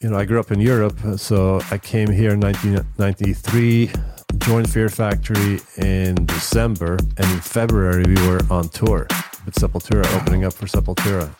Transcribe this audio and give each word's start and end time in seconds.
you 0.00 0.10
know, 0.10 0.18
I 0.18 0.26
grew 0.26 0.38
up 0.38 0.52
in 0.52 0.60
Europe, 0.60 0.98
so 1.16 1.60
I 1.70 1.78
came 1.78 2.10
here 2.10 2.32
in 2.32 2.40
1993, 2.40 3.90
joined 4.38 4.70
Fear 4.70 4.90
Factory 4.90 5.60
in 5.78 6.26
December, 6.26 6.98
and 7.16 7.32
in 7.32 7.40
February 7.40 8.04
we 8.06 8.14
were 8.28 8.40
on 8.50 8.68
tour 8.68 9.06
with 9.46 9.54
Sepultura, 9.54 10.04
opening 10.20 10.44
up 10.44 10.52
for 10.52 10.66
Sepultura. 10.66 11.34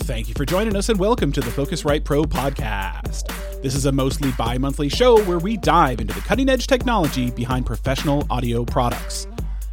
Thank 0.00 0.28
you 0.28 0.34
for 0.34 0.44
joining 0.44 0.74
us 0.74 0.88
and 0.88 0.98
welcome 0.98 1.30
to 1.30 1.40
the 1.40 1.50
Focusrite 1.50 2.02
Pro 2.02 2.24
podcast. 2.24 3.32
This 3.62 3.76
is 3.76 3.86
a 3.86 3.92
mostly 3.92 4.32
bi 4.32 4.58
monthly 4.58 4.88
show 4.88 5.22
where 5.24 5.38
we 5.38 5.56
dive 5.56 6.00
into 6.00 6.12
the 6.12 6.22
cutting 6.22 6.48
edge 6.48 6.66
technology 6.66 7.30
behind 7.30 7.66
professional 7.66 8.26
audio 8.30 8.64
products. 8.64 9.28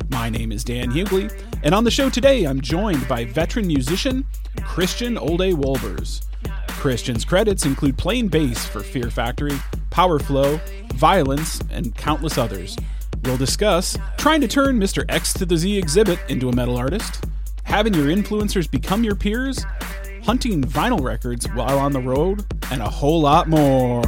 My 0.09 0.29
name 0.29 0.51
is 0.51 0.63
Dan 0.63 0.91
Hughley, 0.91 1.31
and 1.63 1.75
on 1.75 1.83
the 1.83 1.91
show 1.91 2.09
today, 2.09 2.45
I'm 2.45 2.61
joined 2.61 3.07
by 3.07 3.25
veteran 3.25 3.67
musician 3.67 4.25
Christian 4.63 5.17
Olde 5.17 5.53
Wolbers. 5.53 6.23
Christian's 6.69 7.25
credits 7.25 7.65
include 7.65 7.97
playing 7.97 8.29
bass 8.29 8.65
for 8.65 8.81
Fear 8.81 9.09
Factory, 9.09 9.57
Powerflo, 9.89 10.61
Violence, 10.93 11.61
and 11.69 11.93
countless 11.95 12.37
others. 12.37 12.77
We'll 13.23 13.37
discuss 13.37 13.97
trying 14.17 14.41
to 14.41 14.47
turn 14.47 14.79
Mr. 14.79 15.03
X 15.09 15.33
to 15.33 15.45
the 15.45 15.57
Z 15.57 15.81
Xzibit 15.81 16.19
into 16.29 16.47
a 16.49 16.55
metal 16.55 16.77
artist, 16.77 17.25
having 17.63 17.93
your 17.93 18.07
influencers 18.07 18.69
become 18.69 19.03
your 19.03 19.15
peers, 19.15 19.65
hunting 20.23 20.63
vinyl 20.63 21.01
records 21.01 21.47
while 21.53 21.79
on 21.79 21.91
the 21.91 22.01
road, 22.01 22.45
and 22.71 22.81
a 22.81 22.89
whole 22.89 23.21
lot 23.21 23.49
more. 23.49 24.01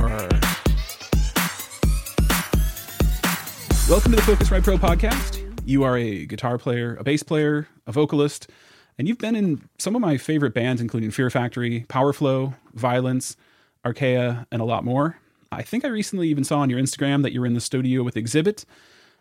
Welcome 3.89 4.11
to 4.11 4.17
the 4.17 4.23
Focusrite 4.23 4.63
Pro 4.63 4.77
podcast. 4.77 5.48
You 5.69 5.83
are 5.83 5.95
a 5.95 6.25
guitar 6.25 6.57
player, 6.57 6.95
a 6.99 7.03
bass 7.03 7.21
player, 7.21 7.67
a 7.85 7.91
vocalist, 7.91 8.49
and 8.97 9.07
you've 9.07 9.19
been 9.19 9.35
in 9.35 9.69
some 9.77 9.95
of 9.95 10.01
my 10.01 10.17
favorite 10.17 10.55
bands, 10.55 10.81
including 10.81 11.11
Fear 11.11 11.29
Factory, 11.29 11.85
Powerflo, 11.87 12.55
Violence, 12.73 13.37
Arkaea, 13.85 14.47
and 14.51 14.63
a 14.63 14.65
lot 14.65 14.83
more. 14.83 15.19
I 15.51 15.61
think 15.61 15.85
I 15.85 15.89
recently 15.89 16.27
even 16.29 16.43
saw 16.43 16.61
on 16.61 16.71
your 16.71 16.79
Instagram 16.79 17.21
that 17.21 17.33
you're 17.33 17.45
in 17.45 17.53
the 17.53 17.61
studio 17.61 18.01
with 18.01 18.15
Xzibit. 18.15 18.65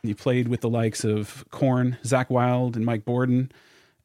You 0.03 0.15
played 0.15 0.49
with 0.49 0.63
the 0.63 0.71
likes 0.71 1.05
of 1.05 1.45
Korn, 1.51 1.99
Zakk 2.03 2.31
Wylde, 2.31 2.77
and 2.77 2.87
Mike 2.87 3.05
Bordin. 3.05 3.51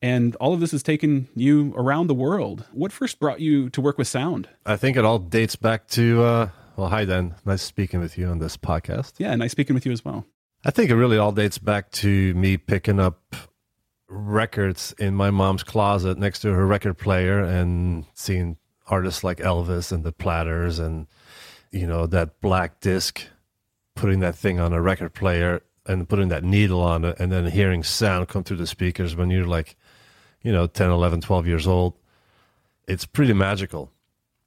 And 0.02 0.36
all 0.36 0.54
of 0.54 0.60
this 0.60 0.72
has 0.72 0.84
taken 0.84 1.30
you 1.38 1.74
around 1.78 2.08
the 2.08 2.14
world. 2.14 2.66
What 2.74 2.92
first 2.92 3.22
brought 3.22 3.40
you 3.40 3.70
to 3.70 3.80
work 3.80 3.98
with 3.98 4.10
sound? 4.10 4.50
I 4.66 4.76
think 4.76 4.98
it 4.98 5.06
all 5.06 5.18
dates 5.18 5.56
back 5.56 5.88
to, 5.92 6.24
uh, 6.24 6.50
well, 6.76 6.90
hi, 6.90 7.06
Dan. 7.06 7.36
Nice 7.46 7.62
speaking 7.62 8.02
with 8.02 8.18
you 8.18 8.28
on 8.28 8.40
this 8.40 8.58
podcast. 8.58 9.14
Yeah, 9.18 9.34
nice 9.36 9.52
speaking 9.52 9.76
with 9.76 9.86
you 9.86 9.94
as 9.94 10.04
well. 10.04 10.26
I 10.64 10.72
think 10.72 10.90
it 10.90 10.96
really 10.96 11.18
all 11.18 11.32
dates 11.32 11.58
back 11.58 11.92
to 11.92 12.34
me 12.36 12.58
picking 12.58 13.00
up 13.00 13.36
records 14.08 14.94
in 14.98 15.16
my 15.16 15.32
mom's 15.32 15.64
closet 15.64 16.18
next 16.18 16.40
to 16.40 16.54
her 16.54 16.66
record 16.66 16.98
player 16.98 17.40
and 17.40 18.06
seeing 18.14 18.58
artists 18.88 19.24
like 19.24 19.38
Elvis 19.40 19.92
and 19.92 20.04
the 20.04 20.12
Platters 20.12 20.80
and 20.80 21.08
you 21.72 21.88
know 21.88 22.06
that 22.06 22.40
black 22.42 22.80
disc 22.80 23.26
putting 23.96 24.20
that 24.20 24.36
thing 24.36 24.60
on 24.60 24.74
a 24.74 24.82
record 24.82 25.14
player 25.14 25.64
and 25.86 26.08
putting 26.08 26.30
that 26.30 26.44
needle 26.44 26.82
on 26.82 27.04
it 27.06 27.20
and 27.20 27.32
then 27.32 27.46
hearing 27.48 27.84
sound 27.84 28.28
come 28.28 28.44
through 28.44 28.58
the 28.58 28.68
speakers 28.68 29.16
when 29.16 29.30
you're 29.30 29.48
like 29.48 29.76
you 30.42 30.52
know 30.52 30.68
10 30.68 30.92
11 30.92 31.22
12 31.22 31.48
years 31.48 31.66
old 31.66 31.96
it's 32.88 33.06
pretty 33.06 33.34
magical. 33.34 33.92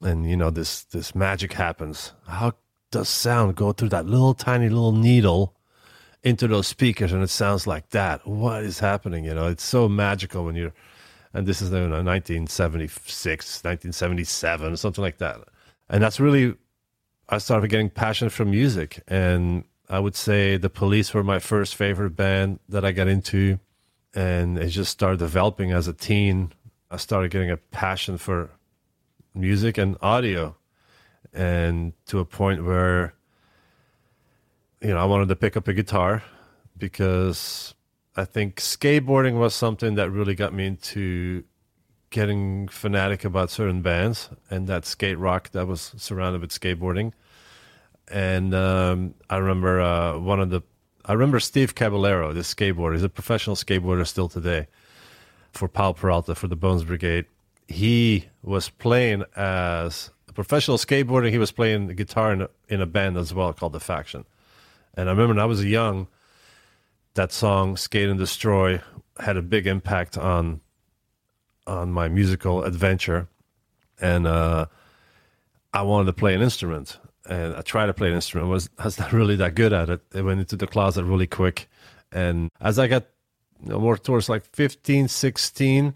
And 0.03 0.29
you 0.29 0.37
know 0.37 0.51
this 0.51 0.85
this 0.85 1.15
magic 1.15 1.55
happens. 1.55 2.13
How 2.27 2.53
does 2.91 3.09
sound 3.09 3.57
go 3.57 3.73
through 3.73 3.89
that 3.91 4.07
little 4.07 4.35
tiny 4.35 4.69
little 4.69 4.93
needle 4.93 5.56
into 6.27 6.49
those 6.49 6.67
speakers 6.67 7.13
and 7.13 7.23
it 7.23 7.31
sounds 7.31 7.69
like 7.69 7.91
that. 7.91 8.27
What 8.27 8.65
is 8.65 8.81
happening? 8.81 9.25
You 9.25 9.33
know, 9.33 9.47
it's 9.47 9.63
so 9.63 9.89
magical 9.89 10.45
when 10.45 10.57
you're, 10.57 10.73
and 11.33 11.47
this 11.47 11.63
is 11.63 11.71
you 11.71 11.77
know, 11.77 12.03
1976, 12.03 13.63
1977, 13.63 14.77
something 14.77 15.03
like 15.03 15.19
that. 15.19 15.37
And 15.89 16.03
that's 16.03 16.19
really, 16.19 16.57
I 17.29 17.39
started 17.39 17.71
getting 17.71 17.91
passionate 17.91 18.33
for 18.33 18.45
music. 18.45 19.05
And 19.07 19.63
I 19.89 20.01
would 20.01 20.17
say 20.17 20.57
the 20.57 20.69
police 20.69 21.15
were 21.15 21.23
my 21.23 21.39
first 21.39 21.77
favorite 21.77 22.17
band 22.17 22.59
that 22.69 22.85
I 22.85 22.91
got 22.91 23.07
into. 23.07 23.61
And 24.13 24.59
it 24.59 24.71
just 24.71 24.91
started 24.91 25.21
developing 25.21 25.71
as 25.71 25.87
a 25.87 25.93
teen. 25.93 26.53
I 26.91 26.97
started 26.97 27.31
getting 27.31 27.53
a 27.53 27.57
passion 27.57 28.19
for 28.19 28.51
music 29.33 29.79
and 29.79 29.97
audio. 30.03 30.57
And 31.33 31.93
to 32.07 32.19
a 32.19 32.25
point 32.25 32.65
where 32.65 33.15
you 34.81 34.89
know, 34.89 34.99
I 34.99 35.05
wanted 35.05 35.29
to 35.29 35.37
pick 35.37 35.57
up 35.57 35.69
a 35.69 35.73
guitar 35.73 36.23
because 36.77 37.75
I 38.17 38.25
think 38.25 38.57
skateboarding 38.57 39.39
was 39.39 39.55
something 39.55 39.95
that 39.95 40.11
really 40.11 40.35
got 40.35 40.53
me 40.53 40.67
into 40.67 41.45
getting 42.11 42.69
fanatic 42.69 43.25
about 43.25 43.51
certain 43.51 43.83
bands 43.83 44.31
and 44.51 44.67
that 44.69 44.85
skate 44.85 45.19
rock 45.19 45.51
that 45.53 45.67
was 45.67 45.93
surrounded 45.97 46.41
with 46.41 46.51
skateboarding. 46.51 47.13
And 48.09 48.55
um, 48.55 49.15
I 49.29 49.39
remember 49.39 49.81
uh, 49.81 50.19
one 50.19 50.41
of 50.41 50.51
the, 50.51 50.63
I 51.05 51.15
remember 51.15 51.41
Steve 51.41 51.75
Caballero, 51.75 52.33
this 52.33 52.53
skateboarder. 52.55 52.95
He's 52.95 53.03
a 53.03 53.09
professional 53.09 53.57
skateboarder 53.57 54.07
still 54.07 54.29
today 54.29 54.69
for 55.53 55.69
Powell 55.69 55.95
Peralta 55.95 56.35
for 56.35 56.49
the 56.49 56.57
Bones 56.57 56.85
Brigade. 56.85 57.25
He 57.67 58.27
was 58.43 58.69
playing 58.69 59.25
as 59.35 60.11
a 60.29 60.33
professional 60.33 60.77
skateboarder. 60.77 61.31
He 61.31 61.39
was 61.39 61.51
playing 61.51 61.89
the 61.89 61.95
guitar 61.95 62.33
in 62.33 62.43
a, 62.43 62.51
in 62.69 62.81
a 62.81 62.87
band 62.87 63.17
as 63.17 63.35
well 63.35 63.53
called 63.53 63.73
The 63.73 63.81
Faction 63.81 64.25
and 64.97 65.09
I 65.09 65.13
remember 65.13 65.35
when 65.35 65.43
I 65.43 65.47
was 65.47 65.65
young, 65.65 66.09
that 67.15 67.33
song 67.33 67.77
"Skate 67.77 68.09
and 68.09 68.19
Destroy" 68.19 68.81
had 69.19 69.37
a 69.37 69.43
big 69.43 69.67
impact 69.67 70.17
on 70.17 70.61
on 71.67 71.93
my 71.93 72.09
musical 72.09 72.63
adventure, 72.63 73.29
and 74.01 74.27
uh, 74.27 74.67
I 75.73 75.83
wanted 75.83 76.07
to 76.07 76.13
play 76.13 76.35
an 76.35 76.43
instrument. 76.43 76.99
And 77.29 77.57
I 77.57 77.61
tried 77.63 77.87
to 77.87 77.95
play 77.95 78.09
an 78.09 78.15
instrument. 78.15 78.49
was 78.49 78.71
I 78.79 78.85
was 78.85 78.99
not 78.99 79.13
really 79.13 79.37
that 79.37 79.55
good 79.55 79.73
at 79.73 79.91
it. 79.91 80.01
I 80.15 80.23
went 80.23 80.41
into 80.41 80.57
the 80.57 80.67
closet 80.67 81.05
really 81.05 81.27
quick, 81.27 81.69
and 82.13 82.51
as 82.61 82.79
I 82.79 82.87
got 82.87 83.07
you 83.63 83.71
know, 83.71 83.81
more 83.81 83.97
towards 83.99 84.29
like 84.29 84.45
15, 84.45 85.09
16, 85.09 85.95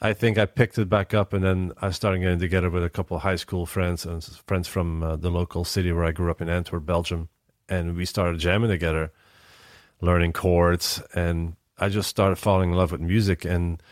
I 0.00 0.12
think 0.12 0.38
I 0.38 0.46
picked 0.46 0.78
it 0.78 0.88
back 0.88 1.12
up, 1.12 1.32
and 1.32 1.42
then 1.42 1.72
I 1.82 1.90
started 1.90 2.20
getting 2.20 2.38
together 2.38 2.70
with 2.70 2.84
a 2.84 2.90
couple 2.90 3.16
of 3.16 3.22
high 3.22 3.36
school 3.36 3.66
friends 3.66 4.06
and 4.06 4.24
friends 4.46 4.68
from 4.68 5.02
uh, 5.02 5.16
the 5.16 5.30
local 5.30 5.64
city 5.64 5.92
where 5.92 6.04
I 6.04 6.12
grew 6.12 6.30
up 6.30 6.40
in 6.40 6.48
Antwerp, 6.48 6.86
Belgium 6.86 7.28
and 7.68 7.96
we 7.96 8.04
started 8.04 8.38
jamming 8.40 8.70
together, 8.70 9.12
learning 10.00 10.32
chords, 10.32 11.02
and 11.14 11.56
I 11.78 11.88
just 11.88 12.08
started 12.08 12.36
falling 12.36 12.70
in 12.70 12.76
love 12.76 12.92
with 12.92 13.00
music. 13.00 13.44
And 13.44 13.82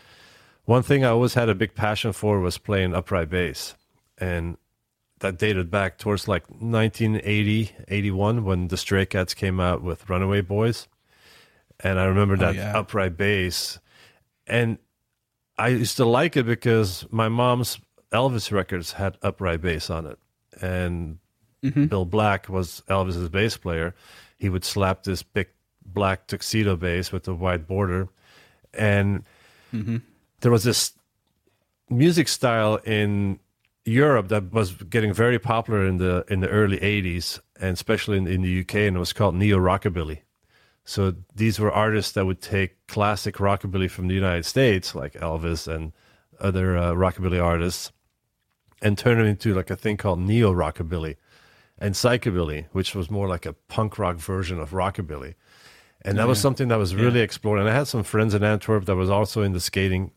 one 0.65 0.83
thing 0.83 1.03
I 1.03 1.09
always 1.09 1.33
had 1.33 1.49
a 1.49 1.55
big 1.55 1.75
passion 1.75 2.13
for 2.13 2.39
was 2.39 2.57
playing 2.57 2.93
upright 2.93 3.29
bass, 3.29 3.75
and 4.17 4.57
that 5.19 5.37
dated 5.37 5.71
back 5.71 5.97
towards 5.97 6.27
like 6.27 6.43
1980, 6.49 7.71
81 7.87 8.43
when 8.43 8.67
the 8.67 8.77
Stray 8.77 9.05
Cats 9.05 9.33
came 9.33 9.59
out 9.59 9.81
with 9.81 10.09
Runaway 10.09 10.41
Boys. 10.41 10.87
And 11.79 11.99
I 11.99 12.05
remember 12.05 12.35
oh, 12.35 12.37
that 12.37 12.55
oh, 12.55 12.57
yeah. 12.57 12.77
upright 12.77 13.17
bass. 13.17 13.79
And 14.45 14.77
I 15.57 15.69
used 15.69 15.97
to 15.97 16.05
like 16.05 16.35
it 16.35 16.45
because 16.45 17.05
my 17.09 17.29
mom's 17.29 17.79
Elvis 18.11 18.51
records 18.51 18.93
had 18.93 19.17
upright 19.21 19.61
bass 19.61 19.89
on 19.89 20.05
it. 20.05 20.19
And 20.61 21.19
mm-hmm. 21.63 21.85
Bill 21.85 22.05
Black 22.05 22.49
was 22.49 22.83
Elvis's 22.89 23.29
bass 23.29 23.57
player. 23.57 23.95
He 24.37 24.49
would 24.49 24.65
slap 24.65 25.03
this 25.03 25.23
big 25.23 25.47
black 25.85 26.27
tuxedo 26.27 26.75
bass 26.75 27.11
with 27.11 27.23
the 27.23 27.33
white 27.33 27.67
border, 27.67 28.09
and 28.73 29.23
mm-hmm. 29.73 29.97
there 30.41 30.51
was 30.51 30.63
this 30.63 30.93
music 31.89 32.27
style 32.27 32.75
in 32.77 33.39
Europe 33.85 34.29
that 34.29 34.51
was 34.51 34.73
getting 34.73 35.13
very 35.13 35.39
popular 35.39 35.85
in 35.85 35.97
the 35.97 36.25
in 36.27 36.41
the 36.41 36.49
early 36.49 36.77
'80s, 36.77 37.39
and 37.59 37.71
especially 37.71 38.17
in, 38.17 38.27
in 38.27 38.41
the 38.41 38.61
UK, 38.61 38.75
and 38.75 38.97
it 38.97 38.99
was 38.99 39.13
called 39.13 39.35
neo 39.35 39.57
rockabilly. 39.57 40.19
So 40.85 41.15
these 41.33 41.59
were 41.59 41.71
artists 41.71 42.11
that 42.11 42.25
would 42.25 42.41
take 42.41 42.87
classic 42.87 43.35
rockabilly 43.35 43.89
from 43.89 44.09
the 44.09 44.15
United 44.15 44.45
States, 44.45 44.93
like 44.93 45.13
Elvis 45.13 45.73
and 45.73 45.93
other 46.41 46.77
uh, 46.77 46.91
rockabilly 46.91 47.41
artists, 47.41 47.93
and 48.81 48.97
turn 48.97 49.19
it 49.19 49.25
into 49.25 49.53
like 49.53 49.69
a 49.69 49.77
thing 49.77 49.95
called 49.95 50.19
neo 50.19 50.51
rockabilly 50.51 51.15
and 51.79 51.95
psychobilly, 51.95 52.65
which 52.71 52.95
was 52.95 53.09
more 53.09 53.27
like 53.27 53.45
a 53.45 53.53
punk 53.53 53.97
rock 53.97 54.17
version 54.17 54.59
of 54.59 54.71
rockabilly. 54.71 55.35
And 56.05 56.17
that 56.17 56.23
yeah. 56.23 56.27
was 56.27 56.39
something 56.39 56.67
that 56.67 56.77
was 56.77 56.95
really 56.95 57.19
yeah. 57.19 57.25
explored. 57.25 57.59
And 57.59 57.69
I 57.69 57.73
had 57.73 57.87
some 57.87 58.03
friends 58.03 58.33
in 58.33 58.43
Antwerp 58.43 58.85
that 58.85 58.95
was 58.95 59.09
also 59.09 59.41
in 59.41 59.53
the 59.53 59.59
skating 59.59 60.11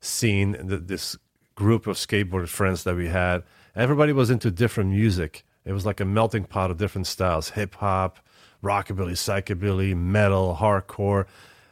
scene, 0.00 0.56
this 0.60 1.16
group 1.54 1.86
of 1.86 1.96
skateboard 1.96 2.48
friends 2.48 2.84
that 2.84 2.96
we 2.96 3.08
had. 3.08 3.42
Everybody 3.74 4.12
was 4.12 4.30
into 4.30 4.50
different 4.50 4.90
music. 4.90 5.44
It 5.64 5.72
was 5.72 5.84
like 5.84 6.00
a 6.00 6.04
melting 6.04 6.44
pot 6.44 6.70
of 6.70 6.76
different 6.76 7.06
styles 7.06 7.50
hip 7.50 7.74
hop, 7.74 8.18
rockabilly, 8.62 9.12
psychobilly, 9.12 9.96
metal, 9.96 10.56
hardcore. 10.60 11.26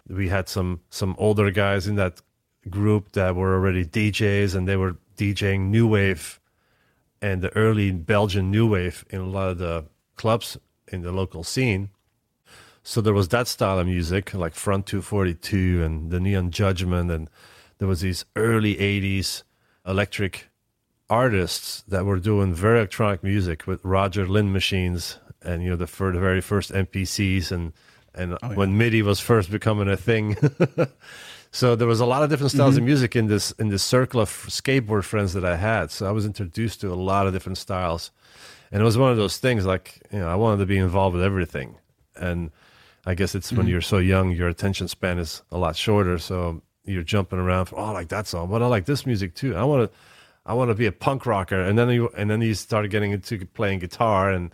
We 0.08 0.28
had 0.28 0.48
some 0.48 0.80
some 0.90 1.14
older 1.18 1.50
guys 1.50 1.86
in 1.86 1.94
that 1.96 2.20
group 2.68 3.12
that 3.12 3.36
were 3.36 3.54
already 3.54 3.84
DJs 3.84 4.54
and 4.54 4.66
they 4.66 4.76
were 4.76 4.96
DJing 5.16 5.68
new 5.68 5.86
wave 5.86 6.40
and 7.24 7.40
the 7.40 7.54
early 7.56 7.90
Belgian 7.90 8.50
new 8.50 8.66
wave 8.74 8.98
in 9.08 9.20
a 9.20 9.26
lot 9.36 9.48
of 9.52 9.58
the 9.58 9.84
clubs 10.16 10.58
in 10.92 11.00
the 11.02 11.10
local 11.12 11.42
scene. 11.42 11.88
So 12.82 13.00
there 13.00 13.14
was 13.14 13.28
that 13.28 13.48
style 13.48 13.78
of 13.78 13.86
music, 13.86 14.34
like 14.34 14.54
Front 14.54 14.86
242 14.86 15.82
and 15.82 16.10
the 16.10 16.20
Neon 16.20 16.50
Judgment 16.50 17.10
and 17.10 17.30
there 17.78 17.88
was 17.88 18.00
these 18.02 18.24
early 18.36 18.74
80s 18.76 19.42
electric 19.86 20.50
artists 21.08 21.82
that 21.88 22.04
were 22.04 22.18
doing 22.20 22.52
very 22.54 22.78
electronic 22.78 23.22
music 23.22 23.66
with 23.66 23.84
Roger 23.84 24.26
Linn 24.26 24.52
machines 24.52 25.18
and 25.42 25.62
you 25.62 25.70
know 25.70 25.76
the 25.76 25.86
for 25.86 26.12
the 26.12 26.20
very 26.20 26.40
first 26.42 26.72
MPCs 26.72 27.50
and 27.50 27.72
and 28.14 28.34
Oh, 28.42 28.50
yeah. 28.50 28.54
when 28.56 28.76
MIDI 28.78 29.02
was 29.02 29.18
first 29.20 29.50
becoming 29.50 29.88
a 29.88 29.96
thing. 29.96 30.36
so 31.60 31.76
there 31.76 31.86
was 31.94 32.00
a 32.00 32.06
lot 32.06 32.22
of 32.24 32.28
different 32.30 32.50
styles 32.52 32.74
Mm-hmm. 32.74 32.82
of 32.82 32.92
music 32.92 33.16
in 33.20 33.26
this 33.28 33.46
in 33.62 33.68
this 33.68 33.82
circle 33.82 34.20
of 34.20 34.28
skateboard 34.58 35.04
friends 35.04 35.32
that 35.34 35.44
I 35.44 35.56
had. 35.56 35.90
So 35.90 36.00
I 36.06 36.12
was 36.18 36.24
introduced 36.26 36.80
to 36.80 36.88
a 36.92 36.98
lot 37.10 37.26
of 37.26 37.32
different 37.32 37.58
styles. 37.58 38.10
And 38.72 38.80
it 38.82 38.84
was 38.84 38.98
one 38.98 39.12
of 39.12 39.16
those 39.16 39.38
things 39.38 39.64
like, 39.64 39.86
you 40.12 40.18
know, 40.18 40.28
I 40.28 40.34
wanted 40.34 40.58
to 40.58 40.66
be 40.66 40.78
involved 40.78 41.14
with 41.16 41.24
everything. 41.30 41.76
And 42.16 42.50
I 43.06 43.14
guess 43.14 43.34
it's 43.34 43.48
Mm-hmm. 43.48 43.56
when 43.58 43.66
you're 43.68 43.88
so 43.94 43.98
young, 43.98 44.26
your 44.32 44.48
attention 44.48 44.88
span 44.88 45.18
is 45.18 45.42
a 45.52 45.58
lot 45.64 45.76
shorter. 45.76 46.18
So 46.18 46.60
you're 46.84 47.04
jumping 47.14 47.38
around. 47.38 47.66
From, 47.66 47.78
oh, 47.78 47.84
I 47.84 47.90
like 48.00 48.08
that 48.08 48.26
song, 48.26 48.50
but 48.50 48.60
I 48.62 48.66
like 48.66 48.86
this 48.86 49.06
music 49.06 49.34
too. 49.34 49.54
I 49.54 49.62
want 49.64 49.80
to, 49.90 49.96
I 50.50 50.54
want 50.54 50.70
to 50.70 50.74
be 50.74 50.86
a 50.86 50.92
punk 51.06 51.24
rocker. 51.24 51.60
And 51.60 51.78
then 51.78 51.88
you, 51.90 52.10
and 52.18 52.28
then 52.30 52.40
you 52.42 52.54
started 52.54 52.90
getting 52.90 53.12
into 53.12 53.46
playing 53.54 53.78
guitar, 53.78 54.30
and 54.34 54.50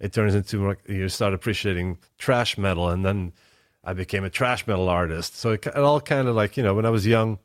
it 0.00 0.12
turns 0.12 0.34
into 0.34 0.74
you 0.88 1.08
start 1.08 1.32
appreciating 1.32 1.98
trash 2.18 2.58
metal, 2.58 2.88
and 2.88 3.04
then 3.04 3.32
I 3.82 3.94
became 3.94 4.24
a 4.24 4.30
trash 4.30 4.66
metal 4.66 4.88
artist. 4.88 5.36
So 5.36 5.52
it, 5.52 5.66
it 5.66 5.76
all 5.76 6.00
kind 6.00 6.28
of 6.28 6.36
like 6.36 6.56
you 6.56 6.62
know, 6.62 6.74
when 6.74 6.86
I 6.86 6.90
was 6.90 7.06
young, 7.06 7.38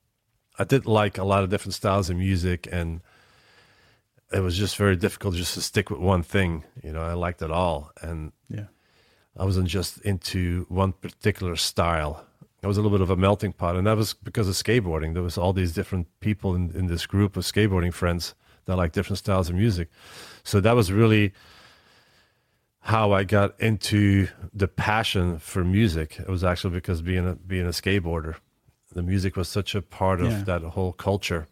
I 0.59 0.63
did 0.63 0.85
like 0.85 1.17
a 1.17 1.23
lot 1.23 1.43
of 1.43 1.49
different 1.49 1.73
styles 1.73 2.09
of 2.09 2.17
music, 2.17 2.67
and 2.71 3.01
it 4.31 4.39
was 4.39 4.57
just 4.57 4.75
very 4.77 4.95
difficult 4.95 5.35
just 5.35 5.53
to 5.53 5.61
stick 5.61 5.89
with 5.89 5.99
one 5.99 6.23
thing. 6.23 6.63
You 6.83 6.91
know, 6.91 7.01
I 7.01 7.13
liked 7.13 7.41
it 7.41 7.51
all, 7.51 7.91
and 8.01 8.31
Yeah. 8.49 8.65
I 9.37 9.43
wasn't 9.43 9.67
just 9.67 9.99
into 10.01 10.65
one 10.69 10.93
particular 10.93 11.55
style. 11.57 12.25
I 12.63 12.67
was 12.67 12.77
a 12.77 12.81
little 12.81 12.97
bit 12.97 13.03
of 13.03 13.09
a 13.11 13.17
melting 13.17 13.53
pot, 13.53 13.75
and 13.75 13.85
that 13.85 13.97
was 13.97 14.13
because 14.13 14.47
of 14.47 14.55
skateboarding. 14.55 15.13
There 15.13 15.21
was 15.21 15.37
all 15.37 15.53
these 15.53 15.73
different 15.73 16.07
people 16.19 16.55
in, 16.55 16.71
in 16.71 16.87
this 16.87 17.05
group 17.05 17.37
of 17.37 17.43
skateboarding 17.43 17.93
friends 17.93 18.33
that 18.65 18.77
like 18.77 18.93
different 18.93 19.19
styles 19.19 19.49
of 19.49 19.55
music. 19.55 19.89
So 20.43 20.59
that 20.61 20.75
was 20.75 20.91
really 20.91 21.33
how 22.85 23.11
I 23.13 23.23
got 23.23 23.59
into 23.59 24.27
the 24.53 24.67
passion 24.67 25.39
for 25.39 25.63
music. 25.63 26.19
It 26.19 26.27
was 26.29 26.43
actually 26.43 26.75
because 26.75 27.01
being 27.01 27.27
a 27.27 27.33
being 27.35 27.65
a 27.65 27.69
skateboarder, 27.69 28.35
the 28.93 29.01
music 29.01 29.35
was 29.35 29.49
such 29.49 29.73
a 29.73 29.81
part 29.81 30.21
of 30.21 30.31
Yeah. 30.31 30.43
that 30.43 30.61
whole 30.61 30.93
culture. 30.93 31.47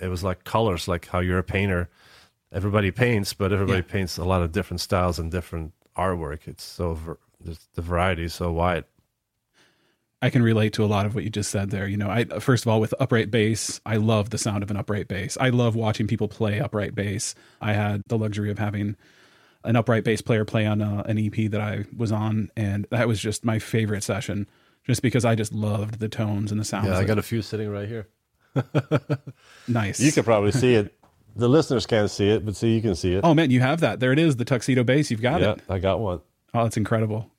It 0.00 0.06
was 0.08 0.22
like 0.22 0.44
colors, 0.44 0.86
like 0.86 1.06
how 1.08 1.18
you're 1.18 1.38
a 1.38 1.42
painter. 1.42 1.88
Everybody 2.52 2.92
paints, 2.92 3.34
but 3.34 3.52
everybody 3.52 3.78
Yeah. 3.80 3.92
paints 3.92 4.16
a 4.16 4.24
lot 4.24 4.42
of 4.42 4.52
different 4.52 4.80
styles 4.80 5.18
and 5.18 5.28
different 5.30 5.72
artwork. 5.96 6.46
It's 6.46 6.62
so 6.64 7.18
the 7.74 7.82
variety 7.82 8.22
is 8.24 8.34
so 8.34 8.52
wide. 8.52 8.84
I 10.22 10.30
can 10.30 10.42
relate 10.42 10.72
to 10.74 10.84
a 10.84 10.86
lot 10.86 11.04
of 11.04 11.14
what 11.16 11.24
you 11.24 11.30
just 11.30 11.50
said 11.50 11.70
there. 11.70 11.88
You 11.88 11.96
know, 11.96 12.08
I 12.08 12.24
first 12.38 12.64
of 12.64 12.68
all 12.68 12.80
with 12.80 12.94
upright 13.00 13.32
bass, 13.32 13.80
I 13.84 13.96
love 13.96 14.30
the 14.30 14.38
sound 14.38 14.62
of 14.62 14.70
an 14.70 14.76
upright 14.76 15.08
bass. 15.08 15.36
I 15.40 15.48
love 15.48 15.74
watching 15.74 16.06
people 16.06 16.28
play 16.28 16.60
upright 16.60 16.94
bass. 16.94 17.34
I 17.60 17.72
had 17.72 18.02
the 18.06 18.16
luxury 18.16 18.52
of 18.52 18.58
having 18.60 18.94
an 19.66 19.76
upright 19.76 20.04
bass 20.04 20.20
player 20.20 20.44
play 20.44 20.66
on 20.66 20.80
uh, 20.80 21.02
an 21.06 21.18
EP 21.18 21.50
that 21.50 21.60
I 21.60 21.84
was 21.96 22.12
on, 22.12 22.50
and 22.56 22.86
that 22.90 23.08
was 23.08 23.20
just 23.20 23.44
my 23.44 23.58
favorite 23.58 24.02
session, 24.02 24.48
just 24.84 25.02
because 25.02 25.24
I 25.24 25.34
just 25.34 25.52
loved 25.52 25.98
the 25.98 26.08
tones 26.08 26.50
and 26.50 26.60
the 26.60 26.64
sounds. 26.64 26.88
Yeah, 26.88 26.98
I 26.98 27.04
got 27.04 27.18
a 27.18 27.22
few 27.22 27.42
sitting 27.42 27.70
right 27.70 27.88
here. 27.88 28.08
nice. 29.68 30.00
You 30.00 30.12
can 30.12 30.24
probably 30.24 30.52
see 30.52 30.74
it. 30.74 30.94
The 31.34 31.48
listeners 31.48 31.84
can't 31.84 32.10
see 32.10 32.30
it, 32.30 32.46
but 32.46 32.56
see, 32.56 32.74
you 32.74 32.80
can 32.80 32.94
see 32.94 33.14
it. 33.14 33.20
oh 33.22 33.34
man, 33.34 33.50
you 33.50 33.60
have 33.60 33.80
that. 33.80 34.00
There 34.00 34.12
it 34.12 34.18
is, 34.18 34.36
the 34.36 34.44
tuxedo 34.44 34.84
bass. 34.84 35.10
You've 35.10 35.20
got 35.20 35.42
yeah, 35.42 35.52
it. 35.52 35.62
I 35.68 35.78
got 35.78 36.00
one. 36.00 36.20
Oh, 36.54 36.62
that's 36.62 36.78
incredible. 36.78 37.30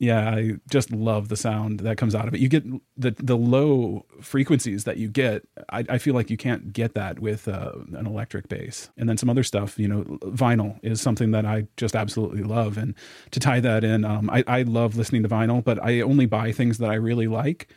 Yeah, 0.00 0.30
I 0.30 0.52
just 0.70 0.90
love 0.92 1.28
the 1.28 1.36
sound 1.36 1.80
that 1.80 1.98
comes 1.98 2.14
out 2.14 2.26
of 2.26 2.32
it. 2.32 2.40
You 2.40 2.48
get 2.48 2.64
the 2.96 3.10
the 3.18 3.36
low 3.36 4.06
frequencies 4.22 4.84
that 4.84 4.96
you 4.96 5.08
get. 5.10 5.46
I, 5.70 5.84
I 5.90 5.98
feel 5.98 6.14
like 6.14 6.30
you 6.30 6.38
can't 6.38 6.72
get 6.72 6.94
that 6.94 7.20
with 7.20 7.46
uh, 7.46 7.72
an 7.92 8.06
electric 8.06 8.48
bass. 8.48 8.88
And 8.96 9.10
then 9.10 9.18
some 9.18 9.28
other 9.28 9.44
stuff, 9.44 9.78
you 9.78 9.86
know, 9.86 10.04
vinyl 10.22 10.80
is 10.82 11.02
something 11.02 11.32
that 11.32 11.44
I 11.44 11.66
just 11.76 11.94
absolutely 11.94 12.42
love. 12.42 12.78
And 12.78 12.94
to 13.32 13.40
tie 13.40 13.60
that 13.60 13.84
in, 13.84 14.06
um, 14.06 14.30
I, 14.30 14.42
I 14.46 14.62
love 14.62 14.96
listening 14.96 15.22
to 15.22 15.28
vinyl, 15.28 15.62
but 15.62 15.78
I 15.84 16.00
only 16.00 16.24
buy 16.24 16.50
things 16.50 16.78
that 16.78 16.88
I 16.88 16.94
really 16.94 17.28
like. 17.28 17.68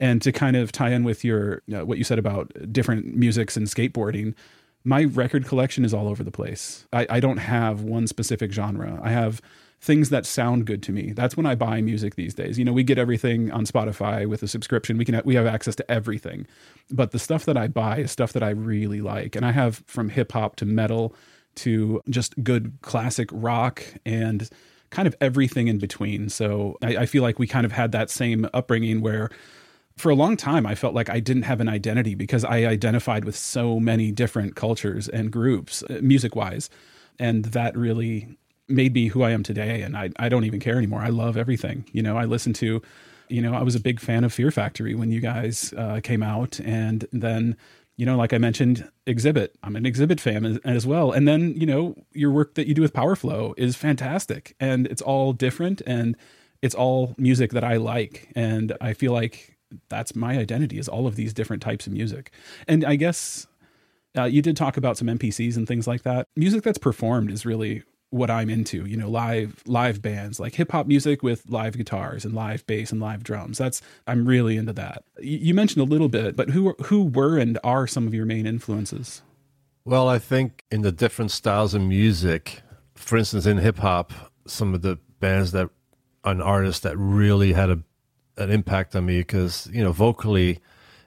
And 0.00 0.20
to 0.22 0.32
kind 0.32 0.56
of 0.56 0.72
tie 0.72 0.90
in 0.90 1.04
with 1.04 1.22
your 1.22 1.62
uh, 1.72 1.86
what 1.86 1.96
you 1.96 2.02
said 2.02 2.18
about 2.18 2.52
different 2.72 3.14
musics 3.14 3.56
and 3.56 3.68
skateboarding, 3.68 4.34
my 4.82 5.04
record 5.04 5.46
collection 5.46 5.84
is 5.84 5.94
all 5.94 6.08
over 6.08 6.24
the 6.24 6.32
place. 6.32 6.88
I, 6.92 7.06
I 7.08 7.20
don't 7.20 7.36
have 7.36 7.82
one 7.82 8.08
specific 8.08 8.50
genre. 8.50 8.98
I 9.00 9.10
have 9.10 9.40
things 9.80 10.10
that 10.10 10.26
sound 10.26 10.66
good 10.66 10.82
to 10.84 10.92
me. 10.92 11.12
That's 11.12 11.36
when 11.36 11.46
I 11.46 11.54
buy 11.54 11.80
music 11.80 12.16
these 12.16 12.34
days. 12.34 12.58
You 12.58 12.64
know, 12.64 12.72
we 12.72 12.82
get 12.82 12.98
everything 12.98 13.50
on 13.52 13.64
Spotify 13.64 14.26
with 14.26 14.42
a 14.42 14.48
subscription. 14.48 14.98
We 14.98 15.04
can 15.04 15.20
we 15.24 15.36
have 15.36 15.46
access 15.46 15.76
to 15.76 15.90
everything. 15.90 16.46
But 16.90 17.12
the 17.12 17.18
stuff 17.18 17.44
that 17.44 17.56
I 17.56 17.68
buy 17.68 17.98
is 17.98 18.10
stuff 18.10 18.32
that 18.32 18.42
I 18.42 18.50
really 18.50 19.00
like. 19.00 19.36
And 19.36 19.46
I 19.46 19.52
have 19.52 19.84
from 19.86 20.08
hip 20.08 20.32
hop 20.32 20.56
to 20.56 20.66
metal 20.66 21.14
to 21.56 22.00
just 22.08 22.42
good 22.42 22.72
classic 22.82 23.28
rock 23.32 23.84
and 24.04 24.48
kind 24.90 25.06
of 25.06 25.14
everything 25.20 25.68
in 25.68 25.78
between. 25.78 26.28
So 26.28 26.76
I, 26.82 26.98
I 26.98 27.06
feel 27.06 27.22
like 27.22 27.38
we 27.38 27.46
kind 27.46 27.66
of 27.66 27.72
had 27.72 27.92
that 27.92 28.10
same 28.10 28.48
upbringing 28.54 29.00
where 29.00 29.30
for 29.96 30.10
a 30.10 30.14
long 30.14 30.36
time 30.36 30.66
I 30.66 30.74
felt 30.74 30.94
like 30.94 31.10
I 31.10 31.20
didn't 31.20 31.42
have 31.42 31.60
an 31.60 31.68
identity 31.68 32.14
because 32.14 32.44
I 32.44 32.64
identified 32.64 33.24
with 33.24 33.36
so 33.36 33.78
many 33.78 34.12
different 34.12 34.56
cultures 34.56 35.08
and 35.08 35.30
groups 35.30 35.82
uh, 35.84 35.98
music 36.00 36.34
wise 36.36 36.70
and 37.18 37.46
that 37.46 37.76
really 37.76 38.38
made 38.68 38.94
me 38.94 39.08
who 39.08 39.22
I 39.22 39.30
am 39.30 39.42
today 39.42 39.82
and 39.82 39.96
I 39.96 40.10
I 40.18 40.28
don't 40.28 40.44
even 40.44 40.60
care 40.60 40.76
anymore. 40.76 41.00
I 41.00 41.08
love 41.08 41.36
everything. 41.36 41.84
You 41.92 42.02
know, 42.02 42.16
I 42.16 42.24
listen 42.24 42.52
to 42.54 42.82
you 43.30 43.42
know, 43.42 43.54
I 43.54 43.62
was 43.62 43.74
a 43.74 43.80
big 43.80 44.00
fan 44.00 44.24
of 44.24 44.32
Fear 44.32 44.50
Factory 44.50 44.94
when 44.94 45.10
you 45.10 45.20
guys 45.20 45.74
uh, 45.76 46.00
came 46.02 46.22
out 46.22 46.60
and 46.60 47.06
then 47.12 47.56
you 47.98 48.06
know, 48.06 48.16
like 48.16 48.32
I 48.32 48.38
mentioned, 48.38 48.88
Xzibit. 49.08 49.48
I'm 49.64 49.74
an 49.74 49.82
Xzibit 49.82 50.20
fan 50.20 50.44
as, 50.44 50.58
as 50.58 50.86
well. 50.86 51.10
And 51.10 51.26
then, 51.26 51.54
you 51.56 51.66
know, 51.66 51.96
your 52.12 52.30
work 52.30 52.54
that 52.54 52.68
you 52.68 52.74
do 52.74 52.80
with 52.80 52.92
Powerflo 52.92 53.54
is 53.56 53.74
fantastic 53.74 54.54
and 54.60 54.86
it's 54.86 55.02
all 55.02 55.32
different 55.32 55.82
and 55.84 56.16
it's 56.62 56.76
all 56.76 57.16
music 57.18 57.50
that 57.52 57.64
I 57.64 57.76
like. 57.76 58.30
And 58.36 58.76
I 58.80 58.92
feel 58.92 59.12
like 59.12 59.58
that's 59.88 60.14
my 60.14 60.38
identity 60.38 60.78
is 60.78 60.88
all 60.88 61.08
of 61.08 61.16
these 61.16 61.34
different 61.34 61.60
types 61.60 61.88
of 61.88 61.92
music. 61.92 62.30
And 62.68 62.84
I 62.84 62.94
guess 62.94 63.48
uh, 64.16 64.24
you 64.24 64.42
did 64.42 64.56
talk 64.56 64.76
about 64.76 64.96
some 64.96 65.08
MPCs 65.08 65.56
and 65.56 65.66
things 65.66 65.88
like 65.88 66.02
that. 66.02 66.28
Music 66.36 66.62
that's 66.62 66.78
performed 66.78 67.32
is 67.32 67.44
really 67.44 67.82
what 68.10 68.30
I'm 68.30 68.48
into. 68.50 68.86
You 68.86 68.96
know, 68.96 69.10
live 69.10 69.62
live 69.66 70.00
bands 70.00 70.40
like 70.40 70.54
hip 70.54 70.72
hop 70.72 70.86
music 70.86 71.22
with 71.22 71.44
live 71.48 71.76
guitars 71.76 72.24
and 72.24 72.34
live 72.34 72.66
bass 72.66 72.92
and 72.92 73.00
live 73.00 73.22
drums. 73.22 73.58
That's 73.58 73.82
I'm 74.06 74.26
really 74.26 74.56
into 74.56 74.72
that. 74.74 75.04
You, 75.20 75.54
mentioned 75.54 75.82
a 75.82 75.90
little 75.90 76.08
bit, 76.08 76.36
but 76.36 76.50
who 76.50 76.74
who 76.84 77.04
were 77.04 77.38
and 77.38 77.58
are 77.64 77.86
some 77.86 78.06
of 78.06 78.14
your 78.14 78.26
main 78.26 78.46
influences? 78.46 79.22
Well, 79.84 80.08
I 80.08 80.18
think 80.18 80.64
in 80.70 80.82
the 80.82 80.92
different 80.92 81.30
styles 81.30 81.74
of 81.74 81.82
music, 81.82 82.62
for 82.94 83.16
instance, 83.16 83.46
in 83.46 83.58
hip 83.58 83.78
hop, 83.78 84.12
some 84.46 84.74
of 84.74 84.82
the 84.82 84.98
bands 85.20 85.52
that 85.52 85.70
an 86.24 86.40
artist 86.40 86.82
that 86.82 86.96
really 86.96 87.52
had 87.52 87.70
a 87.70 87.78
an 88.36 88.50
impact 88.50 88.94
on 88.94 89.06
me 89.06 89.18
because 89.18 89.68
you 89.72 89.82
know 89.82 89.92
vocally 89.92 90.60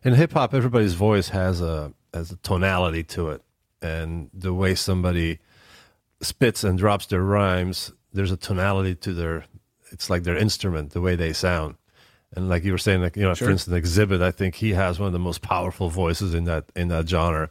in 0.03 0.13
hip 0.13 0.33
hop 0.33 0.53
everybody's 0.53 0.93
voice 0.93 1.29
has 1.29 1.61
a 1.61 1.93
has 2.13 2.31
a 2.31 2.35
tonality 2.37 3.03
to 3.03 3.29
it 3.29 3.41
and 3.81 4.29
the 4.33 4.53
way 4.53 4.75
somebody 4.75 5.39
spits 6.21 6.63
and 6.63 6.77
drops 6.77 7.05
their 7.07 7.23
rhymes 7.23 7.91
there's 8.13 8.31
a 8.31 8.37
tonality 8.37 8.95
to 8.95 9.13
their 9.13 9.45
it's 9.91 10.09
like 10.09 10.23
their 10.23 10.37
instrument 10.37 10.91
the 10.91 11.01
way 11.01 11.15
they 11.15 11.33
sound 11.33 11.75
and 12.35 12.47
like 12.47 12.63
you 12.63 12.71
were 12.71 12.77
saying 12.77 13.01
like 13.01 13.15
you 13.15 13.23
know 13.23 13.33
Sure. 13.33 13.47
for 13.47 13.51
instance 13.51 13.89
Xzibit 13.97 14.21
i 14.21 14.31
think 14.31 14.55
he 14.55 14.71
has 14.73 14.99
one 14.99 15.07
of 15.07 15.13
the 15.13 15.19
most 15.19 15.41
powerful 15.41 15.89
voices 15.89 16.33
in 16.33 16.43
that 16.45 16.65
in 16.75 16.87
that 16.89 17.07
genre 17.09 17.49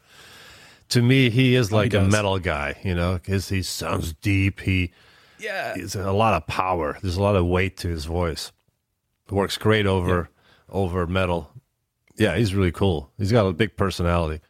to 0.90 1.02
me 1.02 1.30
he 1.30 1.54
is 1.54 1.72
oh, 1.72 1.76
like 1.76 1.94
a 1.94 2.02
metal 2.02 2.38
guy 2.38 2.76
you 2.84 2.94
know 2.94 3.14
because 3.14 3.48
he 3.48 3.62
sounds 3.62 4.12
deep 4.14 4.60
he 4.60 4.92
Yeah. 5.38 5.74
it's 5.76 5.94
a 5.94 6.12
lot 6.12 6.34
of 6.34 6.46
power. 6.46 6.98
There's 7.02 7.16
a 7.16 7.22
lot 7.22 7.34
of 7.36 7.46
weight 7.46 7.76
to 7.78 7.88
his 7.88 8.04
voice. 8.04 8.52
It 9.26 9.32
works 9.32 9.56
great 9.56 9.86
over 9.86 10.28
over 10.68 11.06
metal. 11.06 11.50
Yeah, 12.16 12.36
he's 12.36 12.54
really 12.54 12.72
cool. 12.72 13.10
He's 13.16 13.32
got 13.32 13.46
a 13.46 13.52
big 13.52 13.74
personality. 13.76 14.42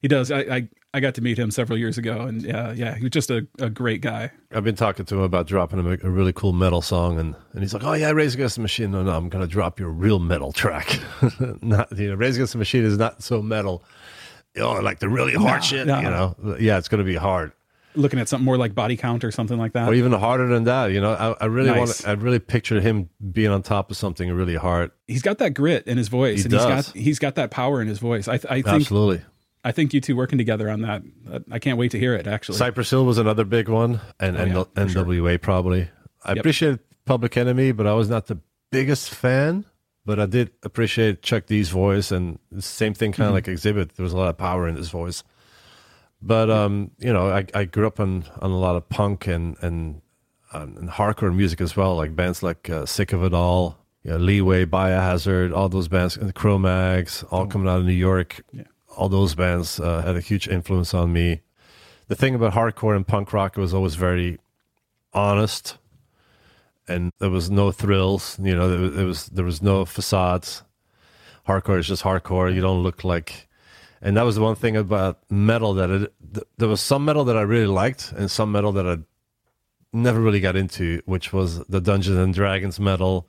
He 0.00 0.08
does. 0.08 0.30
I, 0.30 0.40
I 0.40 0.68
I 0.98 1.00
got 1.00 1.14
to 1.14 1.20
meet 1.22 1.38
him 1.38 1.50
several 1.52 1.78
years 1.78 1.96
ago, 1.96 2.22
and 2.22 2.42
yeah, 2.42 2.72
yeah, 2.72 2.94
he 2.96 3.02
was 3.04 3.10
just 3.12 3.30
a, 3.30 3.46
a 3.60 3.70
great 3.70 4.00
guy. 4.00 4.32
I've 4.52 4.64
been 4.64 4.74
talking 4.74 5.04
to 5.06 5.14
him 5.14 5.20
about 5.22 5.46
dropping 5.46 5.78
him 5.78 5.86
a, 5.86 6.06
a 6.06 6.10
really 6.10 6.32
cool 6.32 6.52
metal 6.52 6.82
song, 6.82 7.18
and, 7.18 7.34
and 7.52 7.62
he's 7.62 7.72
like, 7.72 7.84
"Oh 7.84 7.92
yeah, 7.92 8.10
Rage 8.10 8.34
Against 8.34 8.56
the 8.56 8.62
Machine. 8.62 8.90
No, 8.90 9.02
no, 9.04 9.12
I'm 9.12 9.28
gonna 9.28 9.46
drop 9.46 9.78
your 9.78 9.90
real 9.90 10.18
metal 10.18 10.52
track. 10.52 10.98
not 11.62 11.96
you 11.96 12.08
know, 12.10 12.14
Rage 12.16 12.34
Against 12.34 12.52
the 12.54 12.58
Machine 12.58 12.84
is 12.84 12.98
not 12.98 13.22
so 13.22 13.40
metal. 13.40 13.84
Oh, 14.58 14.72
like 14.80 14.98
the 14.98 15.08
really 15.08 15.34
hard 15.34 15.60
No, 15.60 15.60
shit. 15.60 15.86
no. 15.86 15.96
You 16.00 16.10
know, 16.10 16.56
yeah, 16.58 16.78
it's 16.78 16.88
gonna 16.88 17.04
be 17.04 17.14
hard, 17.14 17.52
Looking 17.94 18.18
at 18.18 18.28
something 18.28 18.44
more 18.44 18.56
like 18.58 18.74
Body 18.74 18.96
Count 18.96 19.22
or 19.24 19.30
something 19.30 19.56
like 19.58 19.72
that. 19.74 19.88
or 19.88 19.94
even 19.94 20.12
harder 20.12 20.48
than 20.48 20.64
that. 20.64 20.90
You 20.92 21.00
know, 21.00 21.12
I, 21.12 21.44
I 21.44 21.46
really 21.46 21.70
Nice. 21.70 22.04
want. 22.04 22.08
I 22.08 22.20
really 22.20 22.38
pictured 22.38 22.82
him 22.82 23.08
being 23.32 23.50
on 23.50 23.62
top 23.62 23.90
of 23.90 23.96
something 23.96 24.30
really 24.32 24.56
hard. 24.56 24.90
he's 25.06 25.22
got 25.22 25.38
that 25.38 25.54
grit 25.54 25.86
in 25.86 25.96
his 25.96 26.08
voice, 26.08 26.38
He 26.38 26.42
and 26.44 26.50
does. 26.52 26.64
he's 26.64 26.86
got 26.92 26.96
he's 27.02 27.18
got 27.18 27.34
that 27.36 27.50
power 27.50 27.80
in 27.80 27.88
his 27.88 27.98
voice. 28.00 28.26
I, 28.26 28.34
I 28.34 28.38
think 28.38 28.66
Absolutely. 28.66 29.22
I 29.68 29.72
think 29.72 29.92
you 29.92 30.00
two 30.00 30.16
working 30.16 30.38
together 30.38 30.70
on 30.70 30.80
that. 30.82 31.02
I 31.50 31.58
can't 31.58 31.76
wait 31.78 31.90
to 31.92 31.98
hear 31.98 32.14
it. 32.14 32.26
Actually, 32.26 32.56
Cypress 32.58 32.88
Hill 32.90 33.04
was 33.04 33.18
another 33.18 33.44
big 33.44 33.68
one, 33.68 34.00
and, 34.18 34.36
Oh, 34.36 34.40
and 34.40 34.48
yeah, 34.48 34.86
sure. 34.86 35.04
NWA 35.04 35.40
probably. 35.40 35.88
I 36.24 36.30
Yep. 36.30 36.38
appreciated 36.38 36.80
Public 37.04 37.36
Enemy, 37.36 37.72
but 37.72 37.86
I 37.86 37.92
was 37.92 38.08
not 38.08 38.26
the 38.26 38.38
biggest 38.70 39.10
fan. 39.10 39.64
but 40.06 40.18
I 40.18 40.24
did 40.24 40.50
appreciate 40.62 41.20
Chuck 41.20 41.44
D's 41.44 41.68
voice, 41.68 42.10
and 42.10 42.38
the 42.50 42.62
same 42.62 42.94
thing, 42.94 43.12
kind 43.12 43.28
of 43.28 43.34
like 43.34 43.44
Xzibit. 43.44 43.92
There 43.92 44.04
was 44.04 44.14
a 44.14 44.16
lot 44.16 44.30
of 44.30 44.38
power 44.38 44.66
in 44.66 44.74
his 44.76 44.88
voice. 44.88 45.22
But 46.22 46.50
um, 46.50 46.90
you 46.98 47.12
know, 47.12 47.28
I, 47.28 47.44
I 47.54 47.64
grew 47.64 47.86
up 47.86 48.00
on, 48.00 48.24
on 48.40 48.50
a 48.50 48.58
lot 48.58 48.74
of 48.76 48.88
punk 48.88 49.26
and 49.26 49.56
and 49.60 50.00
um, 50.54 50.76
and 50.78 50.88
hardcore 50.88 51.34
music 51.34 51.60
as 51.60 51.76
well, 51.76 51.94
like 51.94 52.16
bands 52.16 52.42
like 52.42 52.70
uh, 52.70 52.86
Sick 52.86 53.12
of 53.12 53.22
It 53.22 53.34
All, 53.34 53.76
you 54.02 54.12
know, 54.12 54.16
Leeway, 54.16 54.64
Biohazard, 54.64 55.54
all 55.54 55.68
those 55.68 55.88
bands, 55.88 56.16
and 56.16 56.34
Cro-Mags, 56.34 57.22
all 57.30 57.46
coming 57.46 57.68
out 57.68 57.80
of 57.80 57.84
New 57.84 57.92
York. 57.92 58.42
Yeah. 58.50 58.62
All 58.98 59.08
those 59.08 59.36
bands 59.36 59.78
uh, 59.78 60.02
had 60.02 60.16
a 60.16 60.20
huge 60.20 60.48
influence 60.48 60.92
on 60.92 61.12
me. 61.12 61.42
The 62.08 62.16
thing 62.16 62.34
about 62.34 62.54
hardcore 62.54 62.96
and 62.96 63.06
punk 63.06 63.32
rock 63.32 63.56
was 63.56 63.72
always 63.72 63.94
very 63.94 64.38
honest, 65.12 65.78
and 66.88 67.12
there 67.20 67.30
was 67.30 67.48
no 67.48 67.70
thrills. 67.70 68.36
You 68.42 68.56
know, 68.56 68.68
there 68.68 68.80
was, 68.80 68.94
there 68.96 69.06
was 69.06 69.26
there 69.26 69.44
was 69.44 69.62
no 69.62 69.84
facades. 69.84 70.64
Hardcore 71.46 71.78
is 71.78 71.86
just 71.86 72.02
hardcore. 72.02 72.52
You 72.52 72.60
don't 72.60 72.82
look 72.82 73.04
like, 73.04 73.46
and 74.02 74.16
that 74.16 74.24
was 74.24 74.34
the 74.34 74.42
one 74.42 74.56
thing 74.56 74.76
about 74.76 75.20
metal 75.30 75.74
that 75.74 75.90
it, 75.90 76.12
th- 76.34 76.46
there 76.56 76.68
was 76.68 76.80
some 76.80 77.04
metal 77.04 77.22
that 77.26 77.36
I 77.36 77.42
really 77.42 77.66
liked, 77.68 78.12
and 78.16 78.28
some 78.28 78.50
metal 78.50 78.72
that 78.72 78.86
I 78.86 78.98
never 79.92 80.20
really 80.20 80.40
got 80.40 80.56
into, 80.56 81.02
which 81.04 81.32
was 81.32 81.64
the 81.66 81.80
Dungeons 81.80 82.18
and 82.18 82.34
Dragons 82.34 82.80
metal. 82.80 83.28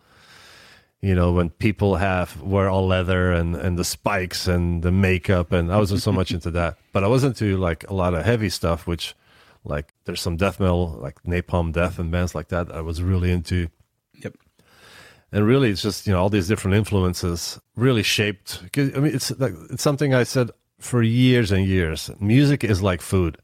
You 1.01 1.15
know, 1.15 1.31
when 1.31 1.49
people 1.49 1.95
have 1.95 2.41
wear 2.41 2.69
all 2.69 2.85
leather 2.85 3.31
and 3.31 3.55
and 3.55 3.79
the 3.79 3.85
spikes 3.85 4.47
and 4.47 4.83
the 4.83 4.91
makeup, 4.91 5.53
and 5.53 5.71
I 5.71 5.77
wasn't 5.77 6.01
so 6.01 6.11
much 6.11 6.31
into 6.31 6.51
that. 6.51 6.77
But 6.91 7.05
I 7.05 7.07
wasn't 7.07 7.39
into 7.39 7.57
like 7.57 7.89
a 7.89 7.93
lot 7.93 8.13
of 8.13 8.25
heavy 8.25 8.49
stuff, 8.49 8.85
which 8.85 9.15
like 9.63 9.93
there's 10.03 10.21
some 10.21 10.35
death 10.35 10.59
metal 10.59 10.97
like 11.01 11.23
Napalm 11.23 11.71
Death 11.71 11.99
and 11.99 12.11
bands 12.11 12.35
like 12.35 12.49
that 12.49 12.71
I 12.73 12.81
was 12.81 13.01
really 13.01 13.31
into. 13.31 13.69
Yep. 14.23 14.35
And 15.31 15.45
really, 15.45 15.69
it's 15.69 15.81
just 15.81 16.05
you 16.05 16.11
know 16.11 16.19
all 16.21 16.29
these 16.29 16.49
different 16.49 16.75
influences 16.75 17.59
really 17.77 18.03
shaped. 18.03 18.61
'cause, 18.73 18.91
I 18.93 18.99
mean, 18.99 19.15
it's 19.15 19.31
like 19.39 19.53
it's 19.69 19.83
something 19.83 20.13
I 20.13 20.23
said 20.23 20.51
for 20.79 21.01
years 21.01 21.49
and 21.51 21.65
years. 21.65 22.09
Music 22.19 22.63
is 22.65 22.81
like 22.81 23.01
food, 23.01 23.37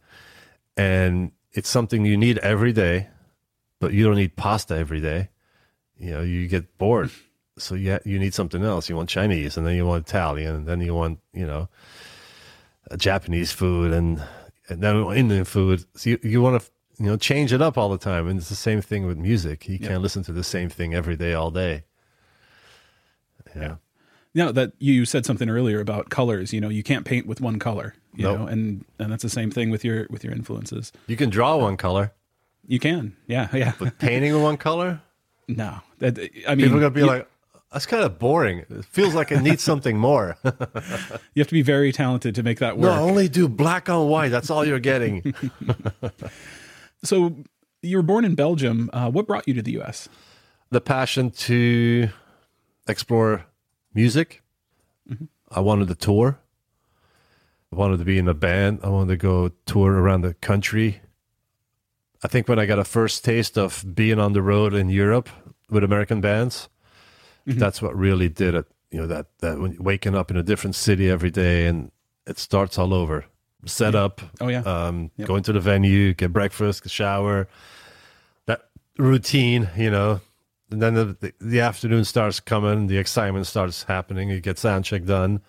and 0.75 1.31
it's 1.53 1.69
something 1.69 2.03
you 2.05 2.17
need 2.17 2.37
every 2.39 2.73
day, 2.73 3.07
but 3.79 3.93
you 3.93 4.03
don't 4.03 4.15
need 4.17 4.35
pasta 4.35 4.75
every 4.75 4.99
day. 4.99 5.29
You 5.97 6.11
know, 6.11 6.21
you 6.21 6.47
get 6.49 6.77
bored, 6.77 7.11
so 7.57 7.75
yeah, 7.75 7.99
you 8.05 8.19
need 8.19 8.33
something 8.33 8.63
else. 8.63 8.89
You 8.89 8.95
want 8.95 9.09
Chinese, 9.09 9.57
and 9.57 9.65
then 9.65 9.75
you 9.75 9.85
want 9.85 10.07
Italian, 10.07 10.55
and 10.55 10.67
then 10.67 10.81
you 10.81 10.93
want 10.93 11.19
you 11.33 11.45
know 11.45 11.69
uh, 12.91 12.97
Japanese 12.97 13.51
food, 13.51 13.91
and 13.91 14.21
and 14.69 14.81
then 14.81 14.95
Indian 15.13 15.45
food. 15.45 15.85
So 15.95 16.11
you, 16.11 16.19
you 16.23 16.41
want 16.41 16.61
to 16.61 16.69
you 16.97 17.05
know 17.09 17.17
change 17.17 17.53
it 17.53 17.61
up 17.61 17.77
all 17.77 17.89
the 17.89 17.97
time, 17.97 18.27
and 18.27 18.39
it's 18.39 18.49
the 18.49 18.55
same 18.55 18.81
thing 18.81 19.05
with 19.05 19.17
music. 19.17 19.67
You 19.69 19.79
can't 19.79 20.01
listen 20.01 20.23
to 20.23 20.31
the 20.33 20.43
same 20.43 20.69
thing 20.69 20.93
every 20.93 21.15
day, 21.15 21.33
all 21.33 21.51
day. 21.51 21.83
Yeah. 23.55 23.75
Yeah, 24.33 24.51
that 24.51 24.73
you 24.79 25.05
said 25.05 25.25
something 25.25 25.49
earlier 25.49 25.79
about 25.79 26.09
colors. 26.09 26.51
You 26.51 26.59
know, 26.59 26.67
you 26.67 26.83
can't 26.83 27.05
paint 27.05 27.25
with 27.25 27.39
one 27.39 27.57
color. 27.57 27.95
You 28.13 28.23
Nope. 28.23 28.39
know, 28.39 28.47
and 28.47 28.83
and 28.99 29.09
that's 29.11 29.23
the 29.23 29.29
same 29.29 29.49
thing 29.49 29.69
with 29.69 29.85
your 29.85 30.07
with 30.09 30.25
your 30.25 30.33
influences. 30.33 30.91
You 31.07 31.15
can 31.15 31.29
draw 31.29 31.55
one 31.55 31.77
color, 31.77 32.11
You 32.67 32.79
can, 32.79 33.15
yeah, 33.27 33.47
yeah. 33.53 33.73
but 33.79 33.97
painting 33.97 34.33
with 34.33 34.41
one 34.43 34.57
color, 34.57 35.01
no, 35.47 35.79
that 35.99 36.19
I 36.47 36.55
mean, 36.55 36.65
people 36.65 36.77
are 36.77 36.81
gonna 36.81 36.89
be 36.91 36.99
you, 37.01 37.05
like, 37.05 37.29
"That's 37.75 37.85
kind 37.85 38.03
of 38.03 38.17
boring. 38.17 38.65
It 38.69 38.85
feels 38.85 39.13
like 39.13 39.31
it 39.31 39.41
needs 39.41 39.61
something 39.61 39.97
more." 39.97 40.37
you 40.43 41.41
have 41.41 41.47
to 41.47 41.53
be 41.53 41.61
very 41.61 41.91
talented 41.91 42.33
to 42.35 42.43
make 42.43 42.59
that 42.59 42.77
work. 42.77 42.95
no, 42.95 43.03
only 43.03 43.27
do 43.27 43.47
black 43.47 43.89
on 43.89 44.07
white. 44.07 44.29
That's 44.29 44.49
all 44.49 44.65
you're 44.65 44.79
getting. 44.79 45.35
So 47.03 47.35
you 47.83 47.97
were 47.97 48.03
born 48.03 48.25
in 48.25 48.33
Belgium. 48.33 48.89
Uh, 48.91 49.11
what 49.11 49.27
brought 49.27 49.47
you 49.47 49.53
to 49.53 49.61
the 49.61 49.73
U.S.? 49.73 50.09
the 50.71 50.81
passion 50.81 51.31
to 51.31 52.09
explore 52.87 53.45
music. 53.93 54.41
I 55.51 55.59
wanted 55.59 55.87
to 55.89 55.95
tour. 55.95 56.39
I 57.71 57.75
wanted 57.75 57.99
to 57.99 58.05
be 58.05 58.17
in 58.17 58.27
a 58.27 58.33
band. 58.33 58.79
I 58.83 58.89
wanted 58.89 59.13
to 59.13 59.17
go 59.17 59.51
tour 59.65 59.93
around 59.93 60.21
the 60.21 60.33
country. 60.33 61.01
I 62.23 62.27
think 62.27 62.47
when 62.47 62.59
I 62.59 62.65
got 62.65 62.79
a 62.79 62.83
first 62.83 63.23
taste 63.23 63.57
of 63.57 63.85
being 63.93 64.19
on 64.19 64.33
the 64.33 64.41
road 64.41 64.73
in 64.73 64.89
Europe 64.89 65.29
with 65.69 65.83
American 65.83 66.21
bands, 66.21 66.69
that's 67.45 67.81
what 67.81 67.95
really 67.95 68.29
did 68.29 68.55
it. 68.55 68.65
You 68.91 69.01
know 69.01 69.07
that 69.07 69.27
that 69.39 69.59
when 69.59 69.77
waking 69.79 70.15
up 70.15 70.31
in 70.31 70.37
a 70.37 70.43
different 70.43 70.75
city 70.75 71.09
every 71.09 71.31
day 71.31 71.65
and 71.67 71.91
it 72.25 72.39
starts 72.39 72.77
all 72.77 72.93
over. 72.93 73.25
Set 73.65 73.95
up, 73.95 74.21
Oh 74.39 74.47
yeah, 74.47 74.59
um, 74.61 75.09
Yep. 75.17 75.27
going 75.27 75.43
to 75.43 75.53
the 75.53 75.59
venue, 75.59 76.13
get 76.13 76.31
breakfast, 76.31 76.87
shower, 76.89 77.47
that 78.45 78.69
routine, 78.97 79.69
you 79.75 79.89
know. 79.89 80.21
And 80.69 80.81
then 80.81 80.93
the, 80.93 81.05
the, 81.19 81.33
the 81.41 81.59
afternoon 81.61 82.05
starts 82.05 82.39
coming, 82.39 82.87
the 82.87 82.97
excitement 82.99 83.47
starts 83.47 83.83
happening. 83.83 84.29
You 84.29 84.39
get 84.39 84.59
sound 84.59 84.85
check 84.85 85.03
done, 85.05 85.41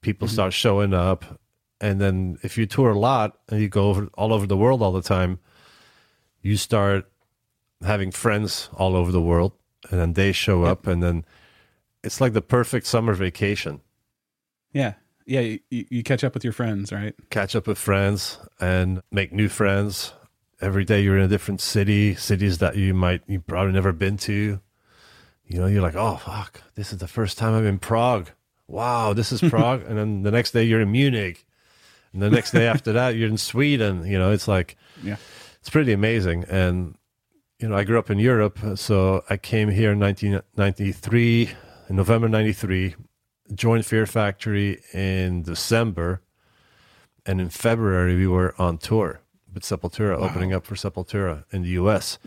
people 0.00 0.26
start 0.26 0.52
showing 0.54 0.92
up, 0.92 1.40
and 1.80 2.00
then 2.00 2.38
if 2.42 2.58
you 2.58 2.66
tour 2.66 2.90
a 2.90 2.98
lot 2.98 3.38
and 3.48 3.60
you 3.60 3.68
go 3.68 3.90
over 3.90 4.08
all 4.14 4.32
over 4.32 4.46
the 4.46 4.56
world 4.56 4.82
all 4.82 4.92
the 4.92 5.02
time, 5.02 5.38
you 6.42 6.56
start 6.56 7.08
having 7.84 8.10
friends 8.10 8.68
all 8.74 8.96
over 8.96 9.12
the 9.12 9.22
world, 9.22 9.52
and 9.90 10.00
then 10.00 10.12
they 10.14 10.32
show 10.32 10.64
up, 10.64 10.86
and 10.86 11.02
then 11.02 11.24
it's 12.02 12.20
like 12.20 12.32
the 12.32 12.42
perfect 12.42 12.86
summer 12.86 13.14
vacation. 13.14 13.80
yeah, 14.72 14.94
yeah. 15.26 15.40
You, 15.40 15.58
you 15.70 16.02
catch 16.02 16.22
up 16.24 16.34
with 16.34 16.44
your 16.44 16.52
friends, 16.52 16.92
right? 16.92 17.14
catch 17.30 17.56
up 17.56 17.66
with 17.66 17.78
friends 17.78 18.38
and 18.60 19.02
make 19.10 19.32
new 19.32 19.48
friends. 19.48 20.12
Every 20.60 20.84
day 20.84 21.02
you're 21.02 21.18
in 21.18 21.24
a 21.24 21.28
different 21.28 21.60
city, 21.60 22.14
cities 22.14 22.58
that 22.58 22.76
you 22.76 22.94
might 22.94 23.22
you 23.26 23.40
probably 23.40 23.72
never 23.72 23.92
been 23.92 24.16
to. 24.18 24.60
You 25.48 25.58
know, 25.60 25.66
you're 25.66 25.82
like, 25.82 25.94
oh 25.96 26.16
fuck, 26.16 26.62
this 26.74 26.92
is 26.92 26.98
the 26.98 27.06
first 27.08 27.38
time 27.38 27.54
I'm 27.54 27.66
in 27.66 27.78
Prague. 27.78 28.30
Wow, 28.68 29.12
this 29.12 29.32
is 29.32 29.40
Prague. 29.50 29.82
and 29.86 29.98
then 29.98 30.22
the 30.22 30.30
next 30.30 30.52
day 30.52 30.62
you're 30.64 30.80
in 30.80 30.90
Munich. 30.92 31.44
And 32.12 32.22
the 32.22 32.30
next 32.30 32.52
day 32.52 32.66
after 32.66 32.92
that 32.94 33.16
you're 33.16 33.28
in 33.28 33.36
Sweden. 33.36 34.06
You 34.06 34.18
know, 34.18 34.30
it's 34.32 34.48
like 34.48 34.76
Yeah. 35.02 35.16
it's 35.60 35.68
pretty 35.70 35.92
amazing. 35.92 36.44
And 36.48 36.96
you 37.58 37.68
know, 37.68 37.76
I 37.76 37.84
grew 37.84 37.98
up 37.98 38.10
in 38.10 38.18
Europe, 38.18 38.58
so 38.76 39.24
I 39.30 39.36
came 39.36 39.70
here 39.70 39.92
in 39.92 39.98
1993, 40.00 41.50
in 41.88 41.96
November 41.96 42.28
93, 42.28 42.94
joined 43.54 43.86
Fear 43.86 44.06
Factory 44.06 44.80
in 44.92 45.42
December, 45.42 46.20
and 47.24 47.40
in 47.40 47.48
February 47.48 48.14
we 48.16 48.26
were 48.26 48.54
on 48.58 48.76
tour 48.78 49.20
with 49.54 49.62
Sepultura, 49.62 50.16
opening 50.18 50.52
up 50.52 50.66
for 50.66 50.74
Sepultura 50.74 51.44
in 51.50 51.62
the 51.62 51.70
US. 51.70 52.18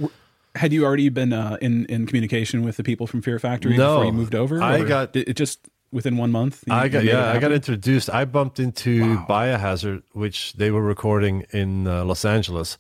Had 0.56 0.74
you 0.74 0.84
already 0.84 1.10
been 1.10 1.32
uh, 1.32 1.58
in 1.62 1.86
in 1.86 2.08
communication 2.08 2.64
with 2.64 2.78
the 2.78 2.84
people 2.84 3.06
from 3.06 3.22
Fear 3.22 3.38
Factory 3.38 3.78
No. 3.78 3.94
before 3.98 4.06
you 4.06 4.12
moved 4.14 4.34
over? 4.36 4.62
I 4.64 4.84
got- 4.84 5.16
it 5.16 5.36
just 5.36 5.60
within 5.92 6.18
one 6.18 6.32
month. 6.32 6.64
I 6.70 6.88
got 6.88 7.04
yeah, 7.04 7.32
I 7.32 7.40
got 7.40 7.52
introduced. 7.52 8.10
I 8.10 8.26
bumped 8.26 8.60
into 8.60 9.16
Wow. 9.16 9.26
Biohazard, 9.30 10.02
which 10.14 10.54
they 10.54 10.72
were 10.72 10.82
recording 10.84 11.46
in 11.52 11.88
uh, 11.88 12.04
Los 12.04 12.26
Angeles, 12.26 12.78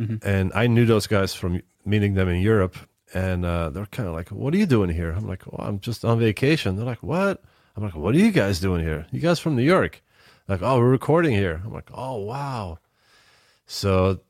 Mm-hmm. 0.00 0.26
and 0.26 0.50
I 0.54 0.66
knew 0.66 0.86
those 0.86 1.06
guys 1.06 1.34
from 1.34 1.60
meeting 1.84 2.14
them 2.14 2.28
in 2.28 2.40
Europe, 2.40 2.76
and 3.12 3.44
uh, 3.44 3.68
they're 3.68 3.86
kind 3.86 4.08
of 4.08 4.14
like, 4.14 4.30
"What 4.30 4.54
are 4.54 4.56
you 4.56 4.66
doing 4.66 4.88
here?" 4.88 5.12
I'm 5.12 5.26
like, 5.28 5.42
"Well, 5.46 5.66
I'm 5.66 5.78
just 5.78 6.04
on 6.04 6.18
vacation." 6.18 6.76
They're 6.76 6.86
like, 6.86 7.02
"What?" 7.02 7.42
I'm 7.76 7.82
like, 7.82 7.94
"What 7.94 8.14
are 8.14 8.18
you 8.18 8.30
guys 8.30 8.60
doing 8.60 8.82
here? 8.82 9.06
You 9.10 9.20
guys 9.20 9.38
from 9.38 9.56
New 9.56 9.62
York?" 9.62 10.02
Like, 10.48 10.62
"Oh, 10.62 10.78
we're 10.78 10.90
recording 10.90 11.32
here." 11.32 11.60
I'm 11.64 11.72
like, 11.72 11.90
"Oh, 11.92 12.16
wow." 12.16 12.78
So 13.66 14.20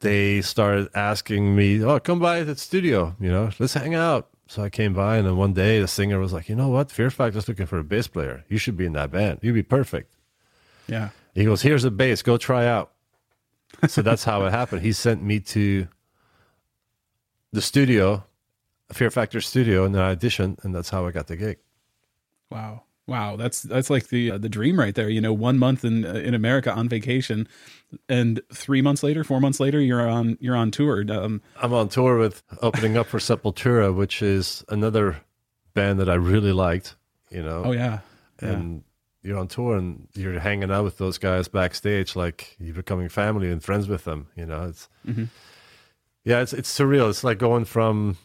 they 0.00 0.40
started 0.40 0.88
asking 0.94 1.54
me, 1.54 1.82
"Oh, 1.84 2.00
come 2.00 2.18
by 2.18 2.42
the 2.42 2.56
studio. 2.56 3.16
You 3.20 3.30
know, 3.30 3.50
let's 3.58 3.74
hang 3.74 3.94
out." 3.94 4.28
So 4.48 4.62
I 4.62 4.70
came 4.70 4.94
by, 4.94 5.16
and 5.18 5.26
then 5.26 5.36
one 5.36 5.52
day 5.52 5.80
the 5.80 5.88
singer 5.88 6.18
was 6.18 6.32
like, 6.32 6.48
"You 6.48 6.54
know 6.56 6.68
what? 6.68 6.90
Fear 6.90 7.10
Factory's 7.10 7.48
looking 7.48 7.66
for 7.66 7.78
a 7.78 7.84
bass 7.84 8.08
player. 8.08 8.44
You 8.48 8.58
should 8.58 8.76
be 8.76 8.86
in 8.86 8.92
that 8.94 9.10
band. 9.10 9.40
You'd 9.42 9.54
be 9.54 9.62
perfect." 9.62 10.14
Yeah. 10.88 11.10
He 11.34 11.44
goes, 11.44 11.62
"Here's 11.62 11.84
a 11.84 11.90
bass. 11.90 12.22
Go 12.22 12.38
try 12.38 12.66
out." 12.66 12.92
So 13.88 14.02
that's 14.02 14.24
how 14.24 14.44
it 14.46 14.50
happened. 14.50 14.82
He 14.82 14.92
sent 14.92 15.22
me 15.22 15.40
to 15.40 15.88
the 17.52 17.62
studio, 17.62 18.24
Fear 18.92 19.10
Factory 19.10 19.42
studio, 19.42 19.84
and 19.84 19.94
then 19.94 20.02
I 20.02 20.14
auditioned, 20.14 20.62
and 20.64 20.74
that's 20.74 20.90
how 20.90 21.06
I 21.06 21.10
got 21.10 21.26
the 21.26 21.36
gig. 21.36 21.58
Wow. 22.50 22.82
Wow, 23.08 23.36
that's 23.36 23.62
that's 23.62 23.88
like 23.88 24.08
the 24.08 24.32
uh, 24.32 24.38
the 24.38 24.48
dream 24.48 24.80
right 24.80 24.94
there. 24.94 25.08
You 25.08 25.20
know, 25.20 25.32
one 25.32 25.60
month 25.60 25.84
in 25.84 26.04
uh, 26.04 26.14
in 26.14 26.34
America 26.34 26.72
on 26.72 26.88
vacation, 26.88 27.46
and 28.08 28.40
three 28.52 28.82
months 28.82 29.04
later, 29.04 29.22
four 29.22 29.40
months 29.40 29.60
later, 29.60 29.80
you're 29.80 30.08
on 30.08 30.36
you're 30.40 30.56
on 30.56 30.72
tour. 30.72 31.04
Um, 31.08 31.40
I'm 31.62 31.72
on 31.72 31.88
tour 31.88 32.18
with 32.18 32.42
opening 32.62 32.96
up 32.96 33.06
for 33.06 33.18
Sepultura, 33.18 33.94
which 33.94 34.22
is 34.22 34.64
another 34.68 35.18
band 35.72 36.00
that 36.00 36.10
I 36.10 36.14
really 36.14 36.50
liked. 36.50 36.96
You 37.30 37.44
know, 37.44 37.62
oh 37.66 37.72
yeah, 37.72 38.00
yeah. 38.42 38.60
You're 39.26 39.38
on 39.38 39.48
tour 39.48 39.76
and 39.76 40.06
you're 40.14 40.38
hanging 40.38 40.70
out 40.70 40.84
with 40.84 40.98
those 40.98 41.18
guys 41.18 41.48
backstage, 41.48 42.14
like 42.16 42.56
you're 42.60 42.74
becoming 42.74 43.08
family 43.08 43.50
and 43.50 43.62
friends 43.62 43.88
with 43.88 44.04
them. 44.04 44.28
You 44.36 44.46
know, 44.46 44.64
it's 44.68 44.88
Mhm. 45.06 45.28
yeah, 46.24 46.40
it's 46.40 46.52
it's 46.52 46.72
surreal. 46.78 47.10
It's 47.10 47.24
like 47.24 47.38
going 47.38 47.64
from 47.64 48.16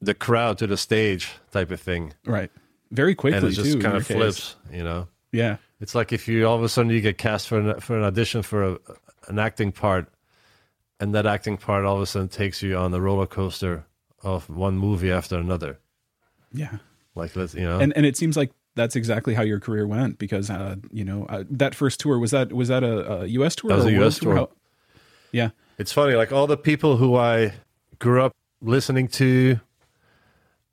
the 0.00 0.14
crowd 0.14 0.58
to 0.58 0.66
the 0.66 0.76
stage 0.76 1.32
type 1.50 1.70
of 1.70 1.80
thing, 1.80 2.14
right. 2.24 2.50
Very 2.90 3.14
quickly 3.14 3.38
and 3.38 3.46
it 3.48 3.50
just 3.50 3.74
in 3.74 3.80
kind 3.82 3.96
of 3.96 4.06
case. 4.06 4.16
flips. 4.16 4.56
You 4.72 4.84
know, 4.84 5.08
Yeah, 5.32 5.56
it's 5.80 5.94
like 5.94 6.12
if 6.12 6.28
you 6.28 6.46
all 6.46 6.56
of 6.56 6.62
a 6.62 6.68
sudden 6.68 6.90
you 6.90 7.00
get 7.00 7.18
cast 7.18 7.48
for 7.48 7.58
an, 7.58 7.80
for 7.80 7.98
an 7.98 8.04
audition 8.04 8.42
for 8.42 8.62
a, 8.64 8.78
an 9.28 9.38
acting 9.38 9.72
part, 9.72 10.06
and 11.00 11.14
that 11.14 11.26
acting 11.26 11.56
part 11.58 11.84
all 11.84 11.96
of 11.96 12.02
a 12.02 12.06
sudden 12.06 12.28
takes 12.28 12.62
you 12.62 12.76
on 12.76 12.92
the 12.92 13.00
roller 13.00 13.26
coaster 13.26 13.84
of 14.22 14.48
one 14.48 14.78
movie 14.78 15.10
after 15.12 15.36
another. 15.36 15.78
yeah, 16.52 16.78
Like 17.14 17.34
let's 17.36 17.54
you 17.54 17.62
know. 17.64 17.78
and 17.80 17.92
and 17.96 18.06
it 18.06 18.16
seems 18.16 18.36
like 18.36 18.52
that's 18.78 18.96
exactly 18.96 19.34
how 19.34 19.42
your 19.42 19.60
career 19.60 19.86
went 19.86 20.18
because 20.18 20.48
uh, 20.50 20.76
you 20.92 21.04
know 21.04 21.26
uh, 21.28 21.44
that 21.50 21.74
first 21.74 22.00
tour 22.00 22.18
was 22.18 22.30
that 22.30 22.52
was 22.52 22.68
that 22.68 22.82
a, 22.82 23.22
a 23.22 23.26
U.S. 23.26 23.56
tour? 23.56 23.68
That 23.70 23.76
was 23.76 23.86
or 23.86 23.88
a 23.90 24.06
US 24.06 24.18
tour. 24.18 24.36
How- 24.36 24.50
yeah, 25.32 25.50
It's 25.76 25.92
funny, 25.92 26.14
like 26.14 26.32
all 26.32 26.46
the 26.46 26.56
people 26.56 26.96
who 26.96 27.14
I 27.16 27.52
grew 27.98 28.22
up 28.22 28.32
listening 28.62 29.08
to, 29.08 29.60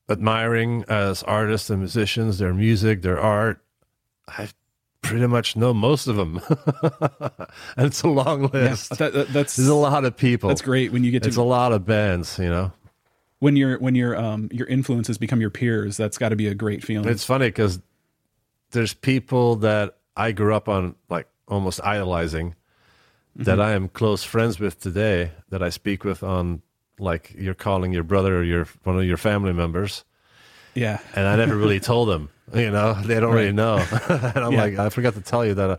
admiring 0.10 0.86
as 0.88 1.24
artists 1.24 1.70
and 1.70 1.80
musicians, 1.80 2.38
their 2.38 2.54
music, 2.54 3.02
their 3.02 3.20
art, 3.20 3.62
I 4.28 4.48
pretty 5.02 5.28
much 5.28 5.56
know 5.56 5.74
most 5.74 6.08
of 6.08 6.16
them. 6.16 6.40
and 7.78 7.86
it's 7.88 8.02
a 8.04 8.08
long 8.08 8.44
yeah. 8.44 8.50
list. 8.70 8.98
That, 8.98 9.14
that- 9.14 9.28
that's 9.34 9.56
There's 9.56 9.68
a 9.68 9.76
lot 9.76 10.06
of 10.06 10.16
people. 10.16 10.48
that's 10.50 10.62
great 10.62 10.92
when 10.92 11.04
you 11.04 11.12
get 11.12 11.24
to. 11.24 11.28
It's 11.28 11.36
to 11.38 11.42
a 11.42 11.44
lot 11.44 11.72
of 11.74 11.86
bands, 11.86 12.40
you 12.40 12.50
know. 12.50 12.72
when 13.40 13.56
your 13.56 13.78
when 13.80 13.96
your 13.96 14.16
um 14.16 14.48
your 14.52 14.68
influences 14.68 15.18
become 15.18 15.42
your 15.42 15.50
peers. 15.50 15.98
That's 15.98 16.18
got 16.18 16.30
to 16.30 16.36
be 16.36 16.48
a 16.48 16.56
great 16.56 16.84
feeling. 16.84 17.10
It's 17.10 17.26
funny 17.26 17.48
because 17.48 17.82
there's 18.76 18.94
people 18.94 19.56
that 19.58 19.98
I 20.16 20.32
grew 20.32 20.54
up 20.54 20.70
on, 20.70 20.96
like 21.10 21.28
almost 21.48 21.82
idolizing, 21.84 22.54
that 23.38 23.60
I 23.60 23.72
am 23.74 23.90
close 23.90 24.24
friends 24.24 24.60
with 24.60 24.80
today. 24.80 25.32
That 25.50 25.64
I 25.64 25.70
speak 25.70 26.04
with 26.06 26.22
on, 26.24 26.62
like 27.00 27.34
you're 27.38 27.54
calling 27.56 27.92
your 27.92 28.04
brother 28.04 28.38
or 28.38 28.44
your 28.44 28.66
one 28.84 28.98
of 29.00 29.04
your 29.06 29.18
family 29.18 29.52
members, 29.52 30.06
yeah, 30.76 31.00
and 31.16 31.28
I 31.28 31.36
never 31.36 31.58
really 31.58 31.80
told 31.92 32.08
them. 32.10 32.30
You 32.54 32.70
know, 32.72 32.94
they 32.94 33.20
don't 33.20 33.34
really 33.34 33.52
know. 33.52 33.78
and 34.10 34.38
I'm 34.38 34.54
Yeah. 34.54 34.62
like, 34.62 34.78
I 34.78 34.90
forgot 34.90 35.16
to 35.16 35.22
tell 35.22 35.44
you 35.46 35.56
that 35.56 35.70
uh, 35.70 35.78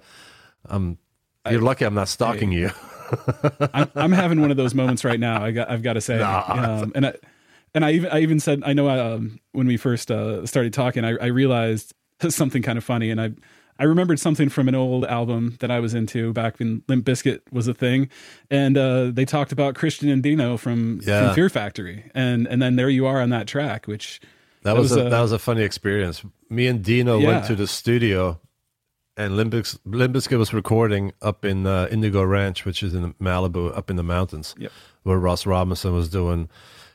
I'm. 0.68 0.98
You're 1.48 1.62
lucky 1.62 1.84
I'm 1.86 1.94
not 1.94 2.08
stalking 2.08 2.50
you. 2.50 2.70
I'm, 3.72 3.88
I'm 3.94 4.12
having 4.12 4.40
one 4.40 4.50
of 4.50 4.56
those 4.56 4.74
moments 4.74 5.04
right 5.04 5.20
now. 5.20 5.44
I 5.44 5.52
got 5.52 5.70
I've 5.70 5.82
got 5.82 5.92
to 5.92 6.00
say, 6.00 6.20
um, 6.20 6.90
and 6.94 7.06
I 7.06 7.14
and 7.72 7.84
I 7.84 7.92
even 7.92 8.10
I 8.10 8.18
even 8.20 8.40
said 8.40 8.62
I 8.66 8.72
know 8.72 8.88
um, 8.88 9.38
when 9.52 9.66
we 9.68 9.76
first 9.76 10.10
uh, 10.10 10.44
started 10.44 10.72
talking, 10.74 11.04
I, 11.04 11.10
I 11.16 11.26
realized 11.26 11.94
something 12.28 12.62
kind 12.62 12.78
of 12.78 12.84
funny, 12.84 13.10
and 13.10 13.20
I 13.20 13.32
I 13.78 13.84
remembered 13.84 14.18
something 14.18 14.48
from 14.48 14.68
an 14.68 14.74
old 14.74 15.04
album 15.04 15.56
that 15.60 15.70
I 15.70 15.80
was 15.80 15.92
into 15.92 16.32
back 16.32 16.58
when 16.58 16.82
Limp 16.88 17.04
Bizkit 17.04 17.40
was 17.52 17.68
a 17.68 17.74
thing, 17.74 18.08
and 18.50 18.78
uh, 18.78 19.10
they 19.12 19.26
talked 19.26 19.52
about 19.52 19.74
Christian 19.74 20.08
and 20.08 20.22
Dino 20.22 20.56
from, 20.56 21.00
Yeah. 21.04 21.26
from 21.26 21.34
Fear 21.34 21.48
Factory, 21.50 22.10
and 22.14 22.46
and 22.46 22.62
then 22.62 22.76
there 22.76 22.88
you 22.88 23.04
are 23.06 23.20
on 23.20 23.28
that 23.30 23.46
track, 23.46 23.86
which 23.86 24.20
That, 24.62 24.72
That 24.74 24.80
was, 24.80 24.90
was 24.90 24.98
a, 25.02 25.06
a- 25.06 25.10
that 25.10 25.20
was 25.20 25.32
a 25.32 25.38
funny 25.38 25.62
experience. 25.62 26.24
Me 26.48 26.66
and 26.68 26.82
Dino 26.82 27.18
Yeah. 27.18 27.26
went 27.28 27.44
to 27.46 27.54
the 27.54 27.66
studio, 27.66 28.40
and 29.16 29.34
Limbisk 29.34 29.78
Limp 29.84 30.14
Bizkit 30.14 30.38
was 30.38 30.54
recording 30.54 31.12
up 31.20 31.44
in 31.44 31.66
uh, 31.66 31.86
Indigo 31.90 32.22
Ranch, 32.24 32.64
which 32.64 32.82
is 32.82 32.94
in 32.94 33.12
Malibu, 33.20 33.76
up 33.76 33.90
in 33.90 33.96
the 33.96 34.02
mountains, 34.02 34.54
Yep. 34.58 34.72
where 35.02 35.18
Ross 35.18 35.44
Robinson 35.44 35.92
was 35.92 36.08
doing 36.08 36.48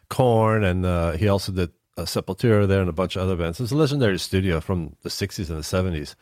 Korn, 0.10 0.64
and 0.64 0.84
uh, 0.86 1.12
he 1.12 1.28
also 1.28 1.52
did 1.52 1.70
uh, 2.02 2.06
Sepultura 2.06 2.68
there 2.68 2.82
and 2.82 2.90
a 2.90 2.94
bunch 2.94 3.16
of 3.16 3.24
other 3.24 3.36
bands. 3.36 3.60
It's 3.60 3.72
a 3.72 3.76
legendary 3.76 4.20
studio 4.20 4.60
from 4.60 4.96
the 5.02 5.10
'60s 5.10 5.50
and 5.50 5.58
the 5.58 5.62
'70s. 5.62 6.16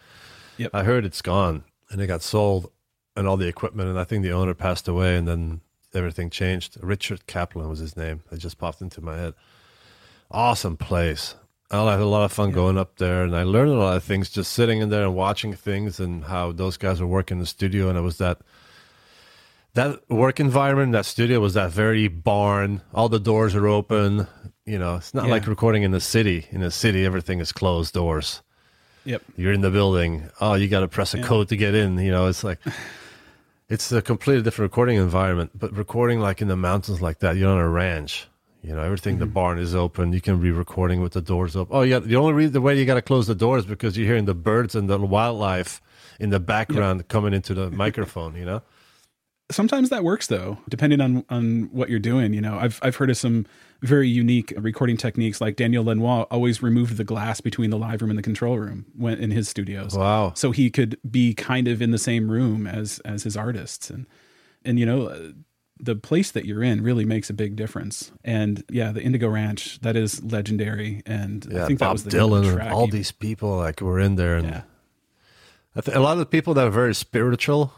Yep. 0.57 0.71
I 0.73 0.83
heard 0.83 1.05
it's 1.05 1.21
gone, 1.21 1.63
and 1.89 2.01
it 2.01 2.07
got 2.07 2.21
sold, 2.21 2.71
and 3.15 3.27
all 3.27 3.37
the 3.37 3.47
equipment, 3.47 3.89
and 3.89 3.99
I 3.99 4.03
think 4.03 4.23
the 4.23 4.31
owner 4.31 4.53
passed 4.53 4.87
away, 4.87 5.15
and 5.15 5.27
then 5.27 5.61
everything 5.93 6.29
changed. 6.29 6.77
Richard 6.81 7.27
Kaplan 7.27 7.69
was 7.69 7.79
his 7.79 7.97
name. 7.97 8.23
It 8.31 8.37
just 8.37 8.57
popped 8.57 8.81
into 8.81 9.01
my 9.01 9.17
head 9.17 9.33
awesome 10.31 10.77
place. 10.77 11.35
I 11.71 11.91
had 11.91 11.99
a 11.99 12.05
lot 12.05 12.23
of 12.23 12.31
fun 12.31 12.51
going 12.51 12.77
up 12.77 12.97
there, 12.97 13.23
and 13.23 13.35
I 13.35 13.43
learned 13.43 13.71
a 13.71 13.75
lot 13.75 13.95
of 13.95 14.03
things 14.03 14.29
just 14.29 14.53
sitting 14.53 14.79
in 14.81 14.89
there 14.89 15.03
and 15.03 15.15
watching 15.15 15.53
things 15.53 15.99
and 15.99 16.25
how 16.25 16.51
those 16.51 16.77
guys 16.77 16.99
were 16.99 17.07
working 17.07 17.37
in 17.37 17.41
the 17.41 17.45
studio. 17.45 17.89
And 17.89 17.97
it 17.97 18.01
was 18.01 18.17
that 18.17 18.39
that 19.79 20.09
work 20.09 20.41
environment, 20.41 20.91
that 20.91 21.05
studio 21.05 21.39
was 21.39 21.53
that 21.53 21.71
very 21.71 22.09
barn. 22.09 22.81
All 22.93 23.07
the 23.07 23.19
doors 23.19 23.55
are 23.55 23.67
open. 23.67 24.27
You 24.65 24.77
know, 24.77 24.97
it's 24.97 25.13
not 25.13 25.25
Yeah. 25.25 25.31
like 25.31 25.47
recording 25.47 25.83
in 25.83 25.91
the 25.91 26.01
city. 26.01 26.47
In 26.51 26.59
the 26.59 26.71
city, 26.71 27.05
everything 27.05 27.39
is 27.39 27.51
closed 27.53 27.93
doors. 27.93 28.41
yep 29.05 29.23
You're 29.37 29.53
in 29.53 29.61
the 29.61 29.71
building. 29.71 30.29
Oh, 30.41 30.55
you 30.55 30.67
got 30.67 30.81
to 30.81 30.89
press 30.89 31.13
a 31.13 31.21
code 31.23 31.47
to 31.49 31.55
get 31.55 31.73
in. 31.73 31.97
You 31.97 32.11
know, 32.11 32.27
it's 32.27 32.43
like 32.43 32.59
it's 33.69 33.89
a 33.93 34.01
completely 34.01 34.43
different 34.43 34.69
recording 34.71 34.97
environment. 34.97 35.51
But 35.55 35.71
recording 35.75 36.19
like 36.19 36.41
in 36.41 36.49
the 36.49 36.57
mountains 36.57 37.01
like 37.01 37.19
that, 37.19 37.37
you're 37.37 37.49
on 37.49 37.57
a 37.57 37.69
ranch. 37.69 38.27
You 38.61 38.75
know, 38.75 38.81
everything. 38.81 39.19
The 39.19 39.25
mm-hmm. 39.25 39.33
barn 39.33 39.59
is 39.59 39.73
open. 39.73 40.11
You 40.11 40.19
can 40.19 40.41
be 40.41 40.51
recording 40.51 40.99
with 40.99 41.13
the 41.13 41.21
doors 41.21 41.55
open. 41.55 41.73
Oh, 41.73 41.83
yeah. 41.83 41.99
The 41.99 42.17
only 42.17 42.33
reason 42.33 42.51
the 42.51 42.59
way 42.59 42.77
you 42.77 42.85
got 42.85 42.95
to 42.95 43.01
close 43.01 43.27
the 43.27 43.35
doors 43.47 43.65
because 43.65 43.97
you're 43.97 44.07
hearing 44.07 44.25
the 44.25 44.35
birds 44.35 44.75
and 44.75 44.89
the 44.89 44.99
wildlife 44.99 45.81
in 46.19 46.31
the 46.31 46.41
background 46.41 47.07
coming 47.07 47.33
into 47.33 47.53
the 47.53 47.71
microphone. 47.71 48.35
You 48.35 48.43
know. 48.43 48.61
Sometimes 49.51 49.89
that 49.89 50.03
works 50.03 50.27
though 50.27 50.57
depending 50.69 51.01
on 51.01 51.25
on 51.29 51.69
what 51.71 51.89
you're 51.89 51.99
doing 51.99 52.33
you 52.33 52.41
know. 52.41 52.57
I've 52.57 52.79
i've 52.81 52.95
heard 52.95 53.09
of 53.09 53.17
some 53.17 53.45
very 53.81 54.09
unique 54.09 54.53
recording 54.57 54.97
techniques 54.97 55.39
like 55.39 55.55
Daniel 55.55 55.83
Lanois 55.83 56.23
always 56.29 56.61
removed 56.61 56.97
the 56.97 57.03
glass 57.03 57.41
between 57.41 57.69
the 57.69 57.77
live 57.77 58.01
room 58.01 58.11
and 58.11 58.17
the 58.17 58.23
control 58.23 58.57
room 58.57 58.85
when 58.95 59.17
in 59.17 59.31
his 59.31 59.47
studios. 59.47 59.95
Wow. 59.95 60.33
so 60.35 60.51
he 60.51 60.69
could 60.69 60.97
be 61.09 61.33
kind 61.33 61.67
of 61.67 61.81
in 61.81 61.91
the 61.91 61.97
same 61.97 62.29
room 62.29 62.67
as 62.67 62.99
as 63.05 63.23
his 63.23 63.37
artists. 63.37 63.89
And 63.89 64.05
and 64.65 64.79
you 64.79 64.85
know 64.85 65.07
uh, 65.07 65.29
the 65.81 65.95
place 65.95 66.31
that 66.31 66.43
you're 66.43 66.61
in 66.61 66.83
really 66.83 67.05
makes 67.05 67.29
a 67.29 67.33
big 67.33 67.55
difference. 67.55 68.11
And 68.23 68.63
yeah 68.69 68.91
the 68.91 69.01
indigo 69.01 69.29
ranch 69.29 69.79
that 69.81 69.95
is 69.95 70.23
legendary. 70.23 71.01
And 71.05 71.47
Yeah, 71.49 71.63
i 71.63 71.67
think 71.67 71.79
that 71.79 71.91
was 71.91 72.03
the 72.03 72.11
Dylan 72.11 72.53
track 72.53 72.71
all 72.71 72.87
these 72.87 73.11
people 73.11 73.57
like 73.57 73.81
were 73.81 73.99
in 73.99 74.15
there, 74.15 74.35
and 74.35 74.47
yeah. 74.47 74.61
I 75.75 75.81
think 75.81 75.95
a 75.95 76.01
lot 76.01 76.13
of 76.13 76.19
the 76.19 76.25
people 76.25 76.53
that 76.55 76.67
are 76.67 76.71
very 76.71 76.95
spiritual 76.95 77.71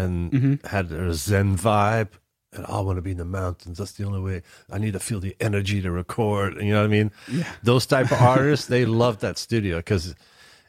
and 0.00 0.32
Mm-hmm. 0.32 0.66
had 0.66 0.92
a 0.92 1.14
Zen 1.14 1.56
vibe. 1.56 2.08
And 2.52 2.64
"Oh, 2.68 2.78
I 2.78 2.80
want 2.86 2.98
to 2.98 3.02
be 3.02 3.10
in 3.10 3.16
the 3.18 3.24
mountains. 3.42 3.78
That's 3.78 3.92
the 3.98 4.04
only 4.04 4.20
way. 4.20 4.42
I 4.70 4.78
need 4.78 4.92
to 4.92 5.00
feel 5.00 5.20
the 5.20 5.34
energy 5.40 5.82
to 5.82 5.90
record. 5.90 6.50
You 6.62 6.72
know 6.72 6.80
what 6.82 6.92
I 6.92 6.98
mean? 6.98 7.10
Yeah. 7.30 7.44
Those 7.62 7.84
type 7.86 8.12
of 8.12 8.20
artists, 8.20 8.66
they 8.68 8.84
love 9.02 9.18
that 9.20 9.38
studio 9.38 9.76
because 9.78 10.14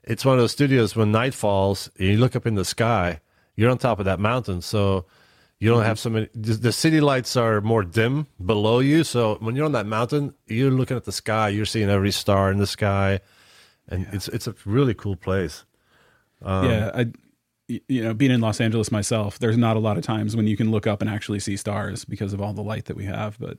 it's 0.03 0.25
one 0.25 0.35
of 0.37 0.41
those 0.43 0.51
studios 0.51 0.95
when 0.95 1.11
night 1.11 1.33
falls, 1.33 1.89
and 1.99 2.07
you 2.09 2.17
look 2.17 2.35
up 2.35 2.45
in 2.47 2.55
the 2.55 2.65
sky, 2.65 3.19
you're 3.55 3.69
on 3.71 3.77
top 3.77 3.99
of 3.99 4.05
that 4.05 4.19
mountain, 4.19 4.61
so 4.61 5.05
you 5.59 5.69
don't 5.69 5.85
have 5.85 5.97
so 5.99 6.09
many. 6.09 6.27
The 6.33 6.71
city 6.71 6.99
lights 7.01 7.35
are 7.37 7.61
more 7.61 7.83
dim 7.83 8.27
below 8.43 8.79
you, 8.81 9.03
so 9.03 9.37
when 9.39 9.55
you're 9.55 9.65
on 9.65 9.71
that 9.73 9.85
mountain, 9.87 10.33
you're 10.47 10.71
looking 10.79 10.97
at 10.97 11.05
the 11.05 11.11
sky. 11.23 11.49
You're 11.49 11.65
seeing 11.75 11.89
every 11.89 12.11
star 12.11 12.51
in 12.51 12.57
the 12.57 12.67
sky, 12.67 13.19
and 13.89 14.07
it's 14.11 14.27
it's 14.27 14.47
a 14.47 14.55
really 14.65 14.93
cool 14.93 15.15
place. 15.15 15.65
Um, 16.41 16.65
yeah 16.69 16.91
i 16.93 17.05
you 17.67 18.03
know 18.03 18.13
being 18.13 18.31
in 18.31 18.41
los 18.41 18.61
angeles 18.61 18.91
myself 18.91 19.39
there's 19.39 19.57
not 19.57 19.75
a 19.75 19.79
lot 19.79 19.97
of 19.97 20.03
times 20.03 20.35
when 20.35 20.47
you 20.47 20.55
can 20.55 20.69
look 20.71 20.85
up 20.85 21.01
and 21.01 21.09
actually 21.09 21.39
see 21.39 21.57
stars 21.57 22.05
because 22.05 22.33
of 22.33 22.41
all 22.41 22.53
the 22.53 22.61
light 22.61 22.85
that 22.85 22.95
we 22.95 23.05
have 23.05 23.37
but 23.39 23.57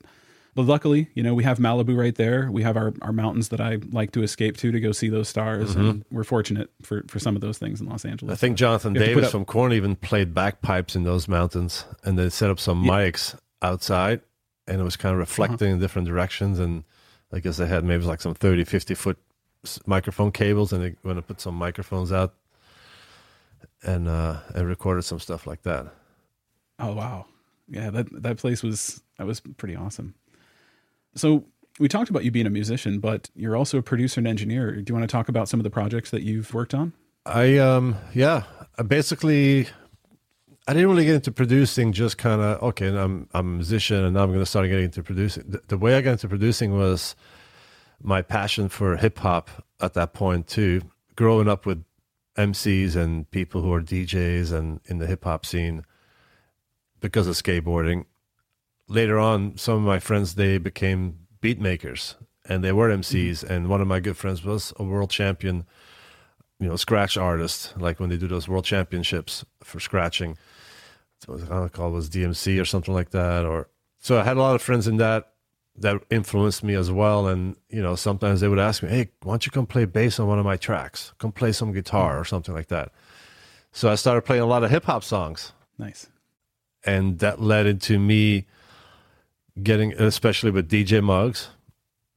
but 0.55 0.63
luckily 0.65 1.09
you 1.15 1.23
know 1.23 1.35
we 1.35 1.43
have 1.43 1.59
malibu 1.59 1.97
right 1.97 2.15
there 2.15 2.49
we 2.51 2.63
have 2.63 2.77
our, 2.77 2.95
our 3.03 3.13
mountains 3.13 3.49
that 3.49 3.61
i 3.61 3.79
like 3.91 4.13
to 4.13 4.23
escape 4.23 4.57
to 4.57 4.71
to 4.71 4.79
go 4.81 4.93
see 4.93 5.09
those 5.09 5.29
stars 5.29 5.75
and 5.75 6.05
we're 6.11 6.25
fortunate 6.25 6.71
for 6.83 7.03
for 7.09 7.19
some 7.19 7.35
of 7.35 7.43
those 7.43 7.59
things 7.59 7.81
in 7.81 7.89
los 7.89 8.05
angeles 8.05 8.29
Mm-hmm. 8.29 8.33
I 8.33 8.37
think 8.37 8.57
Jonathan 8.57 8.95
You 8.95 9.01
have 9.01 9.09
to 9.09 9.15
put 9.15 9.21
Davis 9.21 9.33
from 9.33 9.45
Korn 9.45 9.73
even 9.73 9.97
played 9.97 10.33
bagpipes 10.35 10.95
in 10.97 11.03
those 11.05 11.27
mountains, 11.29 11.85
and 12.05 12.19
they 12.19 12.31
set 12.31 12.49
up 12.51 12.59
some 12.59 12.83
mics 12.85 13.37
outside, 13.61 14.21
and 14.67 14.81
it 14.81 14.85
was 14.85 14.97
kind 14.97 15.13
of 15.13 15.19
reflecting 15.19 15.71
in 15.73 15.79
different 15.79 16.09
directions. 16.09 16.59
And 16.59 16.85
I 17.33 17.41
guess 17.41 17.57
they 17.59 17.67
had 17.67 17.85
maybe 17.85 18.05
like 18.05 18.21
some 18.21 18.35
30, 18.35 18.65
50 18.65 18.95
foot 18.95 19.19
microphone 19.87 20.33
cables, 20.33 20.73
and 20.73 20.83
they 20.83 20.95
went 21.05 21.19
to 21.19 21.23
put 21.23 21.41
some 21.41 21.55
microphones 21.55 22.11
out 22.13 22.35
and 23.87 24.09
uh, 24.09 24.41
and 24.55 24.67
recorded 24.67 25.03
some 25.03 25.21
stuff 25.21 25.47
like 25.47 25.63
that. 25.63 25.87
Oh 26.79 26.93
wow. 26.93 27.27
Yeah, 27.69 27.91
that 27.91 28.23
that 28.23 28.39
place 28.39 28.63
was 28.63 29.03
that 29.19 29.27
was 29.27 29.41
pretty 29.41 29.77
awesome. 29.77 30.15
So 31.15 31.45
we 31.79 31.89
talked 31.89 32.11
about 32.11 32.25
you 32.25 32.31
being 32.31 32.47
a 32.47 32.51
musician, 32.51 33.01
but 33.01 33.31
you're 33.35 33.57
also 33.57 33.79
a 33.79 33.83
producer 33.83 34.21
and 34.21 34.27
engineer. 34.27 34.73
Do 34.73 34.85
you 34.91 34.95
want 34.95 35.09
to 35.09 35.13
talk 35.13 35.29
about 35.29 35.49
some 35.49 35.61
of 35.61 35.65
the 35.65 35.71
projects 35.71 36.11
that 36.11 36.23
you've 36.23 36.53
worked 36.53 36.75
on? 36.75 36.93
I 37.25 37.57
um 37.59 37.97
yeah, 38.13 38.43
I 38.79 38.83
basically 38.83 39.69
I 40.69 40.75
didn't 40.75 40.89
really 40.89 41.05
get 41.05 41.15
into 41.15 41.33
producing 41.33 41.93
just 41.93 42.19
kind 42.19 42.41
of 42.41 42.63
okay, 42.63 42.89
I'm 42.89 43.29
I'm 43.33 43.47
a 43.47 43.57
musician 43.57 44.05
and 44.05 44.15
now 44.15 44.23
I'm 44.25 44.31
going 44.31 44.41
to 44.41 44.47
start 44.47 44.69
getting 44.69 44.87
into 44.87 45.03
producing. 45.03 45.45
The, 45.49 45.63
the 45.69 45.79
way 45.79 45.97
I 45.97 46.01
got 46.01 46.13
into 46.13 46.29
producing 46.29 46.77
was 46.77 47.17
my 48.03 48.21
passion 48.21 48.69
for 48.69 48.97
hip 48.97 49.19
hop 49.19 49.49
at 49.81 49.95
that 49.95 50.13
point 50.13 50.47
too. 50.49 50.83
Growing 51.17 51.49
up 51.49 51.65
with 51.65 51.83
MCs 52.37 52.97
and 52.97 53.31
people 53.31 53.63
who 53.63 53.73
are 53.73 53.81
DJs 53.81 54.53
and 54.53 54.81
in 54.87 54.99
the 54.99 55.07
hip 55.07 55.25
hop 55.25 55.47
scene 55.47 55.85
because 57.01 57.27
of 57.27 57.35
skateboarding. 57.35 58.05
Later 58.89 59.19
on, 59.19 59.57
some 59.57 59.77
of 59.77 59.83
my 59.83 59.99
friends 59.99 60.35
they 60.35 60.59
became 60.59 61.19
beat 61.41 61.61
makers 61.61 62.17
and 62.49 62.63
they 62.63 62.73
were 62.73 62.89
MCs. 62.89 63.45
Mm-hmm. 63.45 63.53
And 63.53 63.69
one 63.69 63.81
of 63.81 63.89
my 63.89 64.01
good 64.01 64.17
friends 64.17 64.45
was 64.45 64.73
a 64.77 64.85
world 64.85 65.11
champion 65.11 65.67
you 66.59 66.69
know, 66.69 66.77
scratch 66.77 67.17
artist, 67.17 67.75
like 67.79 68.01
when 68.01 68.09
they 68.09 68.17
do 68.17 68.29
those 68.29 68.49
world 68.49 68.65
championships 68.65 69.45
for 69.63 69.81
scratching. 69.81 70.39
So 71.21 71.35
I 71.35 71.39
don't 71.39 71.63
recall 71.63 71.89
it 71.89 71.93
was 71.93 72.11
DMC 72.11 72.61
or 72.61 72.65
something 72.65 72.95
like 72.95 73.11
that. 73.11 73.45
Or 73.45 73.69
so 73.99 74.19
I 74.19 74.25
had 74.25 74.37
a 74.37 74.41
lot 74.41 74.55
of 74.55 74.63
friends 74.63 74.89
in 74.89 74.97
that 74.99 75.33
that 75.79 76.03
influenced 76.11 76.63
me 76.65 76.75
as 76.75 76.91
well. 76.91 77.27
And 77.29 77.57
you 77.69 77.83
know, 77.83 77.97
sometimes 77.97 78.41
they 78.41 78.49
would 78.49 78.59
ask 78.59 78.83
me, 78.83 78.89
"Hey, 78.89 79.11
why 79.23 79.33
don't 79.33 79.47
you 79.47 79.53
come 79.53 79.67
play 79.67 79.85
bass 79.85 80.19
on 80.19 80.27
one 80.27 80.39
of 80.39 80.45
my 80.45 80.57
tracks? 80.57 81.13
Come 81.19 81.33
play 81.33 81.53
some 81.53 81.73
guitar 81.73 82.19
or 82.19 82.25
something 82.25 82.55
like 82.55 82.69
that." 82.69 82.93
So 83.73 83.91
I 83.91 83.95
started 83.95 84.23
playing 84.23 84.43
a 84.43 84.47
lot 84.47 84.65
of 84.65 84.71
hip 84.71 84.85
hop 84.85 85.05
songs, 85.05 85.53
Nice. 85.79 86.09
and 86.85 87.19
that 87.19 87.41
led 87.43 87.67
into 87.67 87.99
me 87.99 88.47
getting, 89.63 89.93
especially 89.95 90.51
with 90.51 90.69
DJ 90.69 91.01
Muggs, 91.03 91.49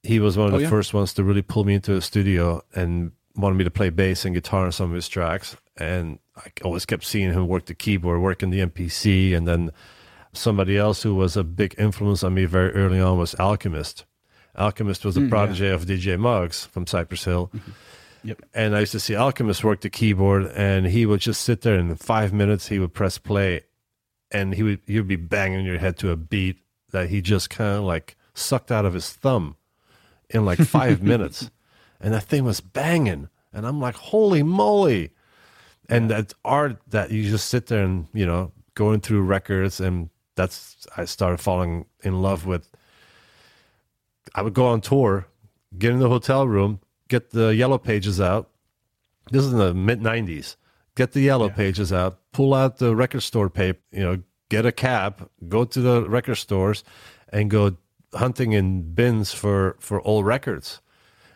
he 0.04 0.20
was 0.20 0.38
one 0.38 0.48
of 0.48 0.54
Oh, 0.54 0.58
the 0.58 0.64
yeah? 0.64 0.70
first 0.70 0.94
ones 0.94 1.14
to 1.16 1.24
really 1.24 1.42
pull 1.42 1.64
me 1.66 1.74
into 1.76 1.96
a 1.96 2.02
studio 2.02 2.62
and 2.74 3.12
wanted 3.36 3.56
me 3.56 3.64
to 3.66 3.72
play 3.72 3.90
bass 3.90 4.24
and 4.26 4.34
guitar 4.36 4.66
on 4.66 4.72
some 4.72 4.90
of 4.90 4.96
his 4.96 5.08
tracks. 5.10 5.58
And 5.78 6.20
I 6.38 6.52
always 6.64 6.86
kept 6.86 7.04
seeing 7.06 7.32
him 7.34 7.48
work 7.48 7.66
the 7.66 7.74
keyboard, 7.74 8.22
working 8.22 8.50
the 8.50 8.60
MPC. 8.62 9.34
And 9.34 9.48
then 9.48 9.72
somebody 10.34 10.78
else 10.78 11.02
who 11.04 11.16
was 11.16 11.36
a 11.38 11.44
big 11.44 11.76
influence 11.78 12.24
on 12.24 12.34
me 12.34 12.46
very 12.46 12.72
early 12.74 13.00
on 13.00 13.18
was 13.18 13.36
Alchemist. 13.36 14.06
Alchemist 14.58 15.06
was 15.06 15.16
a 15.18 15.22
Mm, 15.22 15.24
yeah. 15.24 15.30
protege 15.30 15.70
of 15.70 15.86
DJ 15.86 16.18
Muggs 16.20 16.66
from 16.66 16.86
Cypress 16.86 17.24
Hill. 17.26 17.52
Yep. 18.24 18.42
And 18.54 18.76
I 18.76 18.82
used 18.82 18.92
to 18.92 19.00
see 19.00 19.16
Alchemist 19.16 19.64
work 19.64 19.82
the 19.82 19.90
keyboard, 19.90 20.48
and 20.56 20.86
he 20.88 21.06
would 21.06 21.22
just 21.22 21.42
sit 21.42 21.62
there, 21.62 21.76
and 21.76 21.90
in 21.92 21.96
five 21.96 22.34
minutes 22.34 22.68
he 22.68 22.78
would 22.80 22.94
press 22.94 23.18
play, 23.18 23.62
and 24.32 24.54
he 24.54 24.64
would 24.64 24.82
you'd 24.86 25.08
be 25.08 25.16
banging 25.16 25.66
your 25.66 25.78
head 25.80 25.98
to 26.00 26.12
a 26.12 26.18
beat 26.18 26.58
that 26.92 27.10
he 27.10 27.22
just 27.22 27.50
kind 27.50 27.78
of 27.78 27.84
like 27.84 28.18
sucked 28.34 28.72
out 28.72 28.84
of 28.86 28.94
his 28.94 29.10
thumb 29.12 29.56
in 30.30 30.44
like 30.44 30.60
five 30.60 31.02
minutes, 31.14 31.50
and 32.02 32.14
that 32.14 32.24
thing 32.24 32.44
was 32.44 32.60
banging, 32.60 33.30
and 33.54 33.66
I'm 33.66 33.80
like, 33.80 33.96
holy 33.96 34.44
moly! 34.44 35.12
And 35.88 36.12
that 36.12 36.34
art 36.44 36.78
that 36.90 37.12
you 37.12 37.24
just 37.24 37.50
sit 37.50 37.68
there 37.68 37.84
and 37.86 38.08
you 38.14 38.26
know 38.26 38.52
going 38.76 39.00
through 39.00 39.22
records, 39.22 39.80
and 39.80 40.10
that's 40.40 40.88
I 40.96 41.04
started 41.06 41.40
falling 41.42 41.86
in 42.02 42.22
love 42.22 42.46
with. 42.46 42.70
I 44.34 44.42
would 44.42 44.54
go 44.54 44.68
on 44.68 44.80
tour, 44.82 45.28
get 45.78 45.92
in 45.92 46.00
the 46.00 46.08
hotel 46.10 46.48
room, 46.48 46.80
get 47.10 47.32
the 47.32 47.54
yellow 47.56 47.78
pages 47.78 48.22
out. 48.22 48.50
This 49.32 49.44
is 49.44 49.52
in 49.52 49.60
the 49.60 49.74
mid 49.74 50.00
'90s. 50.02 50.56
Get 50.96 51.12
the 51.12 51.22
yellow 51.22 51.48
Yeah. 51.50 51.56
pages 51.56 51.92
out, 51.94 52.20
pull 52.32 52.54
out 52.54 52.78
the 52.78 52.96
record 52.96 53.22
store 53.22 53.50
paper, 53.50 53.80
you 53.92 54.02
know, 54.04 54.22
get 54.50 54.66
a 54.66 54.72
cab, 54.72 55.30
go 55.48 55.64
to 55.66 55.82
the 55.82 56.10
record 56.10 56.36
stores, 56.36 56.84
and 57.32 57.50
go 57.50 57.76
hunting 58.14 58.54
in 58.54 58.94
bins 58.94 59.34
for 59.34 59.76
for 59.80 60.02
old 60.08 60.26
records. 60.26 60.82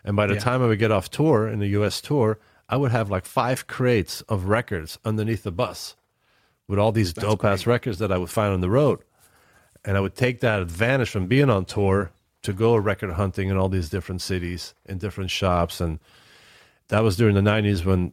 And 0.04 0.16
by 0.16 0.26
the 0.26 0.34
Yeah. 0.34 0.40
time 0.40 0.62
I 0.62 0.66
would 0.66 0.78
get 0.78 0.90
off 0.90 1.10
tour 1.10 1.46
in 1.48 1.58
the 1.60 1.68
U.S. 1.78 2.00
tour, 2.00 2.38
I 2.68 2.76
would 2.76 2.90
have 2.92 3.10
like 3.10 3.26
five 3.26 3.66
crates 3.66 4.22
of 4.22 4.46
records 4.46 4.98
underneath 5.04 5.42
the 5.42 5.52
bus 5.52 5.94
with 6.68 6.78
all 6.78 6.92
these 6.92 7.12
dope 7.12 7.44
ass 7.44 7.66
records 7.66 7.98
that 7.98 8.12
I 8.12 8.18
would 8.18 8.30
find 8.30 8.52
on 8.52 8.60
the 8.60 8.70
road. 8.70 9.00
And 9.84 9.96
I 9.96 10.00
would 10.00 10.14
take 10.14 10.40
that 10.40 10.60
advantage 10.60 11.10
from 11.10 11.26
being 11.26 11.50
on 11.50 11.66
tour 11.66 12.10
to 12.42 12.52
go 12.52 12.76
record 12.76 13.12
hunting 13.12 13.48
in 13.48 13.56
all 13.56 13.68
these 13.68 13.88
different 13.88 14.22
cities 14.22 14.74
in 14.86 14.98
different 14.98 15.30
shops. 15.30 15.80
And 15.80 15.98
that 16.88 17.00
was 17.00 17.16
during 17.16 17.34
the 17.34 17.40
90s 17.40 17.84
when, 17.84 18.12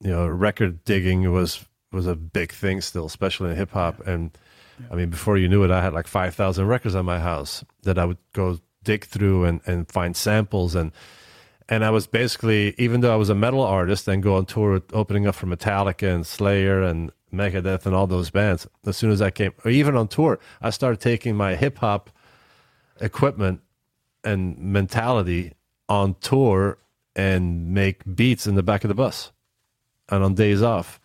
you 0.00 0.10
know, 0.10 0.26
record 0.26 0.84
digging 0.84 1.30
was 1.30 1.64
was 1.92 2.06
a 2.06 2.16
big 2.16 2.52
thing 2.52 2.80
still, 2.80 3.06
especially 3.06 3.50
in 3.50 3.56
hip 3.56 3.70
hop. 3.70 4.06
And 4.06 4.36
I 4.90 4.94
mean, 4.94 5.10
before 5.10 5.38
you 5.38 5.48
knew 5.48 5.64
it, 5.64 5.70
I 5.70 5.82
had 5.82 5.92
like 5.92 6.06
5,000 6.06 6.66
records 6.66 6.94
on 6.94 7.04
my 7.04 7.18
house 7.18 7.64
that 7.82 7.98
I 7.98 8.04
would 8.04 8.18
go 8.32 8.58
dig 8.84 9.04
through 9.04 9.44
and, 9.44 9.60
and 9.66 9.90
find 9.90 10.16
samples. 10.16 10.74
And 10.74 10.92
and 11.68 11.84
I 11.84 11.90
was 11.90 12.06
basically, 12.06 12.74
even 12.78 13.00
though 13.00 13.12
I 13.12 13.16
was 13.16 13.28
a 13.28 13.34
metal 13.34 13.62
artist 13.62 14.06
and 14.06 14.22
go 14.22 14.36
on 14.36 14.46
tour 14.46 14.72
with- 14.72 14.94
opening 14.94 15.26
up 15.26 15.34
for 15.34 15.46
Metallica 15.46 16.14
and 16.14 16.26
Slayer 16.26 16.82
and 16.82 17.10
Megadeth 17.32 17.86
and 17.86 17.94
all 17.94 18.06
those 18.06 18.30
bands, 18.30 18.66
as 18.86 18.96
soon 18.96 19.10
as 19.10 19.20
I 19.20 19.30
came, 19.30 19.52
or 19.64 19.70
even 19.70 19.96
on 19.96 20.08
tour, 20.08 20.38
I 20.62 20.70
started 20.70 21.00
taking 21.00 21.36
my 21.36 21.56
hip 21.56 21.78
hop 21.78 22.10
equipment 23.00 23.60
and 24.22 24.56
mentality 24.58 25.54
on 25.88 26.14
tour 26.20 26.78
and 27.16 27.72
make 27.74 28.02
beats 28.14 28.46
in 28.46 28.54
the 28.54 28.62
back 28.62 28.84
of 28.84 28.88
the 28.88 28.94
bus. 28.94 29.32
And 30.08 30.22
on 30.22 30.34
days 30.34 30.62
off, 30.62 31.00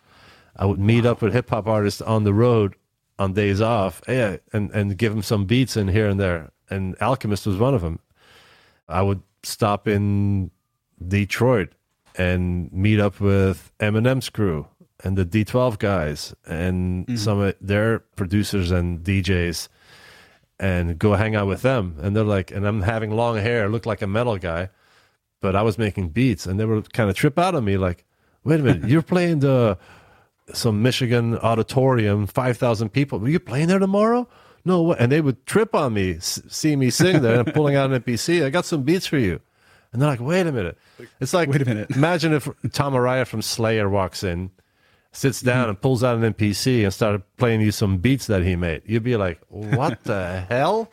I 0.54 0.66
would 0.66 0.78
meet 0.78 1.04
up 1.04 1.22
with 1.22 1.32
hip 1.32 1.50
hop 1.50 1.66
artists 1.66 2.00
on 2.00 2.24
the 2.24 2.34
road 2.34 2.76
on 3.18 3.32
days 3.32 3.60
off, 3.60 4.00
yeah, 4.08 4.36
and, 4.52 4.70
and 4.70 4.96
give 4.96 5.12
them 5.12 5.22
some 5.22 5.44
beats 5.44 5.76
in 5.76 5.88
here 5.88 6.08
and 6.08 6.20
there. 6.20 6.50
And 6.70 6.96
Alchemist 7.00 7.46
was 7.46 7.56
one 7.56 7.74
of 7.74 7.80
them. 7.80 7.98
I 8.88 9.02
would 9.02 9.22
stop 9.42 9.88
in 9.88 10.50
Detroit 11.08 11.70
and 12.16 12.72
meet 12.72 13.00
up 13.00 13.20
with 13.20 13.72
Eminem's 13.80 14.28
crew 14.28 14.66
and 15.04 15.16
the 15.16 15.24
D12 15.24 15.78
guys 15.78 16.34
and 16.46 17.06
mm-hmm. 17.06 17.16
some 17.16 17.40
of 17.40 17.54
their 17.60 18.00
producers 18.16 18.70
and 18.70 19.00
DJs 19.00 19.68
and 20.60 20.98
go 20.98 21.14
hang 21.14 21.34
out 21.34 21.48
with 21.48 21.62
them. 21.62 21.96
And 22.00 22.14
they're 22.14 22.24
like, 22.24 22.50
and 22.50 22.66
I'm 22.66 22.82
having 22.82 23.10
long 23.10 23.36
hair, 23.36 23.68
look 23.68 23.86
like 23.86 24.02
a 24.02 24.06
metal 24.06 24.38
guy, 24.38 24.70
but 25.40 25.56
I 25.56 25.62
was 25.62 25.78
making 25.78 26.10
beats 26.10 26.46
and 26.46 26.58
they 26.58 26.64
were 26.64 26.82
kind 26.82 27.10
of 27.10 27.16
trip 27.16 27.38
out 27.38 27.54
on 27.54 27.64
me 27.64 27.76
like, 27.76 28.04
wait 28.44 28.60
a 28.60 28.62
minute, 28.62 28.88
you're 28.88 29.02
playing 29.02 29.40
the 29.40 29.78
some 30.52 30.82
Michigan 30.82 31.38
auditorium, 31.38 32.26
5,000 32.26 32.88
people. 32.90 33.18
Were 33.18 33.28
you 33.28 33.40
playing 33.40 33.68
there 33.68 33.78
tomorrow? 33.78 34.28
No, 34.64 34.92
and 34.92 35.10
they 35.10 35.20
would 35.20 35.44
trip 35.46 35.74
on 35.74 35.94
me, 35.94 36.18
see 36.20 36.76
me 36.76 36.90
sing 36.90 37.22
there 37.22 37.40
and 37.40 37.52
pulling 37.52 37.74
out 37.74 37.92
an 37.92 38.00
MPC. 38.00 38.44
I 38.44 38.50
got 38.50 38.64
some 38.64 38.82
beats 38.82 39.06
for 39.06 39.18
you. 39.18 39.40
And 39.92 40.00
they're 40.00 40.08
like, 40.08 40.20
wait 40.20 40.46
a 40.46 40.52
minute. 40.52 40.78
It's 41.20 41.34
like, 41.34 41.48
Wait 41.50 41.62
a 41.62 41.64
minute. 41.66 41.90
imagine 41.94 42.32
if 42.32 42.48
Tom 42.72 42.94
Araya 42.94 43.26
from 43.26 43.42
Slayer 43.42 43.88
walks 43.90 44.22
in, 44.22 44.50
sits 45.12 45.42
down 45.42 45.68
and 45.68 45.78
pulls 45.80 46.02
out 46.02 46.16
an 46.16 46.32
MPC 46.32 46.82
and 46.84 46.94
started 46.94 47.22
playing 47.36 47.60
you 47.60 47.70
some 47.72 47.98
beats 47.98 48.26
that 48.28 48.42
he 48.42 48.56
made. 48.56 48.82
You'd 48.86 49.02
be 49.02 49.16
like, 49.16 49.40
what 49.48 50.02
the 50.04 50.40
hell? 50.48 50.90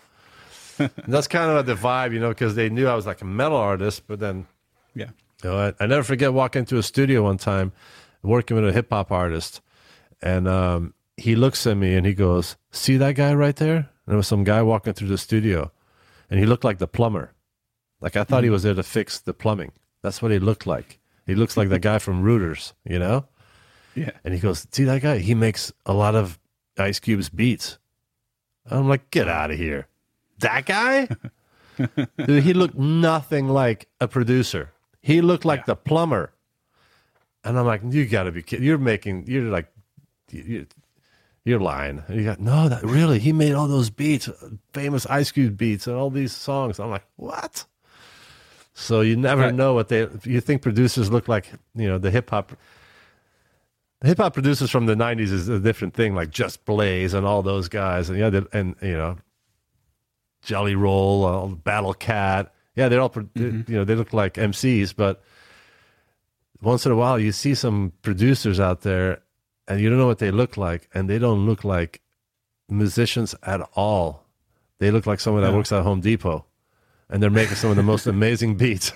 And 0.78 0.92
that's 1.08 1.28
kind 1.28 1.50
of 1.52 1.66
the 1.66 1.76
vibe, 1.76 2.14
you 2.14 2.20
know, 2.20 2.30
because 2.30 2.56
they 2.56 2.70
knew 2.70 2.88
I 2.88 2.96
was 2.96 3.06
like 3.06 3.22
a 3.22 3.26
metal 3.26 3.58
artist, 3.58 4.04
but 4.08 4.20
then 4.20 4.48
Yeah. 4.96 5.10
you 5.44 5.50
know, 5.50 5.58
I, 5.58 5.84
I 5.84 5.88
never 5.88 6.04
forget 6.04 6.34
walking 6.34 6.62
into 6.62 6.78
a 6.78 6.84
studio 6.84 7.24
one 7.24 7.38
time, 7.38 7.72
working 8.22 8.56
with 8.56 8.68
a 8.68 8.74
hip 8.74 8.88
hop 8.90 9.12
artist, 9.12 9.62
and 10.22 10.48
um, 10.48 10.94
he 11.16 11.36
looks 11.36 11.66
at 11.68 11.76
me 11.78 11.96
and 11.96 12.06
he 12.06 12.14
goes, 12.14 12.56
"See 12.72 12.96
that 12.98 13.16
guy 13.16 13.34
right 13.34 13.56
there?" 13.56 13.76
And 13.76 13.88
there 14.08 14.18
was 14.18 14.28
some 14.28 14.44
guy 14.46 14.62
walking 14.62 14.94
through 14.94 15.08
the 15.10 15.18
studio, 15.18 15.72
and 16.30 16.40
he 16.40 16.46
looked 16.46 16.64
like 16.66 16.78
the 16.80 16.88
plumber. 16.88 17.34
Like 18.02 18.16
I 18.16 18.24
thought 18.24 18.44
he 18.44 18.48
hmm. 18.48 18.54
was 18.54 18.64
there 18.64 18.74
to 18.74 18.84
fix 18.84 19.20
the 19.20 19.34
plumbing. 19.34 19.72
That's 20.02 20.22
what 20.22 20.32
he 20.32 20.40
looked 20.40 20.66
like. 20.66 21.00
He 21.26 21.36
looks 21.36 21.58
like 21.58 21.70
the 21.70 21.80
guy 21.80 22.00
from 22.00 22.24
Rooters, 22.24 22.74
you 22.86 22.98
know. 22.98 23.26
Yeah. 23.96 24.12
And 24.24 24.34
he 24.34 24.40
goes, 24.40 24.66
"See 24.72 24.84
that 24.86 25.02
guy? 25.02 25.20
He 25.20 25.36
makes 25.36 25.72
a 25.86 25.94
lot 25.94 26.16
of 26.16 26.40
Ice 26.78 27.00
Cube's 27.00 27.30
beats." 27.30 27.78
I'm 28.66 28.88
like, 28.88 29.12
"Get 29.12 29.28
out 29.28 29.52
of 29.52 29.58
here!" 29.58 29.88
That 30.40 30.66
guy? 30.66 31.08
Dude, 32.26 32.44
he 32.44 32.54
looked 32.54 32.78
nothing 32.78 33.48
like 33.48 33.88
a 34.00 34.08
producer. 34.08 34.72
He 35.02 35.22
looked 35.22 35.46
like 35.46 35.62
Yeah. 35.62 35.66
the 35.68 35.76
plumber. 35.76 36.34
And 37.44 37.58
I'm 37.58 37.66
like, 37.66 37.82
"You 37.88 38.06
got 38.06 38.24
to 38.24 38.32
be 38.32 38.42
kidding! 38.42 38.66
You're 38.66 38.78
making. 38.78 39.28
You're 39.28 39.44
like, 39.52 39.72
you, 40.32 40.66
you're 41.46 41.60
lying." 41.60 42.04
And 42.08 42.18
you 42.18 42.24
got 42.26 42.40
no, 42.40 42.70
that 42.70 42.84
really. 42.84 43.20
He 43.20 43.34
made 43.34 43.54
all 43.54 43.68
those 43.68 43.90
beats, 43.90 44.30
famous 44.74 45.06
Ice 45.06 45.32
Cube 45.32 45.58
beats, 45.58 45.88
and 45.88 45.96
all 45.96 46.10
these 46.10 46.34
songs. 46.34 46.80
I'm 46.80 46.90
like, 46.90 47.06
"What?" 47.16 47.66
So 48.80 49.02
you 49.02 49.16
never 49.18 49.44
Right. 49.44 49.54
know 49.54 49.74
what 49.74 49.90
they. 49.90 50.08
You 50.24 50.40
think 50.42 50.62
producers 50.62 51.12
look 51.12 51.28
like? 51.28 51.52
You 51.76 51.88
know, 51.88 51.98
the 51.98 52.12
hip 52.12 52.30
hop 52.30 52.54
the 54.02 54.08
hip 54.08 54.18
hop 54.18 54.34
producers 54.34 54.72
from 54.72 54.86
the 54.86 54.96
'90s 54.96 55.32
is 55.32 55.50
a 55.50 55.60
different 55.60 55.94
thing, 55.94 56.16
like 56.16 56.30
Just 56.32 56.64
Blaze 56.66 57.14
and 57.14 57.26
all 57.26 57.42
those 57.44 57.68
guys, 57.68 58.10
and 58.10 58.18
yeah, 58.18 58.30
they, 58.30 58.42
and 58.54 58.76
you 58.82 58.94
know, 58.94 59.18
Jelly 60.42 60.76
Roll, 60.76 61.26
uh, 61.26 61.48
Battle 61.48 61.94
Cat. 61.94 62.54
Yeah, 62.76 62.88
they're 62.88 63.02
all 63.02 63.10
pro- 63.10 63.28
you 63.36 63.64
know 63.68 63.84
they 63.84 63.96
look 63.96 64.14
like 64.14 64.36
MCs, 64.36 64.94
but 64.96 65.22
once 66.62 66.86
in 66.86 66.92
a 66.92 66.96
while 66.96 67.20
you 67.20 67.32
see 67.34 67.54
some 67.54 67.92
producers 68.02 68.60
out 68.60 68.82
there, 68.82 69.22
and 69.68 69.82
you 69.82 69.90
don't 69.90 70.00
know 70.00 70.08
what 70.08 70.20
they 70.20 70.32
look 70.32 70.56
like, 70.56 70.88
and 70.94 71.10
they 71.10 71.20
don't 71.20 71.46
look 71.46 71.66
like 71.66 72.02
musicians 72.70 73.36
at 73.44 73.60
all. 73.76 74.24
They 74.80 74.92
look 74.92 75.06
like 75.06 75.20
someone 75.20 75.44
that 75.44 75.52
No. 75.52 75.58
works 75.58 75.74
at 75.74 75.84
Home 75.84 76.00
Depot, 76.00 76.46
and 77.10 77.22
they're 77.22 77.30
making 77.30 77.56
some 77.56 77.70
of 77.70 77.76
the 77.76 77.84
most 77.84 78.08
amazing 78.16 78.56
beats. 78.56 78.92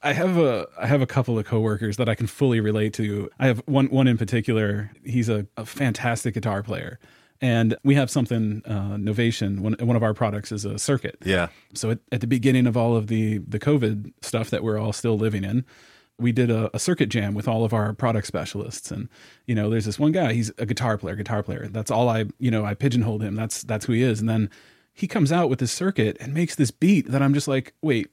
I 0.00 0.12
have 0.12 0.36
a 0.38 0.66
I 0.78 0.86
have 0.86 1.02
a 1.02 1.06
couple 1.06 1.38
of 1.38 1.44
coworkers 1.44 1.96
that 1.96 2.08
I 2.08 2.14
can 2.14 2.26
fully 2.26 2.60
relate 2.60 2.92
to. 2.94 3.28
I 3.38 3.46
have 3.46 3.58
one 3.66 3.86
one 3.86 4.06
in 4.06 4.16
particular. 4.16 4.90
He's 5.04 5.28
a, 5.28 5.46
a 5.56 5.66
fantastic 5.66 6.34
guitar 6.34 6.62
player, 6.62 7.00
and 7.40 7.76
we 7.82 7.96
have 7.96 8.08
something 8.10 8.62
uh, 8.64 8.96
Novation. 8.96 9.58
One 9.60 9.74
one 9.80 9.96
of 9.96 10.02
our 10.04 10.14
products 10.14 10.52
is 10.52 10.64
a 10.64 10.78
circuit. 10.78 11.18
yeah, 11.24 11.48
So 11.74 11.90
at, 11.90 11.98
at 12.12 12.20
the 12.20 12.28
beginning 12.28 12.66
of 12.66 12.76
all 12.76 12.96
of 12.96 13.08
the 13.08 13.38
the 13.38 13.58
COVID 13.58 14.12
stuff 14.22 14.50
that 14.50 14.62
we're 14.62 14.78
all 14.78 14.92
still 14.92 15.18
living 15.18 15.42
in, 15.42 15.64
we 16.16 16.30
did 16.30 16.48
a, 16.50 16.70
a 16.74 16.78
circuit 16.78 17.08
jam 17.08 17.34
with 17.34 17.48
all 17.48 17.64
of 17.64 17.72
our 17.72 17.92
product 17.92 18.28
specialists. 18.28 18.92
And 18.92 19.08
you 19.46 19.54
know, 19.56 19.68
there's 19.68 19.84
this 19.84 19.98
one 19.98 20.12
guy. 20.12 20.32
He's 20.32 20.52
a 20.58 20.66
guitar 20.66 20.96
player. 20.96 21.16
Guitar 21.16 21.42
player. 21.42 21.66
That's 21.68 21.90
all 21.90 22.08
I 22.08 22.26
you 22.38 22.52
know. 22.52 22.64
I 22.64 22.74
pigeonholed 22.74 23.22
him. 23.22 23.34
That's 23.34 23.64
that's 23.64 23.86
who 23.86 23.94
he 23.94 24.02
is. 24.02 24.20
And 24.20 24.28
then 24.28 24.48
he 24.98 25.06
comes 25.06 25.30
out 25.30 25.48
with 25.48 25.60
this 25.60 25.70
circuit 25.70 26.16
and 26.20 26.34
makes 26.34 26.56
this 26.56 26.72
beat 26.72 27.08
that 27.08 27.22
I'm 27.22 27.32
just 27.32 27.46
like, 27.46 27.72
wait, 27.80 28.08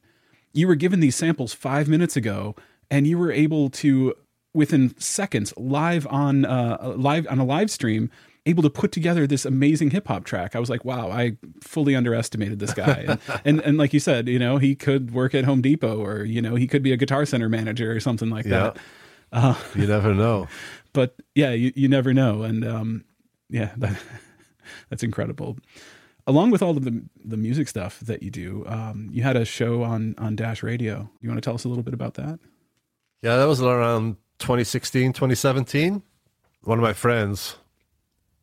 you 0.53 0.67
were 0.67 0.75
given 0.75 0.99
these 0.99 1.15
samples 1.15 1.51
five 1.51 1.87
minutes 1.87 2.15
ago, 2.15 2.55
and 2.91 3.07
you 3.07 3.17
were 3.17 3.31
able 3.31 3.71
to 3.71 4.13
within 4.53 4.95
seconds 4.99 5.51
live 5.57 6.05
on 6.07 6.45
uh, 6.45 6.93
live 6.95 7.25
on 7.27 7.39
a 7.39 7.43
live 7.43 7.71
stream 7.71 8.11
able 8.45 8.61
to 8.61 8.69
put 8.69 8.91
together 8.91 9.25
this 9.25 9.43
amazing 9.43 9.89
hip 9.89 10.07
hop 10.07 10.25
track. 10.25 10.55
I 10.55 10.59
was 10.59 10.69
like, 10.69 10.85
wow, 10.85 11.09
I 11.09 11.37
fully 11.63 11.95
underestimated 11.95 12.59
this 12.59 12.75
guy. 12.75 13.05
And, 13.07 13.19
and 13.45 13.59
and 13.61 13.77
like 13.79 13.91
you 13.91 13.99
said, 13.99 14.27
you 14.27 14.37
know, 14.37 14.59
he 14.59 14.75
could 14.75 15.11
work 15.11 15.33
at 15.33 15.43
Home 15.43 15.63
Depot 15.63 15.97
or 15.97 16.23
you 16.23 16.39
know, 16.39 16.53
he 16.53 16.67
could 16.67 16.83
be 16.83 16.93
a 16.93 16.97
guitar 16.97 17.25
center 17.25 17.49
manager 17.49 17.91
or 17.91 17.99
something 17.99 18.29
like 18.29 18.45
yeah. 18.45 18.73
that. 19.31 19.57
you 19.75 19.87
never 19.87 20.13
know. 20.13 20.47
But 20.93 21.13
yeah, 21.33 21.51
you, 21.51 21.73
you 21.75 21.89
never 21.89 22.13
know. 22.13 22.43
And 22.43 22.65
um, 22.65 23.03
yeah, 23.49 23.71
that, 23.75 23.97
that's 24.89 25.03
incredible. 25.03 25.57
Along 26.27 26.51
with 26.51 26.61
all 26.61 26.77
of 26.77 26.83
the 26.83 27.03
the 27.23 27.37
music 27.37 27.67
stuff 27.67 27.99
that 28.01 28.23
you 28.23 28.31
do, 28.31 28.65
um, 28.67 29.09
you 29.11 29.23
had 29.23 29.35
a 29.35 29.45
show 29.45 29.83
on 29.83 30.15
on 30.17 30.35
Dash 30.35 30.63
Radio. 30.63 31.09
You 31.21 31.29
want 31.29 31.37
to 31.37 31.45
tell 31.45 31.55
us 31.55 31.65
a 31.65 31.69
little 31.69 31.83
bit 31.83 31.93
about 31.93 32.15
that? 32.15 32.39
Yeah, 33.21 33.37
that 33.37 33.45
was 33.45 33.61
around 33.61 34.17
2016, 34.39 35.13
2017. 35.13 36.03
One 36.61 36.77
of 36.77 36.83
my 36.83 36.93
friends 36.93 37.55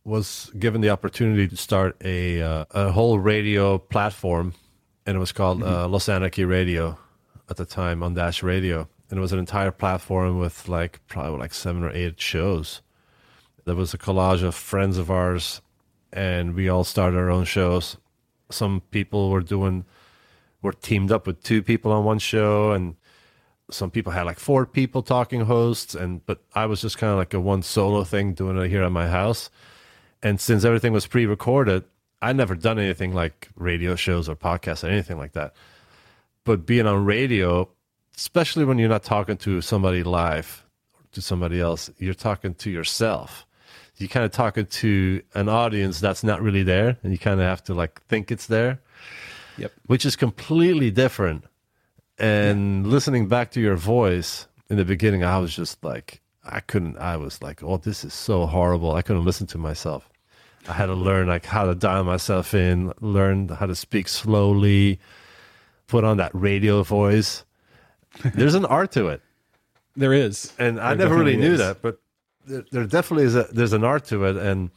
was 0.05 0.51
given 0.59 0.81
the 0.81 0.91
opportunity 0.91 1.47
to 1.49 1.57
start 1.57 1.97
a 2.05 2.43
uh, 2.43 2.65
a 2.71 2.93
whole 2.93 3.19
radio 3.19 3.79
platform, 3.79 4.55
and 5.07 5.17
it 5.17 5.21
was 5.21 5.33
called 5.33 5.61
mm-hmm. 5.61 5.73
uh, 5.73 5.89
Los 5.89 6.09
Anarchy 6.09 6.45
Radio 6.45 6.99
at 7.49 7.57
the 7.57 7.65
time 7.65 8.03
on 8.03 8.15
Dash 8.15 8.43
Radio, 8.43 8.89
and 9.11 9.19
it 9.19 9.21
was 9.21 9.33
an 9.33 9.39
entire 9.39 9.71
platform 9.71 10.39
with 10.39 10.69
like 10.69 11.01
probably 11.09 11.39
like 11.39 11.55
seven 11.55 11.83
or 11.83 11.91
eight 11.91 12.21
shows. 12.21 12.83
There 13.65 13.77
was 13.77 13.95
a 13.95 13.99
collage 13.99 14.43
of 14.43 14.55
friends 14.57 14.99
of 14.99 15.11
ours, 15.11 15.61
and 16.13 16.55
we 16.55 16.69
all 16.69 16.85
started 16.85 17.17
our 17.17 17.31
own 17.31 17.45
shows. 17.45 17.97
Some 18.51 18.83
people 18.91 19.31
were 19.31 19.41
doing 19.41 19.85
were 20.61 20.73
teamed 20.73 21.11
up 21.11 21.27
with 21.27 21.43
two 21.43 21.63
people 21.63 21.91
on 21.93 22.05
one 22.05 22.19
show, 22.19 22.73
and 22.73 22.95
some 23.71 23.91
people 23.91 24.13
had 24.13 24.23
like 24.25 24.39
four 24.39 24.67
people 24.67 25.03
talking 25.03 25.43
hosts, 25.43 25.95
and 25.95 26.25
but 26.27 26.43
I 26.55 26.67
was 26.67 26.81
just 26.83 26.99
kind 26.99 27.11
of 27.13 27.19
like 27.19 27.35
a 27.35 27.41
one 27.41 27.63
solo 27.63 28.05
thing 28.05 28.35
doing 28.35 28.57
it 28.59 28.69
here 28.69 28.83
at 28.83 28.93
my 28.93 29.09
house 29.09 29.51
and 30.23 30.41
since 30.41 30.65
everything 30.65 30.93
was 30.93 31.07
pre-recorded, 31.07 31.85
I 32.21 32.33
never 32.33 32.55
done 32.55 32.79
anything 32.79 33.13
like 33.13 33.49
radio 33.57 33.97
shows 33.97 34.29
or 34.29 34.37
podcasts 34.37 34.85
or 34.85 34.89
anything 34.89 35.19
like 35.19 35.33
that. 35.33 35.55
But 36.45 36.65
being 36.65 36.87
on 36.87 37.05
radio, 37.05 37.69
especially 38.17 38.65
when 38.65 38.79
you're 38.79 38.89
not 38.89 39.03
talking 39.03 39.37
to 39.39 39.61
somebody 39.61 40.05
live 40.05 40.65
or 40.95 41.01
to 41.13 41.21
somebody 41.21 41.61
else, 41.61 41.91
you're 41.99 42.15
talking 42.15 42.55
to 42.55 42.71
yourself. 42.71 43.47
You're 44.03 44.09
kind 44.09 44.27
of 44.27 44.33
talking 44.33 44.67
to 44.67 45.23
an 45.35 45.49
audience 45.49 46.01
that's 46.01 46.25
not 46.25 46.43
really 46.43 46.63
there, 46.63 46.99
and 47.03 47.13
you 47.13 47.19
kind 47.19 47.41
of 47.41 47.47
have 47.47 47.65
to 47.65 47.75
like 47.75 48.03
think 48.07 48.31
it's 48.31 48.47
there. 48.47 48.81
Yep. 49.59 49.73
Which 49.87 50.05
is 50.05 50.17
completely 50.17 50.91
different. 50.91 51.45
And 52.19 52.85
yeah. 52.85 52.93
listening 52.93 53.29
back 53.29 53.53
to 53.53 53.61
your 53.61 53.77
voice 53.77 54.47
in 54.69 54.77
the 54.77 54.85
beginning, 54.85 55.25
I 55.25 55.39
was 55.39 55.55
just 55.55 55.83
like, 55.85 56.21
I 56.45 56.61
couldn't. 56.61 56.99
I 56.99 57.17
was 57.17 57.41
like, 57.41 57.63
"Oh, 57.63 57.77
this 57.77 58.05
is 58.05 58.13
so 58.13 58.47
horrible." 58.47 58.95
I 58.95 59.03
couldn't 59.03 59.25
listen 59.25 59.47
to 59.49 59.59
myself. 59.59 60.09
I 60.69 60.73
had 60.73 60.87
to 60.87 60.95
learn 60.95 61.29
like 61.29 61.45
how 61.45 61.67
to 61.67 61.75
dial 61.75 62.05
myself 62.05 62.55
in, 62.55 62.93
learn 63.01 63.49
how 63.49 63.67
to 63.67 63.75
speak 63.75 64.09
slowly, 64.09 64.99
put 65.87 66.05
on 66.05 66.17
that 66.17 66.31
radio 66.35 66.83
voice. 66.83 67.45
There's 68.35 68.55
an 68.55 68.65
art 68.65 68.93
to 68.93 69.09
it. 69.09 69.23
There 69.95 70.13
is, 70.13 70.53
and 70.59 70.79
there 70.79 70.85
I 70.85 70.95
never 70.95 71.17
really 71.17 71.37
knew 71.37 71.53
is. 71.53 71.59
that, 71.59 71.83
but 71.83 72.01
there, 72.47 72.65
there, 72.71 72.85
definitely 72.85 73.25
is. 73.25 73.37
A, 73.37 73.45
there's 73.53 73.73
an 73.73 73.85
art 73.85 74.07
to 74.07 74.25
it, 74.25 74.37
and 74.37 74.71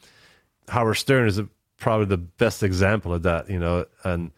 Howard 0.68 0.96
Stern 0.96 1.28
is 1.28 1.38
a, 1.38 1.48
probably 1.78 2.06
the 2.06 2.16
best 2.16 2.62
example 2.62 3.12
of 3.12 3.22
that. 3.22 3.50
You 3.50 3.58
know, 3.58 3.86
and 4.04 4.30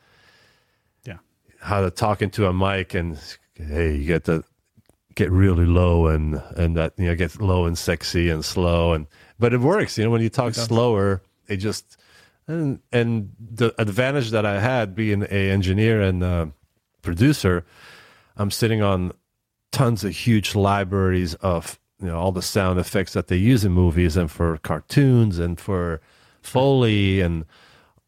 yeah, 1.05 1.19
how 1.61 1.83
to 1.83 1.91
talk 1.91 2.23
into 2.23 2.47
a 2.47 2.53
mic 2.53 2.95
and 2.95 3.19
hey, 3.55 3.97
you 3.97 4.07
get 4.07 4.25
to 4.25 4.45
get 5.14 5.31
really 5.31 5.67
low 5.67 6.07
and 6.07 6.41
and 6.57 6.77
that 6.77 6.95
you 6.97 7.07
know 7.07 7.14
get 7.17 7.41
low 7.41 7.67
and 7.67 7.77
sexy 7.77 8.31
and 8.31 8.45
slow 8.45 8.93
and 8.93 9.07
but 9.38 9.53
it 9.53 9.61
works. 9.61 9.99
You 9.99 10.05
know, 10.05 10.11
when 10.11 10.23
you 10.23 10.31
talk 10.31 10.55
slower 10.55 11.23
it 11.49 11.57
just 11.57 11.97
and 12.47 12.81
and 12.93 13.33
the 13.38 13.75
advantage 13.81 14.31
that 14.31 14.47
I 14.47 14.61
had 14.61 14.95
being 14.95 15.23
a 15.23 15.51
engineer 15.51 16.01
and 16.01 16.23
uh, 16.23 16.47
producer, 17.03 17.64
I'm 18.37 18.51
sitting 18.51 18.83
on 18.83 19.12
tons 19.71 20.05
of 20.05 20.14
huge 20.14 20.55
libraries 20.55 21.35
of 21.35 21.79
you 22.01 22.07
know 22.07 22.19
all 22.19 22.33
the 22.33 22.43
sound 22.43 22.79
effects 22.79 23.13
that 23.13 23.29
they 23.29 23.37
use 23.37 23.65
in 23.65 23.73
movies 23.73 24.17
and 24.17 24.31
for 24.31 24.59
cartoons 24.59 25.39
and 25.39 25.59
for 25.59 26.01
foley 26.41 27.21
and 27.21 27.45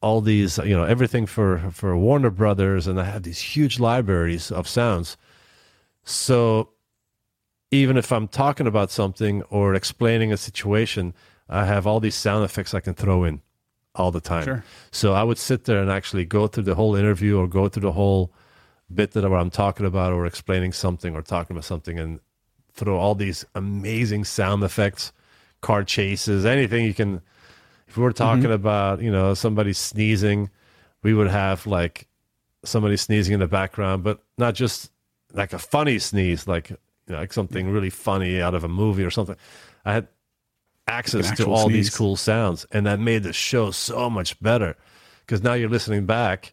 all 0.01 0.21
these 0.21 0.59
you 0.59 0.77
know 0.77 0.85
everything 0.85 1.27
for 1.27 1.59
for 1.73 1.97
Warner 1.97 2.31
Brothers 2.31 2.87
and 2.87 3.01
I 3.01 3.05
have 3.05 3.25
these 3.25 3.41
huge 3.41 3.79
libraries 3.79 4.51
of 4.51 4.69
sounds. 4.69 5.17
So 6.05 6.71
even 7.71 7.97
if 7.97 8.11
I'm 8.11 8.29
talking 8.29 8.67
about 8.67 8.91
something 8.91 9.43
or 9.45 9.75
explaining 9.75 10.33
a 10.33 10.37
situation, 10.37 11.15
I 11.49 11.67
have 11.67 11.87
all 11.87 12.01
these 12.01 12.15
sound 12.15 12.45
effects 12.45 12.75
I 12.75 12.81
can 12.81 12.95
throw 12.95 13.25
in 13.25 13.43
all 13.95 14.11
the 14.11 14.21
time. 14.21 14.45
Sure. 14.45 14.65
So 14.91 15.13
I 15.13 15.23
would 15.23 15.39
sit 15.39 15.65
there 15.65 15.81
and 15.81 15.91
actually 15.91 16.25
go 16.25 16.47
through 16.47 16.65
the 16.65 16.75
whole 16.75 16.97
interview 16.97 17.39
or 17.39 17.47
go 17.47 17.69
through 17.69 17.83
the 17.83 17.93
whole 17.93 18.33
bit 18.93 19.13
that 19.13 19.25
I'm 19.25 19.51
talking 19.51 19.87
about 19.87 20.13
or 20.13 20.27
explaining 20.27 20.73
something 20.73 21.15
or 21.15 21.23
talking 21.23 21.55
about 21.55 21.65
something 21.65 21.99
and 21.99 22.21
throw 22.75 22.97
all 22.97 23.15
these 23.15 23.45
amazing 23.55 24.25
sound 24.25 24.63
effects, 24.63 25.13
car 25.61 25.85
chases, 25.85 26.45
anything 26.45 26.85
you 26.85 26.95
can. 26.95 27.21
If 27.89 27.97
we 27.97 28.05
were 28.05 28.13
talking 28.13 28.45
mm-hmm. 28.45 28.53
about, 28.53 29.03
you 29.03 29.11
know, 29.11 29.35
somebody 29.35 29.73
sneezing, 29.73 30.51
we 31.03 31.13
would 31.13 31.29
have 31.29 31.67
like 31.67 32.07
somebody 32.65 32.97
sneezing 32.97 33.35
in 33.35 33.41
the 33.41 33.49
background, 33.49 34.05
but 34.05 34.21
not 34.39 34.55
just 34.55 34.91
like 35.33 35.53
a 35.53 35.59
funny 35.59 35.99
sneeze, 35.99 36.47
like 36.47 36.71
you 36.71 36.77
know, 37.09 37.19
like 37.19 37.33
something 37.33 37.71
really 37.71 37.91
funny 37.91 38.41
out 38.41 38.55
of 38.55 38.65
a 38.65 38.69
movie 38.69 39.05
or 39.05 39.11
something. 39.11 39.37
I 39.85 39.93
had 39.95 40.09
access 40.87 41.31
to 41.37 41.47
all 41.47 41.65
sneeze. 41.65 41.87
these 41.87 41.97
cool 41.97 42.17
sounds, 42.17 42.67
and 42.71 42.87
that 42.87 43.01
made 43.01 43.23
the 43.23 43.33
show 43.33 43.71
so 43.71 44.11
much 44.11 44.41
better 44.41 44.77
because 45.21 45.43
now 45.43 45.55
you're 45.55 45.69
listening 45.69 46.07
back, 46.07 46.53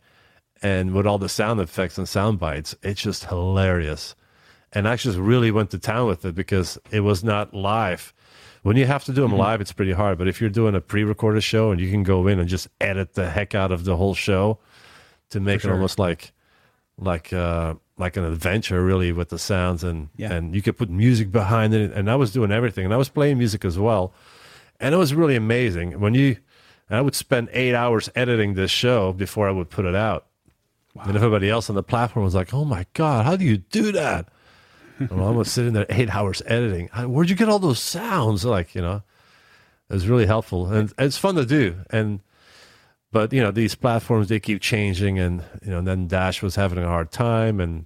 and 0.62 0.93
with 0.93 1.06
all 1.06 1.17
the 1.17 1.30
sound 1.30 1.60
effects 1.60 1.97
and 1.97 2.08
sound 2.08 2.39
bites, 2.39 2.75
it's 2.84 3.01
just 3.01 3.25
hilarious. 3.25 4.15
And 4.73 4.88
I 4.88 4.95
just 4.95 5.17
really 5.17 5.51
went 5.51 5.71
to 5.71 5.80
town 5.80 6.08
with 6.08 6.25
it 6.25 6.36
because 6.36 6.77
it 6.91 7.01
was 7.01 7.23
not 7.23 7.53
live. 7.53 8.13
When 8.63 8.75
you 8.75 8.86
have 8.86 9.06
to 9.06 9.13
do 9.13 9.21
them 9.21 9.32
mm-hmm. 9.32 9.39
live, 9.39 9.62
it's 9.62 9.71
pretty 9.71 9.93
hard. 9.93 10.17
But 10.17 10.27
if 10.27 10.41
you're 10.41 10.49
doing 10.49 10.75
a 10.75 10.82
pre-recorded 10.82 11.41
show 11.41 11.71
and 11.71 11.80
you 11.80 11.89
can 11.89 12.03
go 12.03 12.27
in 12.27 12.39
and 12.39 12.49
just 12.49 12.67
edit 12.82 13.13
the 13.13 13.30
heck 13.30 13.56
out 13.56 13.71
of 13.71 13.86
the 13.86 13.95
whole 13.95 14.13
show 14.13 14.60
to 15.30 15.39
make 15.39 15.62
sure. 15.62 15.71
it 15.71 15.73
almost 15.73 15.99
like 15.99 16.34
like 16.99 17.32
uh, 17.32 17.75
like 17.97 18.17
an 18.17 18.23
adventure 18.23 18.84
really 18.84 19.12
with 19.12 19.30
the 19.30 19.39
sounds 19.39 19.84
and 19.84 20.10
yeah. 20.17 20.34
and 20.34 20.56
you 20.56 20.62
could 20.62 20.77
put 20.77 20.89
music 20.89 21.32
behind 21.32 21.73
it 21.73 21.91
and 21.91 22.10
I 22.10 22.15
was 22.15 22.32
doing 22.32 22.51
everything 22.51 22.86
and 22.86 22.93
I 22.93 22.97
was 22.97 23.10
playing 23.10 23.38
music 23.38 23.65
as 23.65 23.77
well 23.77 24.13
and 24.80 24.93
it 24.93 24.97
was 24.97 25.13
really 25.13 25.36
amazing 25.36 25.99
when 25.99 26.13
you 26.13 26.38
I 26.89 27.01
would 27.01 27.15
spend 27.15 27.49
eight 27.51 27.75
hours 27.75 28.10
editing 28.15 28.53
this 28.53 28.71
show 28.71 29.13
before 29.13 29.47
I 29.47 29.51
would 29.51 29.69
put 29.69 29.86
it 29.86 29.95
out 29.95 30.27
wow. 30.95 31.03
and 31.06 31.15
everybody 31.15 31.49
else 31.49 31.69
on 31.69 31.75
the 31.75 31.84
platform 31.84 32.23
was 32.23 32.36
like 32.36 32.53
oh 32.53 32.65
my 32.65 32.86
god 32.93 33.25
how 33.25 33.36
do 33.36 33.45
you 33.45 33.58
do 33.58 33.91
that 33.91 34.30
well, 35.12 35.27
I 35.27 35.31
was 35.31 35.51
sitting 35.51 35.73
there 35.73 35.86
eight 35.89 36.13
hours 36.13 36.41
editing. 36.45 36.88
Where'd 36.88 37.29
you 37.29 37.36
get 37.36 37.49
all 37.49 37.60
those 37.60 37.79
sounds? 37.79 38.45
Like 38.45 38.75
you 38.75 38.81
know 38.81 39.03
it 39.89 39.93
was 39.93 40.07
really 40.07 40.25
helpful. 40.25 40.67
And 40.67 40.93
it's 40.97 41.17
fun 41.17 41.36
to 41.36 41.45
do. 41.45 41.77
And 41.89 42.21
but 43.12 43.31
you 43.31 43.41
know 43.41 43.51
these 43.51 43.75
platforms 43.75 44.29
they 44.29 44.39
keep 44.39 44.62
changing 44.62 45.17
and 45.19 45.43
you 45.63 45.71
know 45.71 45.79
and 45.79 45.88
then 45.88 46.07
dash 46.07 46.41
was 46.41 46.55
having 46.55 46.79
a 46.79 46.88
hard 46.88 47.12
time 47.12 47.60
and 47.60 47.86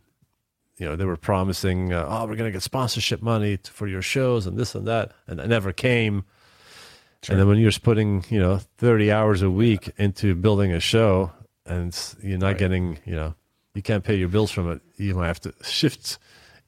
you 0.78 0.86
know 0.88 0.96
they 0.96 1.06
were 1.06 1.18
promising 1.18 1.94
uh, 1.94 2.06
oh 2.10 2.22
we're 2.26 2.36
going 2.36 2.48
to 2.48 2.52
get 2.52 2.64
sponsorship 2.64 3.22
money 3.22 3.58
to, 3.58 3.72
for 3.72 3.88
your 3.88 4.02
shows 4.02 4.48
and 4.48 4.58
this 4.58 4.74
and 4.74 4.88
that 4.88 5.12
and 5.28 5.40
it 5.40 5.48
never 5.48 5.72
came. 5.72 6.24
Sure. 7.24 7.34
and 7.34 7.40
then 7.40 7.48
when 7.48 7.60
you're 7.60 7.72
putting 7.72 8.26
you 8.30 8.40
know 8.40 8.58
30 8.78 9.12
hours 9.12 9.42
a 9.44 9.52
week 9.52 9.92
into 9.98 10.34
building 10.34 10.72
a 10.72 10.80
show 10.80 11.32
and 11.68 11.96
you're 12.24 12.40
not 12.40 12.48
right. 12.48 12.58
getting 12.58 12.98
you 13.06 13.16
know 13.16 13.36
you 13.76 13.84
can't 13.84 14.04
pay 14.04 14.16
your 14.16 14.28
bills 14.28 14.50
from 14.50 14.72
it 14.72 14.82
you 14.98 15.14
might 15.14 15.28
have 15.28 15.40
to 15.42 15.54
shift 15.62 16.18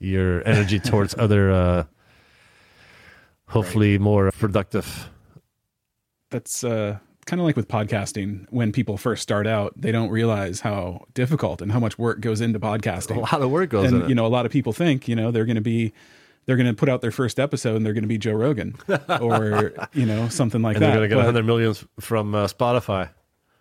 your 0.04 0.46
energy 0.48 0.80
towards 0.80 1.16
other 1.18 1.52
uh 1.52 1.84
hopefully 3.48 3.94
right. 3.94 4.02
more 4.02 4.32
productive 4.32 5.10
that's 6.30 6.64
uh 6.64 6.98
kind 7.26 7.40
of 7.40 7.46
like 7.46 7.56
with 7.56 7.68
podcasting 7.68 8.46
when 8.50 8.72
people 8.72 8.98
first 8.98 9.24
start 9.24 9.48
out 9.48 9.74
they 9.78 9.92
don't 9.92 10.10
realize 10.10 10.60
how 10.60 11.06
difficult 11.14 11.62
and 11.62 11.72
how 11.72 11.80
much 11.80 11.98
work 11.98 12.20
goes 12.20 12.42
into 12.42 12.60
podcasting 12.60 13.16
a 13.16 13.20
lot 13.20 13.42
of 13.42 13.50
work 13.50 13.70
goes 13.70 13.92
and 13.92 14.10
you 14.10 14.16
know 14.16 14.26
a 14.26 14.28
lot 14.28 14.46
of 14.46 14.52
people 14.52 14.74
think 14.74 15.08
you 15.08 15.16
know 15.16 15.32
they're 15.32 15.46
going 15.46 15.56
to 15.56 15.62
be 15.62 15.94
they're 16.46 16.58
going 16.58 16.68
to 16.68 16.74
put 16.74 16.90
out 16.90 17.02
their 17.02 17.12
first 17.12 17.40
episode 17.40 17.78
and 17.78 17.86
they're 17.86 17.94
going 17.94 18.04
to 18.04 18.08
be 18.08 18.18
Joe 18.18 18.34
Rogan 18.34 18.76
or 19.22 19.74
you 19.94 20.06
know 20.06 20.30
something 20.30 20.62
like 20.62 20.76
and 20.76 20.84
that. 20.84 20.88
They're 20.88 20.98
going 20.98 21.10
to 21.10 21.16
get 21.16 21.18
100 21.18 21.46
millions 21.46 21.86
from 22.00 22.36
uh, 22.36 22.48
Spotify. 22.48 23.10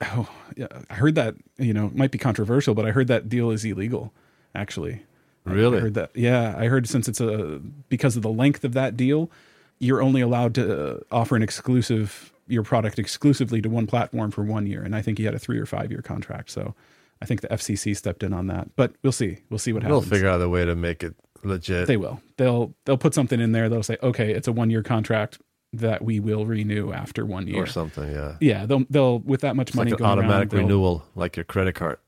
Oh, 0.02 0.28
yeah, 0.56 0.66
I 0.90 0.94
heard 0.94 1.14
that. 1.14 1.36
You 1.58 1.72
know, 1.72 1.90
might 1.94 2.10
be 2.10 2.18
controversial, 2.18 2.74
but 2.74 2.86
I 2.86 2.90
heard 2.90 3.06
that 3.08 3.28
deal 3.28 3.50
is 3.50 3.64
illegal. 3.64 4.12
Actually, 4.54 5.02
really? 5.44 5.78
I 5.78 5.80
heard 5.80 5.94
that. 5.94 6.10
Yeah, 6.14 6.54
I 6.56 6.66
heard 6.66 6.88
since 6.88 7.08
it's 7.08 7.20
a 7.20 7.60
because 7.88 8.16
of 8.16 8.22
the 8.22 8.30
length 8.30 8.64
of 8.64 8.72
that 8.74 8.96
deal, 8.96 9.30
you're 9.78 10.02
only 10.02 10.20
allowed 10.20 10.54
to 10.56 10.96
uh, 10.96 11.00
offer 11.10 11.36
an 11.36 11.42
exclusive 11.42 12.32
your 12.48 12.62
product 12.62 12.98
exclusively 12.98 13.62
to 13.62 13.68
one 13.68 13.86
platform 13.86 14.30
for 14.30 14.42
one 14.42 14.66
year. 14.66 14.82
And 14.82 14.94
I 14.94 15.02
think 15.02 15.18
he 15.18 15.24
had 15.24 15.34
a 15.34 15.38
three 15.38 15.58
or 15.58 15.66
five 15.66 15.90
year 15.90 16.02
contract. 16.02 16.50
So 16.50 16.74
I 17.20 17.24
think 17.24 17.40
the 17.40 17.48
FCC 17.48 17.96
stepped 17.96 18.22
in 18.22 18.32
on 18.32 18.46
that. 18.48 18.74
But 18.76 18.94
we'll 19.02 19.12
see. 19.12 19.38
We'll 19.48 19.58
see 19.58 19.72
what 19.72 19.82
happens. 19.82 20.02
They'll 20.02 20.10
figure 20.10 20.28
out 20.28 20.42
a 20.42 20.48
way 20.48 20.64
to 20.64 20.74
make 20.74 21.02
it 21.02 21.14
legit. 21.42 21.86
They 21.86 21.96
will. 21.96 22.20
They'll 22.36 22.74
they'll 22.84 22.98
put 22.98 23.14
something 23.14 23.40
in 23.40 23.52
there. 23.52 23.68
They'll 23.68 23.82
say, 23.82 23.96
okay, 24.02 24.32
it's 24.32 24.48
a 24.48 24.52
one 24.52 24.70
year 24.70 24.82
contract 24.82 25.38
that 25.72 26.02
we 26.02 26.20
will 26.20 26.44
renew 26.44 26.92
after 26.92 27.24
one 27.24 27.46
year 27.46 27.62
or 27.62 27.66
something. 27.66 28.10
Yeah. 28.10 28.36
Yeah. 28.40 28.66
They'll 28.66 28.84
they'll 28.90 29.20
with 29.20 29.40
that 29.40 29.56
much 29.56 29.68
it's 29.68 29.76
money 29.76 29.92
like 29.92 29.98
going 29.98 30.10
automatic 30.10 30.52
around, 30.52 30.62
renewal, 30.64 31.04
like 31.14 31.36
your 31.36 31.44
credit 31.44 31.74
card. 31.74 31.98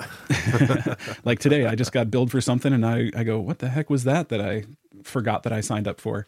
like 1.24 1.38
today, 1.38 1.66
I 1.66 1.74
just 1.74 1.92
got 1.92 2.10
billed 2.10 2.30
for 2.30 2.40
something, 2.40 2.72
and 2.72 2.84
I 2.84 3.10
I 3.16 3.24
go, 3.24 3.38
what 3.38 3.58
the 3.58 3.68
heck 3.68 3.90
was 3.90 4.04
that 4.04 4.28
that 4.28 4.40
I 4.40 4.64
forgot 5.02 5.42
that 5.44 5.52
I 5.52 5.60
signed 5.60 5.86
up 5.88 6.00
for? 6.00 6.26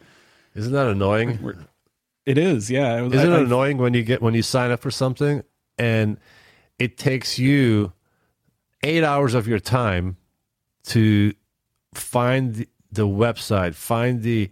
Isn't 0.55 0.73
that 0.73 0.87
annoying? 0.87 1.55
It 2.25 2.39
is, 2.39 2.71
yeah. 2.71 3.05
Isn't 3.05 3.33
I, 3.33 3.37
it 3.37 3.43
annoying 3.43 3.79
when 3.79 3.95
you 3.95 4.03
get 4.03 4.23
when 4.23 4.35
you 4.35 4.43
sign 4.43 4.71
up 4.71 4.81
for 4.81 4.91
something 4.91 5.43
and 5.79 6.19
it 6.79 6.97
takes 6.99 7.39
you 7.39 7.93
eight 8.83 9.05
hours 9.05 9.35
of 9.35 9.47
your 9.47 9.59
time 9.59 10.17
to 10.85 11.35
find 11.95 12.55
the, 12.55 12.69
the 12.93 13.07
website, 13.07 13.75
find 13.75 14.23
the 14.23 14.51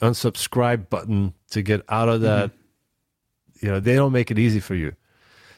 unsubscribe 0.00 0.88
button 0.88 1.34
to 1.50 1.62
get 1.62 1.82
out 1.88 2.08
of 2.08 2.20
that. 2.22 2.50
Mm-hmm. 2.50 3.66
You 3.66 3.72
know, 3.72 3.80
they 3.80 3.96
don't 3.96 4.12
make 4.12 4.30
it 4.30 4.38
easy 4.38 4.60
for 4.60 4.74
you. 4.74 4.94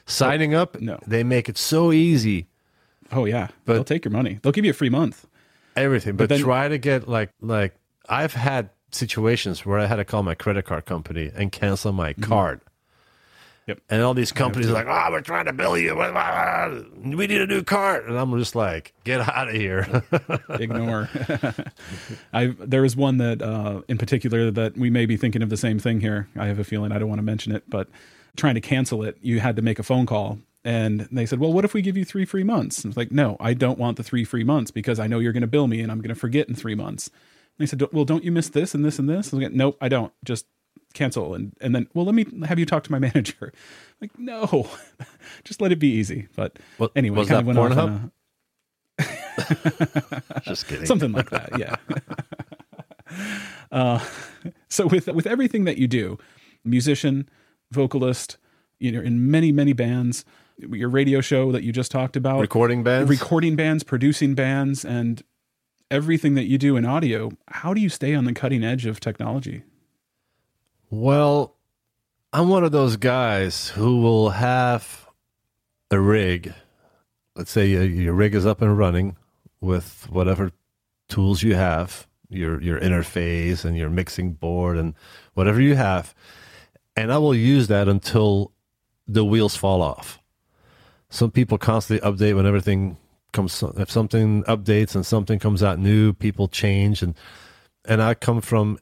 Signing 0.07 0.55
up, 0.55 0.81
no. 0.81 0.99
they 1.07 1.23
make 1.23 1.49
it 1.49 1.59
so 1.59 1.93
easy. 1.93 2.49
Oh 3.13 3.25
yeah, 3.25 3.49
But- 3.65 3.75
they'll 3.75 3.85
take 3.85 4.05
your 4.05 4.13
money. 4.13 4.39
They'll 4.43 4.53
give 4.53 4.65
you 4.65 4.71
a 4.71 4.75
free 4.75 4.91
month. 4.91 5.27
everything 5.77 6.17
but, 6.17 6.29
then- 6.29 6.41
try 6.41 6.69
to 6.69 6.79
get 6.79 7.09
like 7.09 7.31
like 7.41 7.75
i've 8.09 8.35
had 8.35 8.71
situations 8.91 9.65
where 9.65 9.79
i 9.79 9.87
had 9.87 9.97
to 9.97 10.05
call 10.05 10.23
my 10.25 10.35
credit 10.35 10.65
card 10.65 10.85
company 10.85 11.31
and 11.35 11.53
cancel 11.53 11.93
my 11.93 12.13
card 12.15 12.59
Mm-hmm. 12.61 12.67
Yep. 13.69 13.81
and 13.91 14.03
all 14.03 14.15
these 14.15 14.33
companies 14.33 14.69
are 14.69 14.73
like 14.73 14.87
oh 14.89 15.09
we're 15.13 15.21
trying 15.21 15.45
to 15.45 15.53
bill 15.53 15.79
you 15.79 15.95
we 15.95 17.27
need 17.29 17.41
a 17.41 17.47
new 17.47 17.63
card 17.63 18.07
and 18.07 18.19
i'm 18.19 18.37
just 18.37 18.57
like 18.57 18.93
get 19.05 19.21
out 19.21 19.49
of 19.49 19.55
here 19.55 20.03
Ignore. 20.49 21.09
I 22.33 22.47
there 22.59 22.83
was 22.83 22.97
one 22.97 23.19
that 23.19 23.43
uh, 23.43 23.83
in 23.89 23.97
particular 23.99 24.51
that 24.51 24.77
we 24.77 24.91
may 24.91 25.07
be 25.07 25.17
thinking 25.17 25.43
of 25.43 25.51
the 25.51 25.57
same 25.57 25.79
thing 25.79 26.01
here. 26.01 26.29
I 26.37 26.47
have 26.47 26.59
a 26.59 26.65
feeling 26.65 26.91
I 26.93 26.99
don't 26.99 27.09
want 27.09 27.19
to 27.21 27.25
mention 27.25 27.53
it, 27.55 27.65
but 27.69 27.89
trying 28.37 28.55
to 28.55 28.61
cancel 28.61 29.03
it, 29.05 29.17
you 29.21 29.41
had 29.41 29.57
to 29.57 29.63
make 29.63 29.79
a 29.79 29.83
phone 29.83 30.07
call. 30.07 30.39
And 30.65 31.09
they 31.11 31.25
said, 31.25 31.39
"Well, 31.41 31.53
what 31.53 31.65
if 31.65 31.73
we 31.73 31.81
give 31.81 31.97
you 31.97 32.05
three 32.05 32.25
free 32.27 32.45
months?" 32.45 32.85
I 32.85 32.89
was 32.89 32.97
like, 32.97 33.11
"No, 33.11 33.37
I 33.41 33.55
don't 33.55 33.79
want 33.79 33.97
the 33.97 34.03
three 34.03 34.25
free 34.25 34.45
months 34.45 34.71
because 34.71 34.99
I 35.01 35.07
know 35.07 35.19
you're 35.19 35.33
going 35.33 35.41
to 35.41 35.47
bill 35.47 35.67
me, 35.69 35.81
and 35.81 35.91
I'm 35.91 35.99
going 36.01 36.15
to 36.15 36.21
forget 36.21 36.49
in 36.49 36.55
three 36.55 36.75
months." 36.75 37.07
And 37.09 37.15
they 37.59 37.67
said, 37.67 37.83
"Well, 37.93 38.05
don't 38.05 38.25
you 38.25 38.31
miss 38.33 38.49
this 38.51 38.75
and 38.75 38.85
this 38.85 38.99
and 38.99 39.09
this?" 39.09 39.33
I 39.33 39.37
was 39.37 39.45
like, 39.45 39.53
"Nope, 39.53 39.79
I 39.81 39.89
don't. 39.89 40.13
Just 40.23 40.45
cancel." 40.93 41.35
And 41.35 41.55
and 41.63 41.75
then, 41.75 41.89
well, 41.95 42.05
let 42.05 42.15
me 42.15 42.27
have 42.47 42.59
you 42.59 42.67
talk 42.67 42.85
to 42.85 42.93
my 42.93 42.99
manager. 43.09 43.53
like, 44.03 44.19
no, 44.19 44.69
just 45.45 45.63
let 45.63 45.73
it 45.73 45.79
be 45.79 45.89
easy. 45.93 46.29
But 46.37 46.59
What- 46.77 46.93
anyway, 46.95 47.19
was 47.21 47.29
kind 47.29 47.47
that 47.47 47.51
of 47.51 47.57
went 47.57 47.79
on 47.79 48.13
Pornhub? 48.99 50.43
just 50.45 50.67
kidding 50.69 50.85
something 50.85 51.13
like 51.13 51.31
that. 51.31 51.59
Yeah. 51.59 51.77
uh, 53.73 54.05
so 54.69 54.87
with 54.87 55.07
with 55.09 55.27
everything 55.27 55.65
that 55.65 55.79
you 55.79 55.89
do, 55.89 56.19
musician, 56.65 57.29
vocalist, 57.73 58.37
you 58.79 58.93
know, 58.93 59.01
in 59.01 59.31
many 59.31 59.53
many 59.53 59.73
bands, 59.73 60.25
your 60.71 60.89
radio 60.89 61.21
show 61.21 61.53
that 61.53 61.63
you 61.63 61.73
just 61.73 61.91
talked 61.91 62.17
about, 62.17 62.41
recording 62.41 62.83
bands 62.83 63.09
recording 63.11 63.57
bands, 63.57 63.83
producing 63.83 64.35
bands, 64.35 64.85
and 64.85 65.23
everything 65.91 66.35
that 66.35 66.45
you 66.45 66.59
do 66.59 66.77
in 66.77 66.85
audio. 66.85 67.31
How 67.49 67.75
do 67.75 67.81
you 67.81 67.89
stay 67.89 68.15
on 68.15 68.25
the 68.25 68.33
cutting 68.33 68.63
edge 68.65 68.87
of 68.87 69.01
technology? 69.01 69.63
well 70.91 71.57
i'm 72.33 72.49
one 72.49 72.65
of 72.65 72.73
those 72.73 72.97
guys 72.97 73.69
who 73.69 74.01
will 74.01 74.31
have 74.31 75.09
a 75.91 75.99
rig 76.01 76.53
let's 77.37 77.51
say 77.51 77.67
your, 77.67 77.85
your 77.85 78.13
rig 78.13 78.35
is 78.35 78.45
up 78.45 78.61
and 78.61 78.77
running 78.77 79.17
with 79.61 80.07
whatever 80.11 80.51
tools 81.09 81.43
you 81.43 81.55
have 81.55 82.07
your 82.29 82.61
your 82.61 82.81
interface 82.81 83.65
and 83.65 83.77
your 83.77 83.89
mixing 83.89 84.33
board 84.33 84.77
and 84.77 84.95
whatever 85.35 85.61
you 85.61 85.77
have 85.77 86.15
and 86.97 87.13
i 87.13 87.19
will 87.19 87.35
use 87.35 87.69
that 87.69 87.89
until 87.89 88.53
the 89.07 89.25
wheels 89.25 89.57
fall 89.57 89.83
off 89.83 90.20
some 91.11 91.31
people 91.31 91.59
constantly 91.59 92.09
update 92.09 92.35
when 92.35 92.47
everything 92.47 92.97
comes 93.33 93.63
if 93.77 93.91
something 93.91 94.43
updates 94.45 94.95
and 94.95 95.05
something 95.07 95.39
comes 95.39 95.63
out 95.63 95.79
new 95.79 96.13
people 96.13 96.49
change. 96.49 97.03
And 97.03 97.15
and 97.87 98.03
i 98.03 98.13
come 98.15 98.41
from 98.41 98.79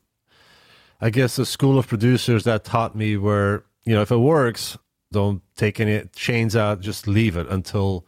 i 1.01 1.09
guess 1.09 1.39
a 1.39 1.47
school 1.47 1.79
of 1.79 1.87
producers 1.87 2.45
that 2.45 2.65
taught 2.65 2.97
me 2.97 3.17
where 3.17 3.65
you 3.85 3.95
know 3.95 4.03
if 4.03 4.11
it 4.11 4.17
works 4.17 4.77
don't 5.13 5.41
take 5.57 5.79
any 5.79 6.03
chains 6.15 6.57
out 6.57 6.81
just 6.81 7.07
leave 7.07 7.37
it 7.37 7.47
until 7.49 8.05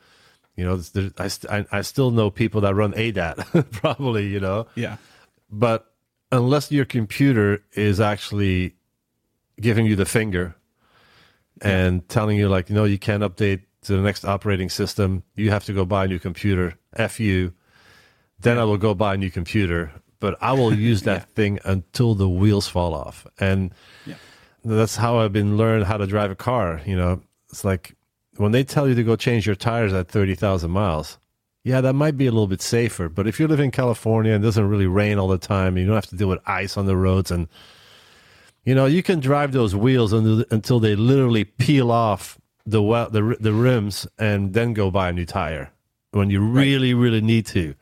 you 0.57 0.65
know 0.65 0.77
there, 0.77 1.11
I, 1.19 1.31
I, 1.49 1.67
I 1.71 1.81
still 1.83 2.11
know 2.11 2.29
people 2.29 2.61
that 2.63 2.75
run 2.75 2.93
ADAT 2.95 3.71
probably 3.71 4.27
you 4.27 4.41
know? 4.41 4.67
Yeah. 4.75 4.97
but 5.49 5.93
unless 6.33 6.71
your 6.71 6.85
computer 6.85 7.63
is 7.75 8.01
actually 8.01 8.75
giving 9.61 9.87
you 9.87 9.97
the 9.97 10.05
finger 10.05 10.57
and 11.63 12.09
telling 12.09 12.37
you 12.39 12.49
like, 12.49 12.71
no, 12.71 12.85
you 12.85 12.99
can't 12.99 13.23
update 13.23 13.63
to 13.83 13.93
the 13.97 14.03
next 14.03 14.25
operating 14.25 14.69
system, 14.69 15.23
you 15.37 15.51
have 15.51 15.65
to 15.65 15.73
go 15.73 15.85
buy 15.85 16.05
a 16.05 16.09
new 16.09 16.19
computer. 16.19 16.75
F 16.97 17.19
you. 17.21 17.53
Then 18.41 18.59
I 18.59 18.65
will 18.65 18.79
go 18.79 18.95
buy 18.95 19.15
a 19.15 19.17
new 19.17 19.31
computer. 19.31 19.93
But 20.19 20.37
I 20.43 20.53
will 20.53 20.75
use 20.91 21.03
that 21.03 21.31
thing 21.31 21.59
until 21.65 22.15
the 22.15 22.29
wheels 22.29 22.69
fall 22.69 22.95
off. 22.95 23.27
And 23.39 23.73
Yeah. 24.07 24.17
that's 24.65 24.97
how 24.97 25.19
I've 25.19 25.33
been 25.33 25.57
learned 25.57 25.85
how 25.87 25.97
to 25.97 26.07
drive 26.07 26.31
a 26.31 26.35
car. 26.37 26.81
You 26.85 26.97
know, 26.97 27.23
it's 27.49 27.65
like 27.65 27.95
when 28.37 28.53
they 28.53 28.65
tell 28.65 28.87
you 28.89 28.95
to 28.95 29.03
go 29.03 29.17
change 29.17 29.47
your 29.47 29.57
tires 29.57 29.93
at 29.95 30.09
30,000 30.09 30.71
miles, 30.71 31.19
yeah, 31.65 31.81
that 31.83 31.93
might 31.95 32.17
be 32.17 32.27
a 32.27 32.31
little 32.31 32.47
bit 32.47 32.63
safer. 32.63 33.09
But 33.09 33.27
if 33.27 33.39
you 33.41 33.47
live 33.49 33.61
in 33.61 33.71
California 33.71 34.33
and 34.33 34.43
it 34.45 34.47
doesn't 34.47 34.69
really 34.69 34.87
rain 34.87 35.19
all 35.19 35.29
the 35.29 35.39
time, 35.39 35.77
you 35.77 35.87
don't 35.87 35.95
have 35.95 36.07
to 36.09 36.17
deal 36.17 36.29
with 36.29 36.39
ice 36.47 36.77
on 36.79 36.87
the 36.87 36.97
roads. 36.97 37.31
And, 37.31 37.49
you 38.65 38.75
know, 38.75 38.87
you 38.87 39.03
can 39.03 39.21
drive 39.21 39.53
those 39.53 39.75
wheels 39.77 40.13
until 40.13 40.81
they 40.81 40.95
literally 40.97 41.45
peel 41.45 41.91
off 41.91 42.39
the, 42.67 42.83
well, 42.83 43.11
the, 43.11 43.37
the 43.41 43.53
rims 43.53 44.07
and 44.19 44.53
then 44.55 44.73
go 44.73 44.91
buy 44.91 45.09
a 45.09 45.13
new 45.13 45.27
tire 45.27 45.73
when 46.13 46.31
you 46.31 46.41
really, 46.41 46.95
really 46.95 47.21
need 47.21 47.47
to. 47.47 47.75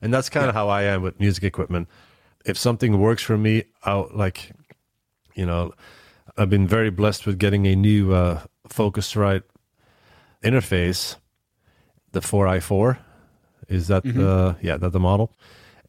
And 0.00 0.12
that's 0.12 0.28
kind 0.28 0.48
of 0.48 0.54
how 0.54 0.68
I 0.68 0.82
am 0.82 1.02
with 1.02 1.18
music 1.20 1.44
equipment. 1.44 1.88
If 2.44 2.58
something 2.58 2.98
works 2.98 3.22
for 3.22 3.38
me, 3.38 3.64
I'll 3.84 4.10
like, 4.12 4.50
you 5.34 5.46
know, 5.46 5.72
I've 6.36 6.50
been 6.50 6.66
very 6.66 6.90
blessed 6.90 7.26
with 7.26 7.38
getting 7.38 7.66
a 7.66 7.76
new 7.76 8.12
uh, 8.12 8.40
Focusrite 8.68 9.42
interface, 10.42 11.16
the 12.12 12.20
4i4. 12.20 12.98
Is 13.68 13.88
that 13.88 14.02
the 14.02 14.56
yeah, 14.60 14.76
that 14.76 14.90
the 14.90 15.00
model? 15.00 15.32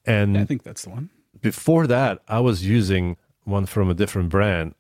And 0.06 0.38
I 0.38 0.46
think 0.46 0.64
that's 0.64 0.84
the 0.84 0.92
one. 0.92 1.10
before 1.42 1.88
that, 1.88 2.22
I 2.28 2.40
was 2.40 2.66
using 2.66 3.18
one 3.44 3.66
from 3.66 3.90
a 3.90 3.94
different 3.94 4.30
brand, 4.30 4.76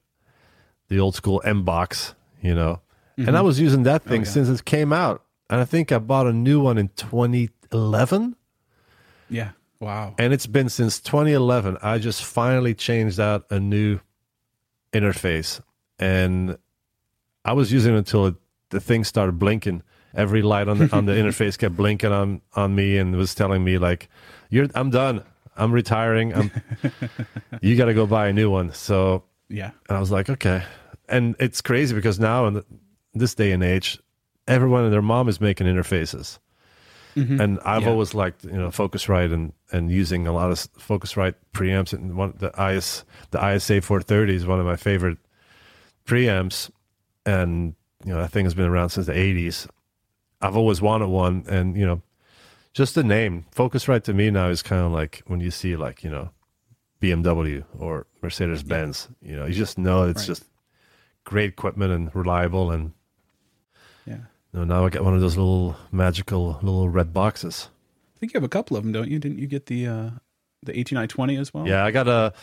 the 0.89 0.99
old 0.99 1.15
school 1.15 1.41
M 1.43 1.63
box, 1.63 2.13
you 2.41 2.54
know, 2.54 2.82
and 3.17 3.30
I 3.30 3.32
mm-hmm. 3.34 3.45
was 3.45 3.60
using 3.60 3.84
that 3.84 4.04
thing 4.04 4.21
oh, 4.21 4.26
yeah. 4.26 4.32
since 4.32 4.49
it 4.49 4.65
came 4.65 4.91
out. 4.93 5.23
And 5.49 5.62
I 5.62 5.65
think 5.65 5.91
I 5.91 5.99
bought 5.99 6.26
a 6.26 6.34
new 6.34 6.60
one 6.62 6.78
in 6.78 6.89
2011, 6.95 8.36
Yeah. 9.30 9.52
Wow. 9.80 10.15
and 10.17 10.34
it's 10.34 10.47
been 10.47 10.69
since 10.69 10.99
2011. 11.02 11.78
I 11.84 11.97
just 11.97 12.23
finally 12.23 12.73
changed 12.73 13.19
out 13.19 13.45
a 13.49 13.60
new 13.60 13.99
interface, 14.93 15.60
and 15.99 16.58
I 17.43 17.54
was 17.54 17.71
using 17.71 17.93
it 17.93 17.97
until 17.97 18.28
it, 18.28 18.36
the 18.69 18.80
thing 18.80 19.04
started 19.04 19.38
blinking. 19.38 19.84
Every 20.15 20.41
light 20.41 20.67
on 20.67 20.78
the 20.78 20.95
on 20.95 21.06
the 21.06 21.12
interface 21.21 21.58
kept 21.58 21.76
blinking 21.76 22.12
on 22.12 22.41
on 22.56 22.76
me 22.76 22.97
and 22.97 23.15
was 23.15 23.36
telling 23.36 23.63
me 23.63 23.78
like, 23.78 24.10
"You're 24.49 24.67
I'm 24.76 24.89
done. 24.89 25.23
I'm 25.58 25.71
retiring. 25.71 26.34
I'm 26.34 26.52
you 27.62 27.76
got 27.76 27.86
to 27.86 27.93
go 27.93 28.06
buy 28.08 28.28
a 28.28 28.34
new 28.34 28.49
one." 28.49 28.73
So 28.73 29.23
Yeah. 29.49 29.71
and 29.89 29.97
I 29.97 29.99
was 29.99 30.12
like, 30.12 30.30
okay. 30.30 30.63
And 31.10 31.36
it's 31.39 31.62
crazy 31.62 31.93
because 31.93 32.19
now 32.19 32.49
the, 32.49 32.65
this 33.13 33.36
day 33.36 33.52
and 33.52 33.63
age, 33.63 33.99
everyone 34.47 34.84
and 34.84 34.93
their 34.93 35.02
mom 35.02 35.28
is 35.30 35.39
making 35.41 35.67
interfaces. 35.67 36.39
Mm-hmm. 37.15 37.39
And 37.39 37.60
I've 37.63 37.84
Yeah. 37.84 37.89
always 37.89 38.13
liked, 38.15 38.43
you 38.43 38.52
know, 38.54 38.69
Focusrite 38.69 39.32
and, 39.32 39.54
and 39.71 39.91
using 39.91 40.26
a 40.26 40.32
lot 40.32 40.49
of 40.52 40.58
Focusrite 40.80 41.36
preamps. 41.54 41.93
And 41.93 42.15
one 42.15 42.34
the 42.38 42.52
IS 42.60 43.06
the 43.32 43.38
ISA 43.38 43.82
430 43.82 44.36
is 44.36 44.45
one 44.47 44.60
of 44.60 44.65
my 44.65 44.76
favorite 44.76 45.19
preamps. 46.06 46.71
And 47.26 47.76
you 48.06 48.13
know 48.13 48.19
that 48.21 48.32
thing 48.32 48.45
has 48.45 48.54
been 48.56 48.65
around 48.65 48.89
since 48.89 49.06
the 49.06 49.13
80s. 49.13 49.67
I've 50.41 50.58
always 50.58 50.82
wanted 50.82 51.08
one, 51.08 51.45
and 51.47 51.78
you 51.78 51.86
know, 51.86 52.02
just 52.73 52.95
the 52.95 53.04
name 53.04 53.45
Focusrite 53.56 54.04
to 54.04 54.13
me 54.13 54.30
now 54.30 54.49
is 54.49 54.62
kind 54.62 54.82
of 54.82 54.91
like 54.91 55.21
when 55.28 55.39
you 55.39 55.52
see 55.52 55.76
like 55.78 56.04
you 56.04 56.10
know 56.10 56.32
BMW 57.02 57.63
or 57.78 58.08
Mercedes 58.21 58.63
Benz. 58.63 59.08
You 59.21 59.36
know, 59.38 59.45
you 59.45 59.54
just 59.54 59.78
know 59.78 60.04
it's 60.04 60.21
Right. 60.23 60.28
just 60.28 60.43
great 61.23 61.49
equipment 61.49 61.93
and 61.93 62.13
reliable. 62.15 62.71
And 62.71 62.91
Yeah. 64.06 64.18
know, 64.54 64.64
now 64.64 64.86
I 64.86 64.89
get 64.89 65.04
one 65.04 65.14
of 65.16 65.22
those 65.22 65.38
little 65.38 65.76
magical 65.91 66.60
little 66.62 66.89
red 66.89 67.14
boxes. 67.14 67.70
I 68.16 68.20
think 68.20 68.34
you 68.34 68.38
have 68.38 68.45
a 68.45 68.49
couple 68.49 68.78
of 68.78 68.84
them, 68.84 68.91
don't 68.91 69.10
you? 69.10 69.20
Didn't 69.20 69.39
you 69.39 69.47
get 69.47 69.66
the 69.68 69.88
uh, 69.88 70.10
the 70.64 70.74
18i20 70.74 71.39
as 71.39 71.54
well? 71.54 71.68
Yeah, 71.68 71.84
I 71.84 71.91
got 71.91 72.08
a. 72.08 72.34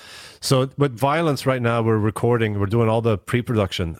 So 0.41 0.69
with 0.77 0.99
Vio-lence 0.99 1.47
right 1.47 1.63
now, 1.63 1.83
we're 1.83 1.97
recording. 1.99 2.59
We're 2.59 2.67
doing 2.67 2.89
all 2.89 3.01
the 3.01 3.17
pre-production. 3.19 3.97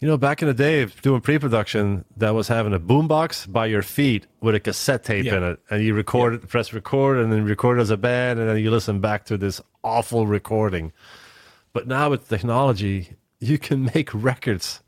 You 0.00 0.08
know, 0.08 0.16
back 0.18 0.42
in 0.42 0.48
the 0.48 0.54
day, 0.54 0.84
doing 1.02 1.20
pre-production, 1.22 2.04
that 2.16 2.30
was 2.34 2.48
having 2.48 2.74
a 2.74 2.80
boombox 2.80 3.50
by 3.50 3.66
your 3.66 3.80
feet 3.80 4.26
with 4.42 4.54
a 4.54 4.60
cassette 4.60 5.04
tape 5.04 5.24
Yeah. 5.24 5.36
in 5.36 5.42
it, 5.44 5.60
and 5.70 5.82
you 5.82 5.94
record 5.94 6.34
it, 6.34 6.48
press 6.48 6.72
record, 6.74 7.18
and 7.18 7.32
then 7.32 7.44
record 7.44 7.78
as 7.80 7.90
a 7.90 7.96
band, 7.96 8.38
and 8.38 8.48
then 8.48 8.58
you 8.58 8.70
listen 8.70 9.00
back 9.00 9.24
to 9.26 9.38
this 9.38 9.62
awful 9.82 10.26
recording. 10.26 10.92
But 11.72 11.86
now 11.86 12.10
with 12.10 12.28
technology, 12.28 13.10
you 13.40 13.56
can 13.58 13.84
make 13.94 14.10
records. 14.12 14.80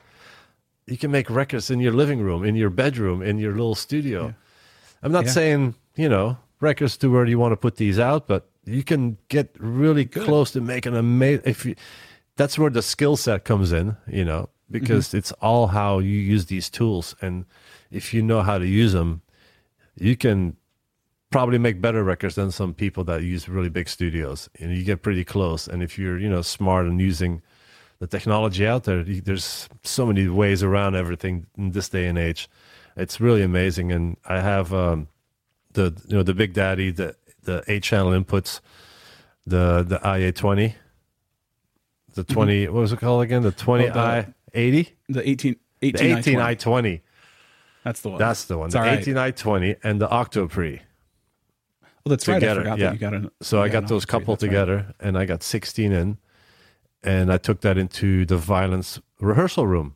You 0.86 0.96
can 0.96 1.10
make 1.10 1.28
records 1.28 1.70
in 1.70 1.80
your 1.80 1.92
living 1.92 2.20
room, 2.20 2.44
in 2.44 2.54
your 2.54 2.70
bedroom, 2.70 3.22
in 3.22 3.38
your 3.38 3.52
little 3.52 3.74
studio. 3.74 4.34
I'm 5.02 5.12
not 5.12 5.24
Yeah. 5.26 5.32
saying, 5.32 5.74
you 5.96 6.08
know, 6.08 6.38
records 6.60 6.96
to 6.98 7.10
where 7.10 7.26
you 7.26 7.38
want 7.38 7.52
to 7.52 7.56
put 7.56 7.76
these 7.76 7.98
out, 7.98 8.26
but 8.28 8.48
you 8.64 8.82
can 8.82 9.18
get 9.28 9.54
really 9.58 10.04
close 10.06 10.52
to 10.52 10.60
making 10.60 10.94
amazing. 10.96 11.42
If 11.44 11.64
you, 11.66 11.74
that's 12.36 12.58
where 12.58 12.70
the 12.70 12.82
skill 12.82 13.16
set 13.16 13.44
comes 13.44 13.72
in, 13.72 13.96
you 14.06 14.24
know, 14.24 14.48
because 14.70 15.08
Mm-hmm. 15.08 15.18
it's 15.18 15.32
all 15.40 15.68
how 15.68 15.98
you 15.98 16.18
use 16.18 16.46
these 16.46 16.70
tools. 16.70 17.14
And 17.20 17.44
if 17.90 18.14
you 18.14 18.22
know 18.22 18.42
how 18.42 18.58
to 18.58 18.66
use 18.66 18.92
them, 18.92 19.22
you 19.96 20.16
can 20.16 20.56
probably 21.30 21.58
make 21.58 21.80
better 21.80 22.02
records 22.04 22.34
than 22.36 22.50
some 22.50 22.74
people 22.74 23.04
that 23.04 23.22
use 23.22 23.48
really 23.48 23.68
big 23.68 23.88
studios. 23.88 24.48
And 24.60 24.76
you 24.76 24.84
get 24.84 25.02
pretty 25.02 25.24
close. 25.24 25.66
And 25.66 25.82
if 25.82 25.98
you're, 25.98 26.18
you 26.18 26.28
know, 26.28 26.42
smart 26.42 26.86
and 26.86 27.00
using 27.00 27.42
the 27.98 28.06
technology 28.06 28.66
out 28.66 28.84
there, 28.84 29.02
there's 29.02 29.68
so 29.82 30.06
many 30.06 30.28
ways 30.28 30.62
around 30.62 30.96
everything 30.96 31.46
in 31.56 31.72
this 31.72 31.88
day 31.88 32.06
and 32.06 32.18
age. 32.18 32.48
It's 32.96 33.20
really 33.20 33.42
amazing. 33.42 33.92
And 33.92 34.16
I 34.26 34.40
have 34.40 34.72
um, 34.72 35.08
the, 35.72 35.94
you 36.06 36.16
know, 36.16 36.22
the 36.22 36.34
Big 36.34 36.52
Daddy, 36.52 36.90
the 36.90 37.16
the 37.42 37.62
eight 37.68 37.82
channel 37.82 38.12
inputs, 38.12 38.60
the 39.46 39.82
the 39.82 39.98
IA20, 39.98 40.74
the 42.14 42.24
20. 42.24 42.64
Mm-hmm. 42.64 42.74
What 42.74 42.80
was 42.80 42.92
it 42.92 42.98
called 42.98 43.22
again? 43.22 43.42
The 43.42 43.52
20 43.52 43.90
Oh, 43.90 44.00
I 44.00 44.34
80, 44.52 44.96
The 45.08 45.28
18, 45.28 45.56
the 45.80 45.86
18, 45.88 46.18
18 46.18 46.38
I20. 46.38 47.00
That's 47.84 48.00
the 48.00 48.08
one. 48.08 48.18
That's 48.18 48.44
the 48.44 48.58
one. 48.58 48.66
It's 48.66 48.74
The 48.74 48.80
all 48.80 48.86
right. 48.86 48.98
18 48.98 49.14
I20 49.14 49.76
and 49.84 50.00
the 50.00 50.08
Octopre. 50.08 50.80
Oh, 52.04 52.10
that's 52.10 52.26
right. 52.26 52.42
I 52.42 52.54
forgot 52.54 52.78
yeah. 52.78 52.86
that 52.86 52.92
you 52.94 52.98
got 52.98 53.14
an. 53.14 53.30
So 53.42 53.60
I 53.60 53.66
you 53.66 53.72
got 53.72 53.88
those 53.88 54.04
coupled 54.04 54.38
that's 54.38 54.44
right. 54.44 54.60
together, 54.60 54.94
and 55.00 55.18
I 55.18 55.24
got 55.24 55.42
16 55.42 55.92
in, 55.92 56.18
and 57.06 57.32
I 57.32 57.38
took 57.38 57.60
that 57.62 57.78
into 57.78 58.26
the 58.26 58.36
Vio-lence 58.36 59.00
rehearsal 59.20 59.66
room. 59.66 59.94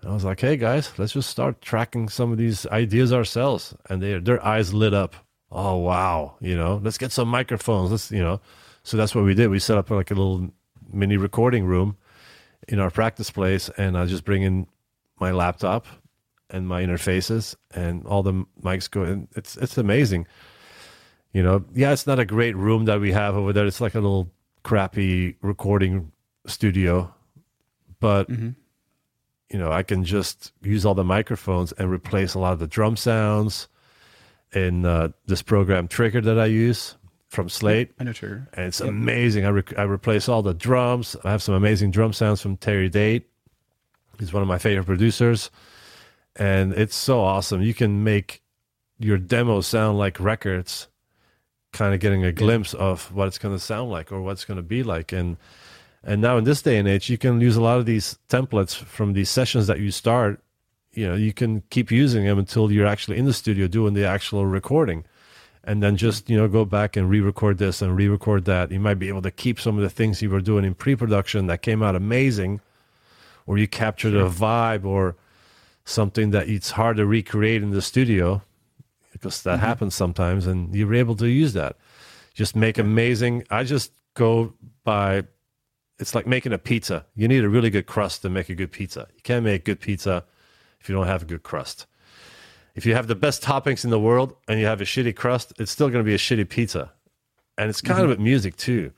And 0.00 0.10
I 0.10 0.14
was 0.14 0.24
like, 0.24 0.40
"Hey 0.40 0.56
guys, 0.56 0.92
let's 0.98 1.12
just 1.12 1.30
start 1.30 1.62
tracking 1.62 2.08
some 2.08 2.32
of 2.32 2.38
these 2.38 2.66
ideas 2.66 3.12
ourselves." 3.12 3.74
And 3.88 4.02
they 4.02 4.18
their 4.18 4.44
eyes 4.44 4.74
lit 4.74 4.92
up. 4.92 5.14
Oh 5.50 5.76
wow, 5.76 6.36
you 6.40 6.56
know, 6.56 6.80
let's 6.82 6.98
get 6.98 7.12
some 7.12 7.28
microphones. 7.28 7.90
Let's 7.90 8.10
you 8.10 8.22
know, 8.22 8.40
so 8.82 8.96
that's 8.96 9.14
what 9.14 9.24
we 9.24 9.34
did. 9.34 9.48
We 9.48 9.58
set 9.60 9.78
up 9.78 9.90
like 9.90 10.10
a 10.10 10.14
little 10.14 10.50
mini 10.92 11.16
recording 11.16 11.64
room 11.64 11.96
in 12.68 12.80
our 12.80 12.90
practice 12.90 13.30
place, 13.30 13.70
and 13.78 13.96
I 13.96 14.04
just 14.06 14.24
bring 14.24 14.42
in 14.42 14.66
my 15.20 15.30
laptop 15.32 15.86
and 16.50 16.68
my 16.68 16.82
interfaces, 16.82 17.54
and 17.74 18.06
all 18.06 18.22
the 18.22 18.44
mics 18.62 18.90
go. 18.90 19.02
And 19.02 19.28
it's 19.36 19.56
it's 19.56 19.78
amazing 19.78 20.26
you 21.34 21.42
know 21.42 21.62
yeah 21.74 21.92
it's 21.92 22.06
not 22.06 22.18
a 22.18 22.24
great 22.24 22.56
room 22.56 22.86
that 22.86 22.98
we 22.98 23.12
have 23.12 23.36
over 23.36 23.52
there 23.52 23.66
it's 23.66 23.82
like 23.82 23.94
a 23.94 24.00
little 24.00 24.32
crappy 24.62 25.36
recording 25.42 26.12
studio 26.46 27.12
but 28.00 28.28
Mm-hmm. 28.28 28.50
you 29.50 29.58
know 29.58 29.70
i 29.72 29.82
can 29.82 30.04
just 30.04 30.52
use 30.62 30.84
all 30.86 30.94
the 30.94 31.04
microphones 31.04 31.72
and 31.72 31.90
replace 31.90 32.34
a 32.34 32.38
lot 32.38 32.52
of 32.52 32.58
the 32.58 32.66
drum 32.66 32.96
sounds 32.96 33.68
in 34.52 34.84
uh, 34.86 35.08
this 35.26 35.42
program 35.42 35.88
trigger 35.88 36.20
that 36.22 36.38
i 36.38 36.46
use 36.46 36.94
from 37.28 37.50
slate. 37.50 37.90
I 38.00 38.04
know, 38.04 38.12
sure. 38.12 38.48
and 38.54 38.64
it's 38.68 38.80
amazing. 38.80 39.44
I, 39.44 39.50
rec- 39.50 39.78
I 39.78 39.82
replace 39.82 40.30
all 40.30 40.40
the 40.40 40.54
drums. 40.54 41.14
I 41.24 41.30
have 41.30 41.42
some 41.42 41.54
amazing 41.54 41.90
drum 41.90 42.14
sounds 42.14 42.40
from 42.40 42.56
terry 42.56 42.88
date. 42.88 43.28
He's 44.18 44.32
one 44.32 44.40
of 44.42 44.48
my 44.48 44.56
favorite 44.56 44.86
producers. 44.86 45.50
And 46.36 46.72
it's 46.72 46.96
so 46.96 47.20
awesome. 47.20 47.60
You 47.60 47.74
can 47.74 48.02
make 48.02 48.40
your 48.98 49.18
demos 49.18 49.66
sound 49.66 49.98
like 49.98 50.18
records 50.18 50.88
kind 51.78 51.94
of 51.94 52.00
getting 52.00 52.24
a 52.24 52.32
glimpse 52.32 52.74
of 52.74 53.14
what 53.14 53.28
it's 53.28 53.38
going 53.38 53.54
to 53.54 53.60
sound 53.60 53.88
like 53.88 54.10
or 54.10 54.20
what 54.20 54.32
it's 54.32 54.44
going 54.44 54.56
to 54.56 54.62
be 54.62 54.82
like. 54.82 55.12
And 55.12 55.36
and 56.02 56.20
now 56.20 56.36
in 56.36 56.44
this 56.44 56.60
day 56.60 56.76
and 56.76 56.88
age 56.88 57.08
you 57.08 57.16
can 57.16 57.40
use 57.40 57.56
a 57.56 57.62
lot 57.62 57.78
of 57.78 57.86
these 57.86 58.18
templates 58.28 58.74
from 58.74 59.12
these 59.12 59.30
sessions 59.30 59.68
that 59.68 59.78
you 59.78 59.92
start. 59.92 60.42
You 60.92 61.08
know 61.08 61.14
you 61.14 61.32
can 61.32 61.62
keep 61.70 61.92
using 61.92 62.24
them 62.24 62.38
until 62.38 62.72
you're 62.72 62.86
actually 62.86 63.16
in 63.16 63.26
the 63.26 63.32
studio 63.32 63.68
doing 63.68 63.94
the 63.94 64.04
actual 64.04 64.44
recording. 64.44 65.04
And 65.62 65.82
then 65.82 65.96
just 65.96 66.28
you 66.28 66.36
know 66.36 66.48
go 66.48 66.64
back 66.64 66.96
and 66.96 67.08
re-record 67.08 67.58
this 67.58 67.80
and 67.80 67.96
re-record 67.96 68.44
that. 68.46 68.72
You 68.72 68.80
might 68.80 68.98
be 68.98 69.08
able 69.08 69.22
to 69.22 69.30
keep 69.30 69.60
some 69.60 69.76
of 69.76 69.82
the 69.82 69.90
things 69.90 70.20
you 70.20 70.30
were 70.30 70.40
doing 70.40 70.64
in 70.64 70.74
pre-production 70.74 71.46
that 71.46 71.62
came 71.62 71.82
out 71.82 71.94
amazing 71.94 72.60
or 73.46 73.56
you 73.56 73.68
captured 73.68 74.14
a 74.14 74.28
vibe 74.28 74.84
or 74.84 75.16
something 75.84 76.32
that 76.32 76.48
it's 76.48 76.72
hard 76.72 76.96
to 76.96 77.06
recreate 77.06 77.62
in 77.62 77.70
the 77.70 77.80
studio 77.80 78.42
because 79.18 79.42
that 79.42 79.56
mm-hmm. 79.56 79.66
happens 79.66 79.94
sometimes 79.94 80.46
and 80.46 80.74
you're 80.74 80.94
able 80.94 81.16
to 81.16 81.26
use 81.26 81.52
that. 81.52 81.76
Just 82.34 82.54
make 82.54 82.78
amazing 82.78 83.44
i 83.50 83.64
just 83.64 83.92
go 84.14 84.54
by 84.84 85.24
it's 85.98 86.14
like 86.14 86.26
making 86.26 86.52
a 86.52 86.58
pizza. 86.58 87.06
You 87.16 87.26
need 87.26 87.42
a 87.42 87.48
really 87.48 87.70
good 87.70 87.86
crust 87.86 88.22
to 88.22 88.28
make 88.28 88.48
a 88.48 88.54
good 88.54 88.70
pizza. 88.70 89.08
You 89.16 89.22
can't 89.22 89.44
make 89.44 89.64
good 89.64 89.80
pizza 89.80 90.24
if 90.80 90.88
you 90.88 90.94
don't 90.94 91.08
have 91.08 91.22
a 91.22 91.26
good 91.26 91.42
crust. 91.42 91.86
If 92.76 92.86
you 92.86 92.94
have 92.94 93.08
the 93.08 93.16
best 93.16 93.42
toppings 93.42 93.82
in 93.82 93.90
the 93.90 93.98
world 93.98 94.36
and 94.46 94.60
you 94.60 94.66
have 94.66 94.80
a 94.80 94.84
shitty 94.84 95.16
crust 95.16 95.52
it's 95.58 95.72
still 95.72 95.88
going 95.88 96.04
to 96.04 96.08
be 96.08 96.14
a 96.14 96.18
shitty 96.18 96.48
pizza. 96.48 96.92
And 97.56 97.68
it's 97.68 97.80
kind 97.80 97.96
mm-hmm. 97.96 98.04
of 98.04 98.10
with 98.10 98.20
music 98.20 98.56
too. 98.56 98.92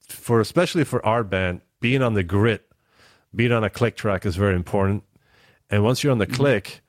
For 0.00 0.40
especially 0.40 0.84
for 0.84 1.04
our 1.06 1.24
band 1.24 1.62
being 1.80 2.02
on 2.02 2.14
the 2.14 2.22
grit 2.22 2.68
being 3.34 3.52
on 3.52 3.64
a 3.64 3.70
click 3.70 3.96
track 3.96 4.26
is 4.26 4.36
very 4.36 4.54
important. 4.54 5.04
And 5.70 5.82
once 5.82 6.04
you're 6.04 6.12
on 6.12 6.18
the 6.18 6.26
mm-hmm. 6.26 6.34
click 6.34 6.81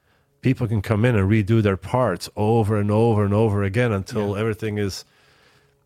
people 0.44 0.68
can 0.68 0.82
come 0.82 1.06
in 1.06 1.16
and 1.16 1.30
redo 1.30 1.64
their 1.64 1.78
parts 1.78 2.30
over 2.36 2.78
and 2.78 2.92
over 2.92 3.26
and 3.26 3.34
over 3.34 3.64
again 3.64 3.92
until 3.92 4.36
everything 4.36 4.78
is 4.78 5.06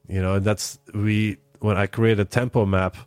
you 0.10 0.22
know 0.22 0.36
and 0.36 0.46
that's 0.46 0.80
we 0.94 1.38
when 1.60 1.78
i 1.78 1.86
create 1.86 2.20
a 2.20 2.26
tempo 2.26 2.66
map 2.66 2.98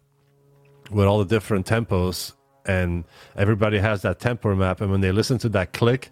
with 0.90 1.06
all 1.06 1.18
the 1.18 1.24
different 1.24 1.66
tempos 1.66 2.32
and 2.66 3.04
everybody 3.36 3.78
has 3.78 4.02
that 4.02 4.18
tempo 4.20 4.54
map 4.54 4.80
and 4.80 4.90
when 4.90 5.00
they 5.00 5.12
listen 5.12 5.36
to 5.36 5.48
that 5.48 5.72
click 5.72 6.10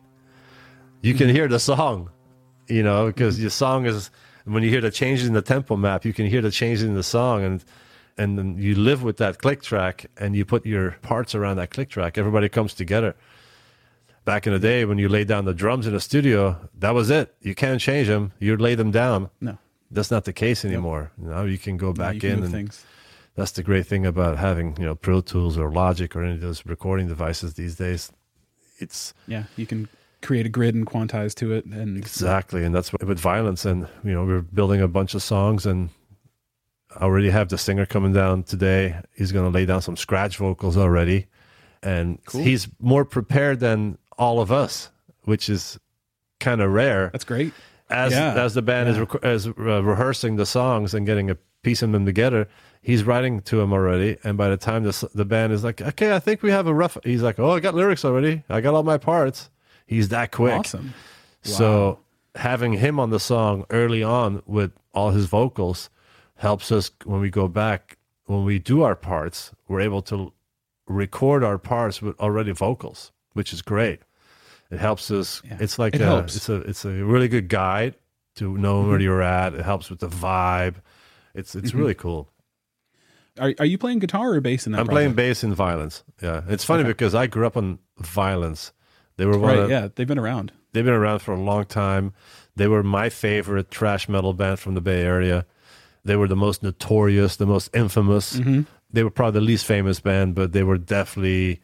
you 1.00 1.14
can 1.14 1.28
mm-hmm. 1.28 1.36
hear 1.36 1.48
the 1.48 1.60
song 1.60 2.10
you 2.66 2.82
know 2.82 3.06
because 3.06 3.36
mm-hmm. 3.36 3.42
your 3.42 3.50
song 3.50 3.86
is 3.86 4.10
when 4.44 4.62
you 4.62 4.70
hear 4.70 4.80
the 4.80 4.90
changes 4.90 5.26
in 5.26 5.34
the 5.34 5.42
tempo 5.42 5.76
map 5.76 6.04
you 6.04 6.12
can 6.12 6.26
hear 6.26 6.42
the 6.42 6.50
changes 6.50 6.82
in 6.82 6.94
the 6.94 7.02
song 7.02 7.44
and 7.44 7.64
and 8.18 8.36
then 8.36 8.58
you 8.58 8.74
live 8.74 9.04
with 9.04 9.18
that 9.18 9.38
click 9.38 9.62
track 9.62 10.06
and 10.16 10.34
you 10.34 10.44
put 10.44 10.66
your 10.66 10.96
parts 11.02 11.36
around 11.36 11.58
that 11.58 11.70
click 11.70 11.88
track. 11.88 12.18
Everybody 12.18 12.48
comes 12.48 12.74
together 12.74 13.14
back 14.32 14.46
in 14.46 14.52
the 14.52 14.58
day 14.72 14.80
when 14.88 14.98
you 15.02 15.08
lay 15.16 15.24
down 15.32 15.42
the 15.50 15.54
drums 15.62 15.84
in 15.88 15.94
a 15.94 16.00
studio 16.10 16.38
that 16.82 16.92
was 16.98 17.08
it 17.18 17.26
you 17.48 17.54
can't 17.62 17.80
change 17.88 18.06
them 18.08 18.24
you 18.44 18.56
lay 18.68 18.74
them 18.74 18.90
down 19.02 19.20
No. 19.48 19.54
that's 19.90 20.10
not 20.10 20.24
the 20.30 20.32
case 20.44 20.60
anymore 20.70 21.04
now 21.16 21.42
you 21.52 21.58
can 21.66 21.76
go 21.86 21.90
back 22.02 22.14
you 22.14 22.20
can 22.20 22.38
in 22.38 22.44
and 22.44 22.52
things. 22.52 22.84
that's 23.36 23.52
the 23.58 23.62
great 23.70 23.86
thing 23.90 24.04
about 24.06 24.34
having 24.48 24.66
you 24.80 24.84
know 24.88 24.94
pro 25.06 25.18
tools 25.30 25.56
or 25.56 25.66
logic 25.84 26.08
or 26.14 26.20
any 26.24 26.34
of 26.34 26.42
those 26.46 26.60
recording 26.74 27.06
devices 27.14 27.54
these 27.54 27.76
days 27.84 28.02
it's 28.84 29.00
Yeah, 29.34 29.44
you 29.56 29.66
can 29.66 29.88
create 30.26 30.46
a 30.46 30.52
grid 30.58 30.74
and 30.78 30.86
quantize 30.86 31.34
to 31.40 31.46
it, 31.56 31.64
and 31.64 31.96
Exactly, 31.98 32.62
and 32.64 32.72
that's 32.74 32.92
what, 32.92 33.02
with 33.10 33.18
Vio-lence. 33.26 33.64
And 33.64 33.88
you 34.04 34.12
know, 34.14 34.24
we're 34.24 34.42
building 34.60 34.80
a 34.80 34.86
bunch 34.98 35.14
of 35.14 35.22
songs, 35.22 35.66
and 35.66 35.90
I 36.94 37.02
already 37.06 37.30
have 37.30 37.48
the 37.48 37.58
singer 37.58 37.86
coming 37.86 38.12
down 38.12 38.44
today. 38.44 38.82
He's 39.16 39.32
going 39.32 39.46
to 39.50 39.54
lay 39.58 39.66
down 39.66 39.82
some 39.82 39.96
scratch 39.96 40.36
vocals 40.36 40.76
already, 40.76 41.26
and 41.82 42.18
Cool. 42.26 42.42
he's 42.48 42.68
more 42.78 43.04
prepared 43.04 43.58
than 43.58 43.98
all 44.18 44.40
of 44.40 44.50
us, 44.52 44.90
which 45.24 45.48
is 45.48 45.78
kind 46.40 46.60
of 46.60 46.72
rare. 46.72 47.10
that's 47.12 47.24
great. 47.24 47.52
As 47.90 48.12
Yeah, 48.12 48.34
as 48.34 48.52
the 48.54 48.62
band 48.62 48.88
is 48.90 48.98
rec- 48.98 49.24
as 49.24 49.46
uh, 49.46 49.52
rehearsing 49.82 50.36
the 50.36 50.44
songs 50.46 50.92
and 50.92 51.06
getting 51.06 51.30
a 51.30 51.36
piece 51.62 51.82
of 51.82 51.90
them 51.92 52.04
together, 52.04 52.46
he's 52.82 53.02
writing 53.04 53.40
to 53.42 53.60
him 53.60 53.72
already. 53.72 54.18
And 54.24 54.36
by 54.36 54.48
the 54.50 54.56
time 54.58 54.82
the 54.84 55.08
the 55.14 55.24
band 55.24 55.52
is 55.52 55.64
like, 55.64 55.80
okay, 55.80 56.14
I 56.14 56.18
think 56.18 56.42
we 56.42 56.50
have 56.50 56.66
a 56.66 56.74
rough. 56.74 56.98
He's 57.04 57.22
like, 57.22 57.38
oh, 57.38 57.52
I 57.52 57.60
got 57.60 57.74
lyrics 57.74 58.04
already. 58.04 58.44
I 58.48 58.60
got 58.60 58.74
all 58.74 58.82
my 58.82 58.98
parts. 58.98 59.50
He's 59.86 60.10
that 60.10 60.32
quick. 60.32 60.58
Awesome. 60.60 60.92
So 61.42 62.00
having 62.34 62.74
him 62.74 63.00
on 63.00 63.08
the 63.10 63.18
song 63.20 63.64
early 63.70 64.02
on 64.02 64.42
with 64.46 64.72
all 64.92 65.10
his 65.10 65.24
vocals 65.26 65.88
helps 66.36 66.70
us 66.70 66.90
when 67.04 67.20
we 67.20 67.30
go 67.30 67.48
back 67.48 67.96
when 68.26 68.44
we 68.44 68.58
do 68.58 68.82
our 68.82 68.94
parts. 68.94 69.52
We're 69.66 69.80
able 69.80 70.02
to 70.02 70.32
record 70.86 71.42
our 71.42 71.56
parts 71.58 72.02
with 72.02 72.18
already 72.20 72.52
vocals, 72.52 73.12
which 73.32 73.52
is 73.54 73.62
great. 73.62 74.00
It 74.70 74.78
helps 74.78 75.10
us. 75.10 75.40
Yeah. 75.44 75.56
It's 75.60 75.78
like 75.78 75.94
It 75.94 76.00
a, 76.02 76.04
helps. 76.04 76.36
it's 76.36 76.48
a 76.48 76.56
it's 76.56 76.84
a 76.84 76.90
really 76.90 77.28
good 77.28 77.48
guide 77.48 77.94
to 78.36 78.56
know 78.56 78.80
Mm-hmm. 78.80 78.90
where 78.90 79.00
you're 79.00 79.22
at. 79.22 79.54
It 79.54 79.64
helps 79.64 79.88
with 79.90 80.00
the 80.00 80.08
vibe. 80.08 80.76
It's 81.34 81.54
it's 81.54 81.70
Mm-hmm. 81.70 81.78
really 81.78 81.94
cool. 81.94 82.30
Are 83.40 83.54
are 83.58 83.64
you 83.66 83.78
playing 83.78 84.00
guitar 84.00 84.32
or 84.34 84.40
bass 84.40 84.66
in 84.66 84.72
that? 84.72 84.80
I'm 84.80 84.86
playing 84.88 85.14
bass 85.14 85.44
in 85.44 85.54
Vio-lence. 85.54 86.02
Yeah, 86.20 86.42
it's 86.48 86.64
funny 86.64 86.84
because 86.84 87.14
I 87.14 87.26
grew 87.28 87.46
up 87.46 87.56
on 87.56 87.78
Vio-lence. 88.00 88.72
They 89.16 89.26
were 89.26 89.38
one 89.38 89.50
Right. 89.50 89.58
of, 89.64 89.70
Yeah, 89.70 89.88
they've 89.94 90.06
been 90.06 90.18
around. 90.18 90.52
They've 90.72 90.84
been 90.84 90.94
around 90.94 91.20
for 91.20 91.32
a 91.32 91.40
long 91.40 91.64
time. 91.64 92.12
They 92.56 92.66
were 92.68 92.82
my 92.82 93.08
favorite 93.08 93.70
trash 93.70 94.08
metal 94.08 94.32
band 94.34 94.58
from 94.60 94.74
the 94.74 94.80
Bay 94.80 95.02
Area. 95.02 95.46
They 96.04 96.16
were 96.16 96.28
the 96.28 96.36
most 96.36 96.62
notorious, 96.62 97.36
the 97.36 97.46
most 97.46 97.74
infamous. 97.74 98.40
They 98.90 99.02
were 99.04 99.10
probably 99.10 99.40
the 99.40 99.46
least 99.46 99.66
famous 99.66 100.00
band, 100.00 100.34
but 100.34 100.52
they 100.52 100.62
were 100.62 100.78
definitely 100.78 101.60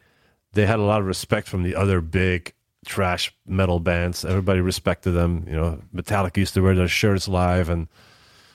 they 0.53 0.65
had 0.65 0.79
a 0.79 0.83
lot 0.83 1.01
of 1.01 1.07
respect 1.07 1.47
from 1.49 1.63
the 1.63 1.75
other 1.75 1.99
big 2.01 2.53
trash 2.85 3.33
metal 3.47 3.79
bands. 3.79 4.23
Everybody 4.23 4.61
respected 4.61 5.11
them. 5.11 5.45
You 5.47 5.55
know, 5.55 5.81
Metallica 5.93 6.37
used 6.37 6.53
to 6.53 6.61
wear 6.61 6.75
their 6.75 6.87
shirts 6.87 7.27
live 7.27 7.69
and 7.69 7.87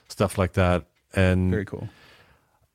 stuff 0.09 0.39
like 0.39 0.53
that. 0.55 0.85
And 1.15 1.51
Very 1.51 1.65
cool. 1.65 1.89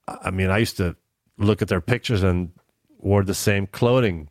I 0.08 0.30
mean, 0.32 0.50
I 0.50 0.58
used 0.60 0.78
to 0.78 0.96
look 1.38 1.62
at 1.62 1.68
their 1.68 1.82
pictures 1.82 2.22
and 2.24 2.52
wore 3.00 3.24
the 3.24 3.34
same 3.34 3.68
clothing, 3.68 4.30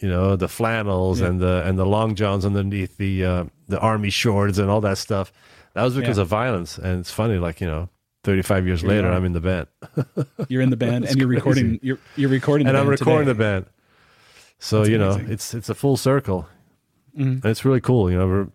you 0.00 0.08
know, 0.08 0.36
the 0.36 0.48
flannels 0.48 1.20
Yeah. 1.20 1.28
and 1.28 1.40
the 1.40 1.62
and 1.64 1.78
the 1.78 1.86
long 1.86 2.14
johns 2.14 2.44
underneath 2.44 2.96
the 2.98 3.24
uh, 3.24 3.44
the 3.68 3.78
army 3.80 4.10
shorts 4.10 4.58
and 4.58 4.68
all 4.70 4.80
that 4.82 4.98
stuff. 4.98 5.32
That 5.74 5.82
was 5.84 5.94
because 5.94 6.16
Yeah. 6.18 6.22
of 6.22 6.28
Vio-lence, 6.28 6.78
and 6.78 7.00
it's 7.00 7.10
funny, 7.10 7.38
like 7.38 7.60
you 7.60 7.66
know, 7.66 7.88
thirty 8.24 8.42
five 8.42 8.66
years 8.66 8.80
Here 8.82 8.90
you 8.90 8.96
later. 8.96 9.10
I'm 9.12 9.24
in 9.24 9.32
the 9.32 9.40
band, 9.40 9.66
You're 10.48 10.62
in 10.62 10.70
the 10.70 10.76
band 10.86 11.04
and 11.06 11.16
you're 11.16 11.28
recording. 11.28 11.78
You're 11.82 11.98
you're 12.16 12.30
recording. 12.30 12.66
The 12.66 12.70
and 12.70 12.78
I'm 12.78 12.88
recording 12.88 13.26
today. 13.26 13.32
the 13.38 13.62
band. 13.62 13.66
So 14.58 14.78
That's 14.78 14.90
you 14.90 14.98
know, 14.98 15.10
amazing. 15.12 15.32
it's 15.32 15.54
it's 15.54 15.68
a 15.68 15.74
full 15.74 15.96
circle. 15.96 16.48
and 17.16 17.44
it's 17.44 17.64
really 17.64 17.80
cool. 17.80 18.10
You 18.10 18.18
know, 18.18 18.26
we're 18.28 18.48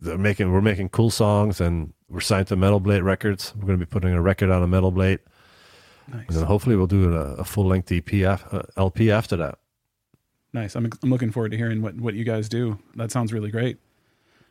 they're 0.00 0.18
making 0.18 0.52
we're 0.52 0.60
making 0.60 0.90
cool 0.90 1.10
songs, 1.10 1.60
and 1.60 1.92
we're 2.08 2.20
signed 2.20 2.46
to 2.48 2.56
Metal 2.56 2.80
Blade 2.80 3.02
Records. 3.02 3.52
We're 3.56 3.66
going 3.66 3.78
to 3.78 3.84
be 3.86 3.88
putting 3.90 4.12
a 4.12 4.20
record 4.22 4.50
on 4.50 4.62
a 4.62 4.66
Metal 4.66 4.90
Blade, 4.90 5.18
Nice. 6.08 6.26
and 6.28 6.36
then 6.36 6.44
hopefully 6.44 6.76
we'll 6.76 6.86
do 6.86 7.14
a, 7.14 7.34
a 7.36 7.44
full 7.44 7.66
length 7.66 7.90
EP 7.92 8.12
uh, 8.24 8.62
LP 8.76 9.10
after 9.10 9.36
that. 9.36 9.58
Nice. 10.52 10.74
I'm, 10.74 10.90
I'm 11.02 11.10
looking 11.10 11.30
forward 11.30 11.52
to 11.52 11.56
hearing 11.56 11.80
what, 11.80 11.94
what 11.94 12.14
you 12.14 12.24
guys 12.24 12.48
do. 12.48 12.78
That 12.96 13.12
sounds 13.12 13.32
really 13.32 13.50
great. 13.50 13.78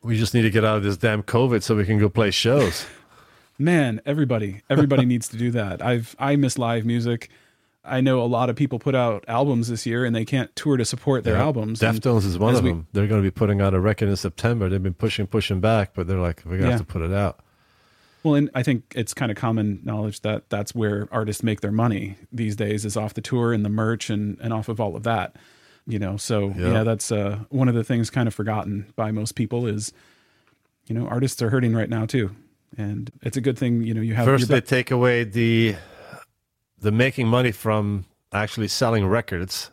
We 0.02 0.18
just 0.18 0.34
need 0.34 0.44
to 0.44 0.50
get 0.50 0.64
out 0.64 0.78
of 0.78 0.84
this 0.84 0.96
damn 0.96 1.24
COVID 1.24 1.62
so 1.62 1.76
we 1.76 1.86
can 1.86 2.00
go 2.00 2.08
play 2.08 2.32
shows. 2.32 2.86
Man, 3.60 4.00
everybody, 4.06 4.62
everybody 4.70 5.06
needs 5.14 5.28
to 5.28 5.38
do 5.38 5.52
that. 5.52 5.84
I've 5.84 6.16
I 6.18 6.36
miss 6.38 6.58
live 6.58 6.86
music. 6.86 7.30
I 7.84 8.02
know 8.02 8.22
a 8.22 8.28
lot 8.28 8.50
of 8.50 8.56
people 8.56 8.78
put 8.78 8.94
out 8.94 9.24
albums 9.28 9.70
this 9.70 9.86
year 9.86 10.04
and 10.06 10.16
they 10.16 10.26
can't 10.26 10.54
tour 10.56 10.76
to 10.78 10.84
support 10.86 11.24
their 11.24 11.36
Yeah. 11.38 11.44
albums. 11.44 11.80
Deftones 11.80 12.26
is 12.26 12.38
one 12.38 12.54
of 12.56 12.64
we- 12.64 12.72
them. 12.72 12.88
They're 12.94 13.08
going 13.08 13.22
to 13.22 13.26
be 13.26 13.32
putting 13.32 13.62
out 13.62 13.74
a 13.74 13.80
record 13.80 14.10
in 14.10 14.16
September. 14.18 14.68
They've 14.70 14.84
been 14.84 14.94
pushing, 14.94 15.28
pushing 15.28 15.60
back, 15.62 15.92
but 15.96 16.06
they're 16.08 16.20
like, 16.20 16.42
we're 16.46 16.52
going 16.52 16.62
to 16.64 16.68
Yeah. 16.68 16.72
have 16.74 16.82
to 16.82 16.86
put 16.86 17.02
it 17.02 17.14
out. 17.14 17.40
Well, 18.22 18.36
and 18.36 18.50
I 18.54 18.64
think 18.64 18.84
it's 18.96 19.14
kind 19.14 19.32
of 19.32 19.38
common 19.38 19.80
knowledge 19.86 20.22
that 20.22 20.50
that's 20.50 20.76
where 20.76 21.08
artists 21.10 21.42
make 21.42 21.62
their 21.62 21.72
money 21.72 22.18
these 22.34 22.58
days 22.58 22.84
is 22.84 22.98
off 22.98 23.14
the 23.14 23.22
tour 23.22 23.54
and 23.54 23.64
the 23.64 23.70
merch 23.70 24.10
and, 24.10 24.38
and 24.42 24.52
off 24.52 24.68
of 24.68 24.82
all 24.82 24.96
of 24.98 25.04
that. 25.04 25.38
You 25.88 26.00
know, 26.00 26.18
so 26.18 26.54
Yeah. 26.58 26.72
yeah, 26.74 26.84
that's 26.84 27.12
uh, 27.14 27.40
one 27.50 27.70
of 27.70 27.76
the 27.76 27.84
things 27.86 28.10
kind 28.10 28.28
of 28.28 28.34
forgotten 28.36 28.88
by 28.98 29.12
most 29.12 29.36
people 29.36 29.66
is, 29.66 29.94
you 30.88 30.94
know, 30.94 31.08
artists 31.08 31.42
are 31.42 31.50
hurting 31.50 31.74
right 31.74 31.90
now 31.90 32.06
too, 32.06 32.32
and 32.78 33.10
it's 33.24 33.38
a 33.38 33.42
good 33.42 33.58
thing. 33.58 33.82
You 33.84 33.94
know, 33.94 34.02
you 34.02 34.14
have 34.16 34.26
First, 34.26 34.50
your 34.50 34.60
they 34.60 34.66
take 34.66 34.92
away 34.92 35.24
the 35.24 35.76
the 36.82 36.92
making 36.92 37.28
money 37.28 37.52
from 37.52 38.06
actually 38.32 38.68
selling 38.68 39.06
records. 39.06 39.72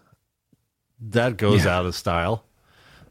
That 1.00 1.36
goes 1.36 1.64
Yeah. 1.64 1.78
out 1.78 1.86
of 1.86 1.94
style. 1.94 2.44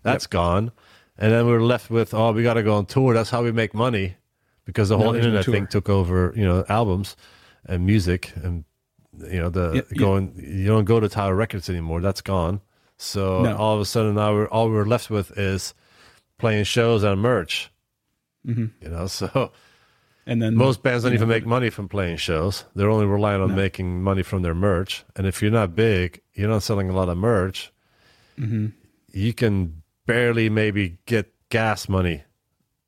That's 0.04 0.28
gone. 0.28 0.72
And 1.18 1.32
then 1.32 1.46
we're 1.48 1.62
left 1.62 1.90
with, 1.90 2.14
oh, 2.14 2.32
we 2.34 2.44
got 2.44 2.56
to 2.56 2.64
go 2.64 2.76
on 2.76 2.86
tour. 2.88 3.14
That's 3.14 3.30
how 3.30 3.44
we 3.44 3.52
make 3.52 3.74
money 3.74 4.16
because 4.66 4.90
the 4.90 4.98
whole 4.98 5.14
no 5.14 5.16
internet 5.18 5.46
thing 5.46 5.68
took 5.68 5.88
over, 5.90 6.34
you 6.36 6.44
know, 6.46 6.66
albums 6.68 7.16
and 7.66 7.86
music 7.86 8.34
and 8.44 8.66
you 9.30 9.40
know 9.40 9.50
the 9.50 9.76
yeah. 9.92 9.98
going. 9.98 10.34
You 10.36 10.68
don't 10.68 10.84
go 10.84 11.00
to 11.00 11.08
Tower 11.08 11.36
Records 11.36 11.70
anymore. 11.70 12.02
That's 12.02 12.22
gone. 12.22 12.60
So 12.98 13.44
No. 13.44 13.56
all 13.56 13.76
of 13.76 13.80
a 13.82 13.86
sudden 13.86 14.16
now 14.16 14.34
we're 14.34 14.48
all 14.50 14.70
we're 14.70 14.86
left 14.86 15.10
with 15.10 15.38
is 15.38 15.74
playing 16.38 16.66
shows 16.66 17.02
and 17.04 17.22
merch. 17.22 17.72
Mhm. 18.46 18.72
You 18.82 18.90
know, 18.90 19.08
so 19.20 19.52
and 20.28 20.42
then 20.42 20.56
most 20.56 20.82
bands 20.84 21.04
don't 21.04 21.12
you 21.14 21.18
even 21.18 21.30
make 21.30 21.46
money 21.46 21.70
from 21.70 21.88
playing 21.88 22.18
shows. 22.18 22.66
They're 22.76 22.90
only 22.90 23.06
relying 23.06 23.42
on 23.42 23.50
No. 23.50 23.56
making 23.56 24.02
money 24.04 24.24
from 24.24 24.42
their 24.42 24.56
merch. 24.56 25.04
And 25.16 25.28
if 25.28 25.42
you're 25.42 25.52
not 25.52 25.76
big, 25.76 26.22
you're 26.34 26.50
not 26.50 26.64
selling 26.64 26.90
a 26.90 26.94
lot 26.94 27.10
of 27.10 27.18
merch. 27.18 27.72
Mm-hmm. 28.40 28.68
You 29.12 29.34
can 29.34 29.82
barely 30.06 30.50
maybe 30.50 30.98
get 31.06 31.32
gas 31.50 31.88
money 31.88 32.24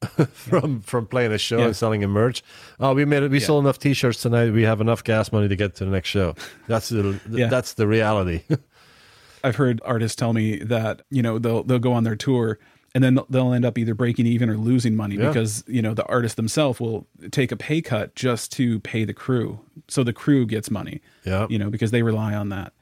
from 0.34 0.82
from 0.82 1.08
playing 1.08 1.32
a 1.32 1.38
show 1.38 1.58
Yeah. 1.60 1.66
and 1.66 1.76
selling 1.76 2.04
a 2.04 2.08
merch. 2.08 2.44
Oh, 2.80 2.94
we 2.94 3.06
made 3.06 3.24
it. 3.24 3.32
We 3.32 3.40
Yeah. 3.40 3.46
sold 3.48 3.64
enough 3.66 3.80
T-shirts 3.80 4.22
tonight. 4.22 4.52
We 4.52 4.64
have 4.64 4.82
enough 4.82 5.04
gas 5.04 5.32
money 5.32 5.48
to 5.48 5.56
get 5.56 5.76
to 5.76 5.86
the 5.86 5.92
next 5.92 6.10
show. 6.10 6.36
That's 6.68 6.90
the 6.90 7.20
Yeah. 7.30 7.48
that's 7.48 7.74
the 7.74 7.88
reality. 7.88 8.42
I've 9.44 9.56
heard 9.56 9.80
artists 9.86 10.16
tell 10.16 10.34
me 10.34 10.58
that 10.64 11.02
you 11.10 11.22
know 11.22 11.40
they'll 11.40 11.64
they'll 11.64 11.80
go 11.80 11.94
on 11.94 12.04
their 12.04 12.16
tour 12.16 12.60
and 12.98 13.04
then 13.04 13.20
they'll 13.30 13.54
end 13.54 13.64
up 13.64 13.78
either 13.78 13.94
breaking 13.94 14.26
even 14.26 14.50
or 14.50 14.58
losing 14.58 14.96
money 14.96 15.16
Yeah. 15.18 15.28
because 15.28 15.64
you 15.68 15.84
know 15.84 15.94
the 15.94 16.06
artist 16.08 16.36
themselves 16.36 16.80
will 16.80 17.06
take 17.30 17.52
a 17.52 17.56
pay 17.56 17.80
cut 17.82 18.16
just 18.16 18.52
to 18.54 18.80
pay 18.80 19.06
the 19.06 19.14
crew, 19.14 19.60
so 19.88 20.04
the 20.04 20.14
crew 20.14 20.48
gets 20.48 20.72
money. 20.72 21.02
yeah. 21.24 21.46
You 21.48 21.60
know 21.60 21.70
because 21.70 21.92
they 21.92 22.02
rely 22.02 22.34
on 22.34 22.50
that. 22.50 22.74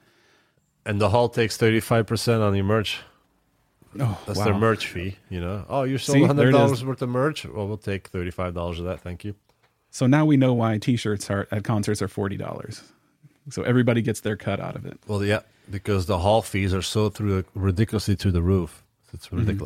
And 0.85 1.01
the 1.01 1.09
hall 1.09 1.27
takes 1.27 1.57
thirty 1.57 1.81
five 1.81 2.05
percent 2.07 2.41
on 2.41 2.55
your 2.55 2.63
merch. 2.63 2.99
Oh, 3.99 4.17
That's 4.25 4.39
wow. 4.39 4.45
their 4.45 4.53
merch 4.55 4.87
fee. 4.87 5.17
You 5.29 5.41
know. 5.41 5.65
Oh, 5.69 5.83
you 5.83 5.97
sold 5.97 6.17
See, 6.17 6.23
$100 6.23 6.83
worth 6.83 7.01
of 7.01 7.09
merch. 7.09 7.45
Well, 7.45 7.67
we'll 7.67 7.77
take 7.77 8.07
thirty 8.07 8.31
five 8.31 8.53
dollars 8.53 8.79
of 8.79 8.85
that. 8.85 9.01
Thank 9.01 9.23
you. 9.25 9.35
So 9.91 10.07
now 10.07 10.25
we 10.25 10.37
know 10.37 10.53
why 10.53 10.77
T-shirts 10.77 11.29
are 11.29 11.47
at 11.51 11.63
concerts 11.63 12.01
are 12.01 12.07
forty 12.07 12.37
dollars. 12.37 12.83
So 13.49 13.63
everybody 13.63 14.01
gets 14.01 14.21
their 14.21 14.35
cut 14.37 14.59
out 14.59 14.75
of 14.75 14.85
it. 14.85 14.97
Well, 15.07 15.23
yeah, 15.23 15.41
because 15.69 16.05
the 16.07 16.17
hall 16.19 16.41
fees 16.41 16.73
are 16.73 16.81
so 16.81 17.09
through 17.09 17.45
ridiculously 17.53 18.15
through 18.15 18.31
the 18.31 18.41
roof. 18.41 18.83
It's 19.13 19.27
Mm-hmm. 19.27 19.57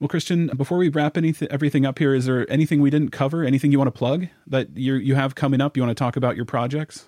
Well, 0.00 0.08
Christian, 0.08 0.46
before 0.56 0.78
we 0.78 0.88
wrap 0.88 1.16
anything 1.16 1.48
everything 1.50 1.84
up 1.84 1.98
here, 1.98 2.14
is 2.14 2.26
there 2.26 2.50
anything 2.50 2.80
we 2.80 2.90
didn't 2.90 3.10
cover? 3.10 3.42
Anything 3.42 3.72
you 3.72 3.78
want 3.78 3.88
to 3.88 3.98
plug 3.98 4.28
that 4.46 4.76
you 4.76 4.94
you 4.94 5.16
have 5.16 5.34
coming 5.34 5.60
up? 5.60 5.76
You 5.76 5.82
want 5.82 5.96
to 5.96 6.00
talk 6.00 6.16
about 6.16 6.36
your 6.36 6.44
projects? 6.44 7.06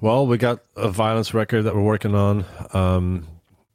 Well, 0.00 0.26
we 0.26 0.38
got 0.38 0.60
a 0.76 0.88
Vio-lence 0.90 1.34
record 1.34 1.62
that 1.62 1.74
we're 1.74 1.82
working 1.82 2.14
on, 2.14 2.44
um, 2.72 3.26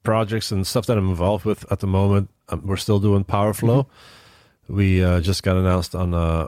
projects 0.03 0.51
and 0.51 0.65
stuff 0.67 0.85
that 0.85 0.97
I'm 0.97 1.09
involved 1.09 1.43
with 1.43 1.69
at 1.71 1.79
the 1.79 1.87
moment. 1.87 2.29
Um, 2.49 2.65
we're 2.65 2.77
still 2.77 2.99
doing 2.99 3.23
Powerflo. 3.23 3.85
Mm-hmm. 3.85 4.75
We 4.75 5.03
uh, 5.03 5.21
just 5.21 5.43
got 5.43 5.57
announced 5.57 5.95
on 5.95 6.13
uh, 6.13 6.47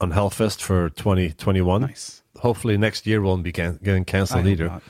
on 0.00 0.12
Hellfest 0.12 0.60
for 0.60 0.90
2021. 0.90 1.80
Nice. 1.80 2.22
Hopefully 2.36 2.76
next 2.76 3.06
year 3.06 3.20
won't 3.20 3.42
be 3.42 3.52
can- 3.52 3.80
getting 3.82 4.04
canceled 4.04 4.46
either. 4.46 4.80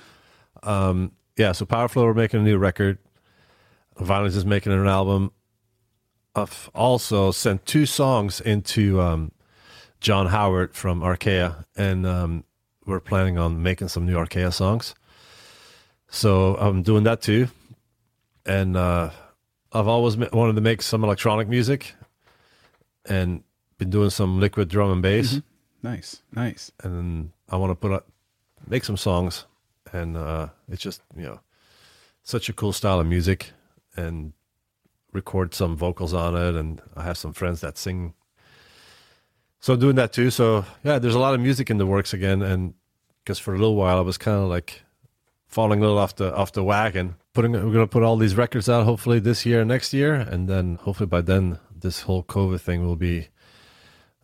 Um, 0.63 1.13
yeah, 1.37 1.53
so 1.53 1.65
Powerflo 1.65 2.03
we're 2.05 2.15
making 2.15 2.41
a 2.41 2.43
new 2.43 2.59
record. 2.59 2.99
Vio-lence 3.99 4.37
is 4.37 4.45
making 4.45 4.73
an 4.73 4.87
album. 4.87 5.31
I've 6.37 6.71
also 6.75 7.31
sent 7.31 7.65
two 7.65 7.87
songs 7.87 8.41
into 8.41 9.01
um, 9.01 9.33
Jon 10.01 10.27
Howard 10.27 10.75
from 10.75 11.01
Arkaea, 11.01 11.65
and 11.77 12.07
um, 12.07 12.45
we're 12.87 13.01
planning 13.01 13.39
on 13.39 13.63
making 13.63 13.89
some 13.89 14.05
new 14.07 14.17
Arkaea 14.17 14.53
songs. 14.53 14.95
So 16.09 16.57
I'm 16.57 16.83
doing 16.83 17.05
that 17.05 17.23
too, 17.23 17.49
and 18.47 18.77
uh, 18.77 19.11
I've 19.73 19.89
always 19.89 20.17
wanted 20.17 20.55
to 20.57 20.61
make 20.61 20.83
some 20.83 21.05
electronic 21.05 21.49
music, 21.49 21.95
and 23.07 23.43
been 23.79 23.91
doing 23.91 24.11
some 24.11 24.41
liquid 24.41 24.69
drum 24.69 24.91
and 24.93 25.03
bass 25.03 25.41
Nice, 25.83 26.23
nice. 26.35 26.71
and 26.83 27.31
I 27.49 27.57
want 27.57 27.71
to 27.71 27.75
put 27.75 27.93
up, 27.93 28.07
make 28.67 28.85
some 28.85 28.97
songs, 28.97 29.45
and 29.93 30.17
uh, 30.17 30.49
it's 30.69 30.83
just 30.83 31.03
you 31.17 31.25
know, 31.25 31.41
such 32.23 32.49
a 32.49 32.53
cool 32.53 32.73
style 32.73 33.01
of 33.01 33.07
music, 33.07 33.53
and 33.97 34.33
record 35.15 35.55
some 35.55 35.77
vocals 35.77 36.13
on 36.13 36.37
it, 36.37 36.55
and 36.55 36.83
I 36.95 37.05
have 37.05 37.17
some 37.17 37.33
friends 37.33 37.63
that 37.63 37.79
sing. 37.79 38.13
So 39.61 39.73
I'm 39.73 39.81
doing 39.81 39.97
that 39.97 40.13
too. 40.13 40.31
So 40.31 40.67
yeah, 40.83 40.99
there's 40.99 41.15
a 41.15 41.19
lot 41.19 41.35
of 41.35 41.41
music 41.41 41.71
in 41.71 41.79
the 41.79 41.87
works 41.87 42.13
again, 42.13 42.43
and 42.43 42.75
because 43.23 43.39
for 43.39 43.55
a 43.55 43.59
little 43.59 43.77
while 43.77 43.97
I 43.97 44.03
was 44.03 44.19
kind 44.19 44.37
of 44.37 44.51
like 44.51 44.83
falling 45.47 45.79
a 45.79 45.83
little 45.83 45.99
off 45.99 46.17
the 46.17 46.35
off 46.35 46.53
the 46.53 46.65
wagon. 46.65 47.15
Putting 47.33 47.53
we're 47.53 47.73
gonna 47.73 47.87
put 47.87 48.03
all 48.03 48.17
these 48.17 48.35
records 48.35 48.69
out 48.69 48.85
hopefully 48.85 49.21
this 49.21 49.47
year, 49.47 49.65
next 49.65 49.95
year, 49.95 50.15
and 50.15 50.49
then 50.49 50.77
hopefully 50.83 51.07
by 51.07 51.23
then 51.23 51.59
this 51.75 52.03
whole 52.03 52.25
COVID 52.25 52.61
thing 52.61 52.85
will 52.85 52.97
be 52.97 53.29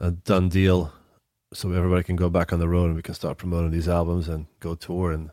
a 0.01 0.11
done 0.11 0.49
deal 0.49 0.93
so 1.53 1.73
everybody 1.73 2.03
can 2.03 2.17
go 2.17 2.31
back 2.31 2.53
on 2.53 2.59
the 2.59 2.69
road 2.69 2.87
and 2.87 2.97
we 2.97 3.03
can 3.03 3.15
start 3.15 3.39
promoting 3.39 3.71
these 3.71 3.89
albums 3.89 4.29
and 4.29 4.47
go 4.61 4.75
tour 4.75 5.13
and 5.13 5.31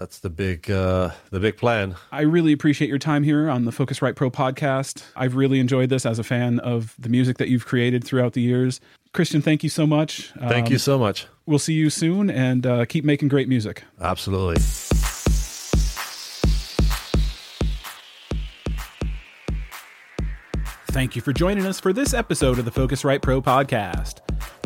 that's 0.00 0.18
the 0.20 0.30
big 0.30 0.70
uh 0.70 1.10
the 1.30 1.38
big 1.38 1.58
plan 1.58 1.94
I 2.10 2.22
really 2.22 2.52
appreciate 2.52 2.88
your 2.88 2.98
time 2.98 3.22
here 3.22 3.50
on 3.50 3.66
the 3.66 3.70
Focusrite 3.70 4.16
Pro 4.16 4.30
podcast. 4.30 5.04
I've 5.14 5.36
really 5.36 5.60
enjoyed 5.60 5.90
this 5.90 6.06
as 6.06 6.18
a 6.18 6.24
fan 6.24 6.58
of 6.60 6.94
the 6.98 7.10
music 7.10 7.36
that 7.36 7.48
you've 7.48 7.66
created 7.66 8.02
throughout 8.02 8.32
the 8.32 8.40
years. 8.40 8.80
Christian, 9.12 9.42
thank 9.42 9.62
you 9.62 9.68
so 9.68 9.86
much. 9.86 10.32
thank 10.38 10.66
Um, 10.68 10.72
you 10.72 10.78
so 10.78 10.98
much 10.98 11.26
We'll 11.44 11.58
see 11.58 11.74
you 11.74 11.90
soon 11.90 12.30
and 12.30 12.64
uh, 12.66 12.84
keep 12.86 13.04
making 13.04 13.28
great 13.28 13.48
music. 13.48 13.84
absolutely 14.00 14.56
Thank 20.92 21.14
you 21.14 21.22
for 21.22 21.32
joining 21.32 21.66
us 21.66 21.78
for 21.78 21.92
this 21.92 22.12
episode 22.14 22.58
of 22.58 22.64
the 22.64 22.70
Focusrite 22.70 23.22
Pro 23.22 23.40
podcast. 23.40 24.20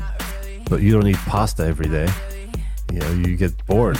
but 0.69 0.81
you 0.81 0.91
don't 0.95 1.07
eat 1.07 1.21
pasta 1.33 1.63
every 1.65 1.89
day. 1.97 2.07
You 2.93 2.99
know, 2.99 3.11
you 3.11 3.35
get 3.35 3.53
bored. 3.67 3.99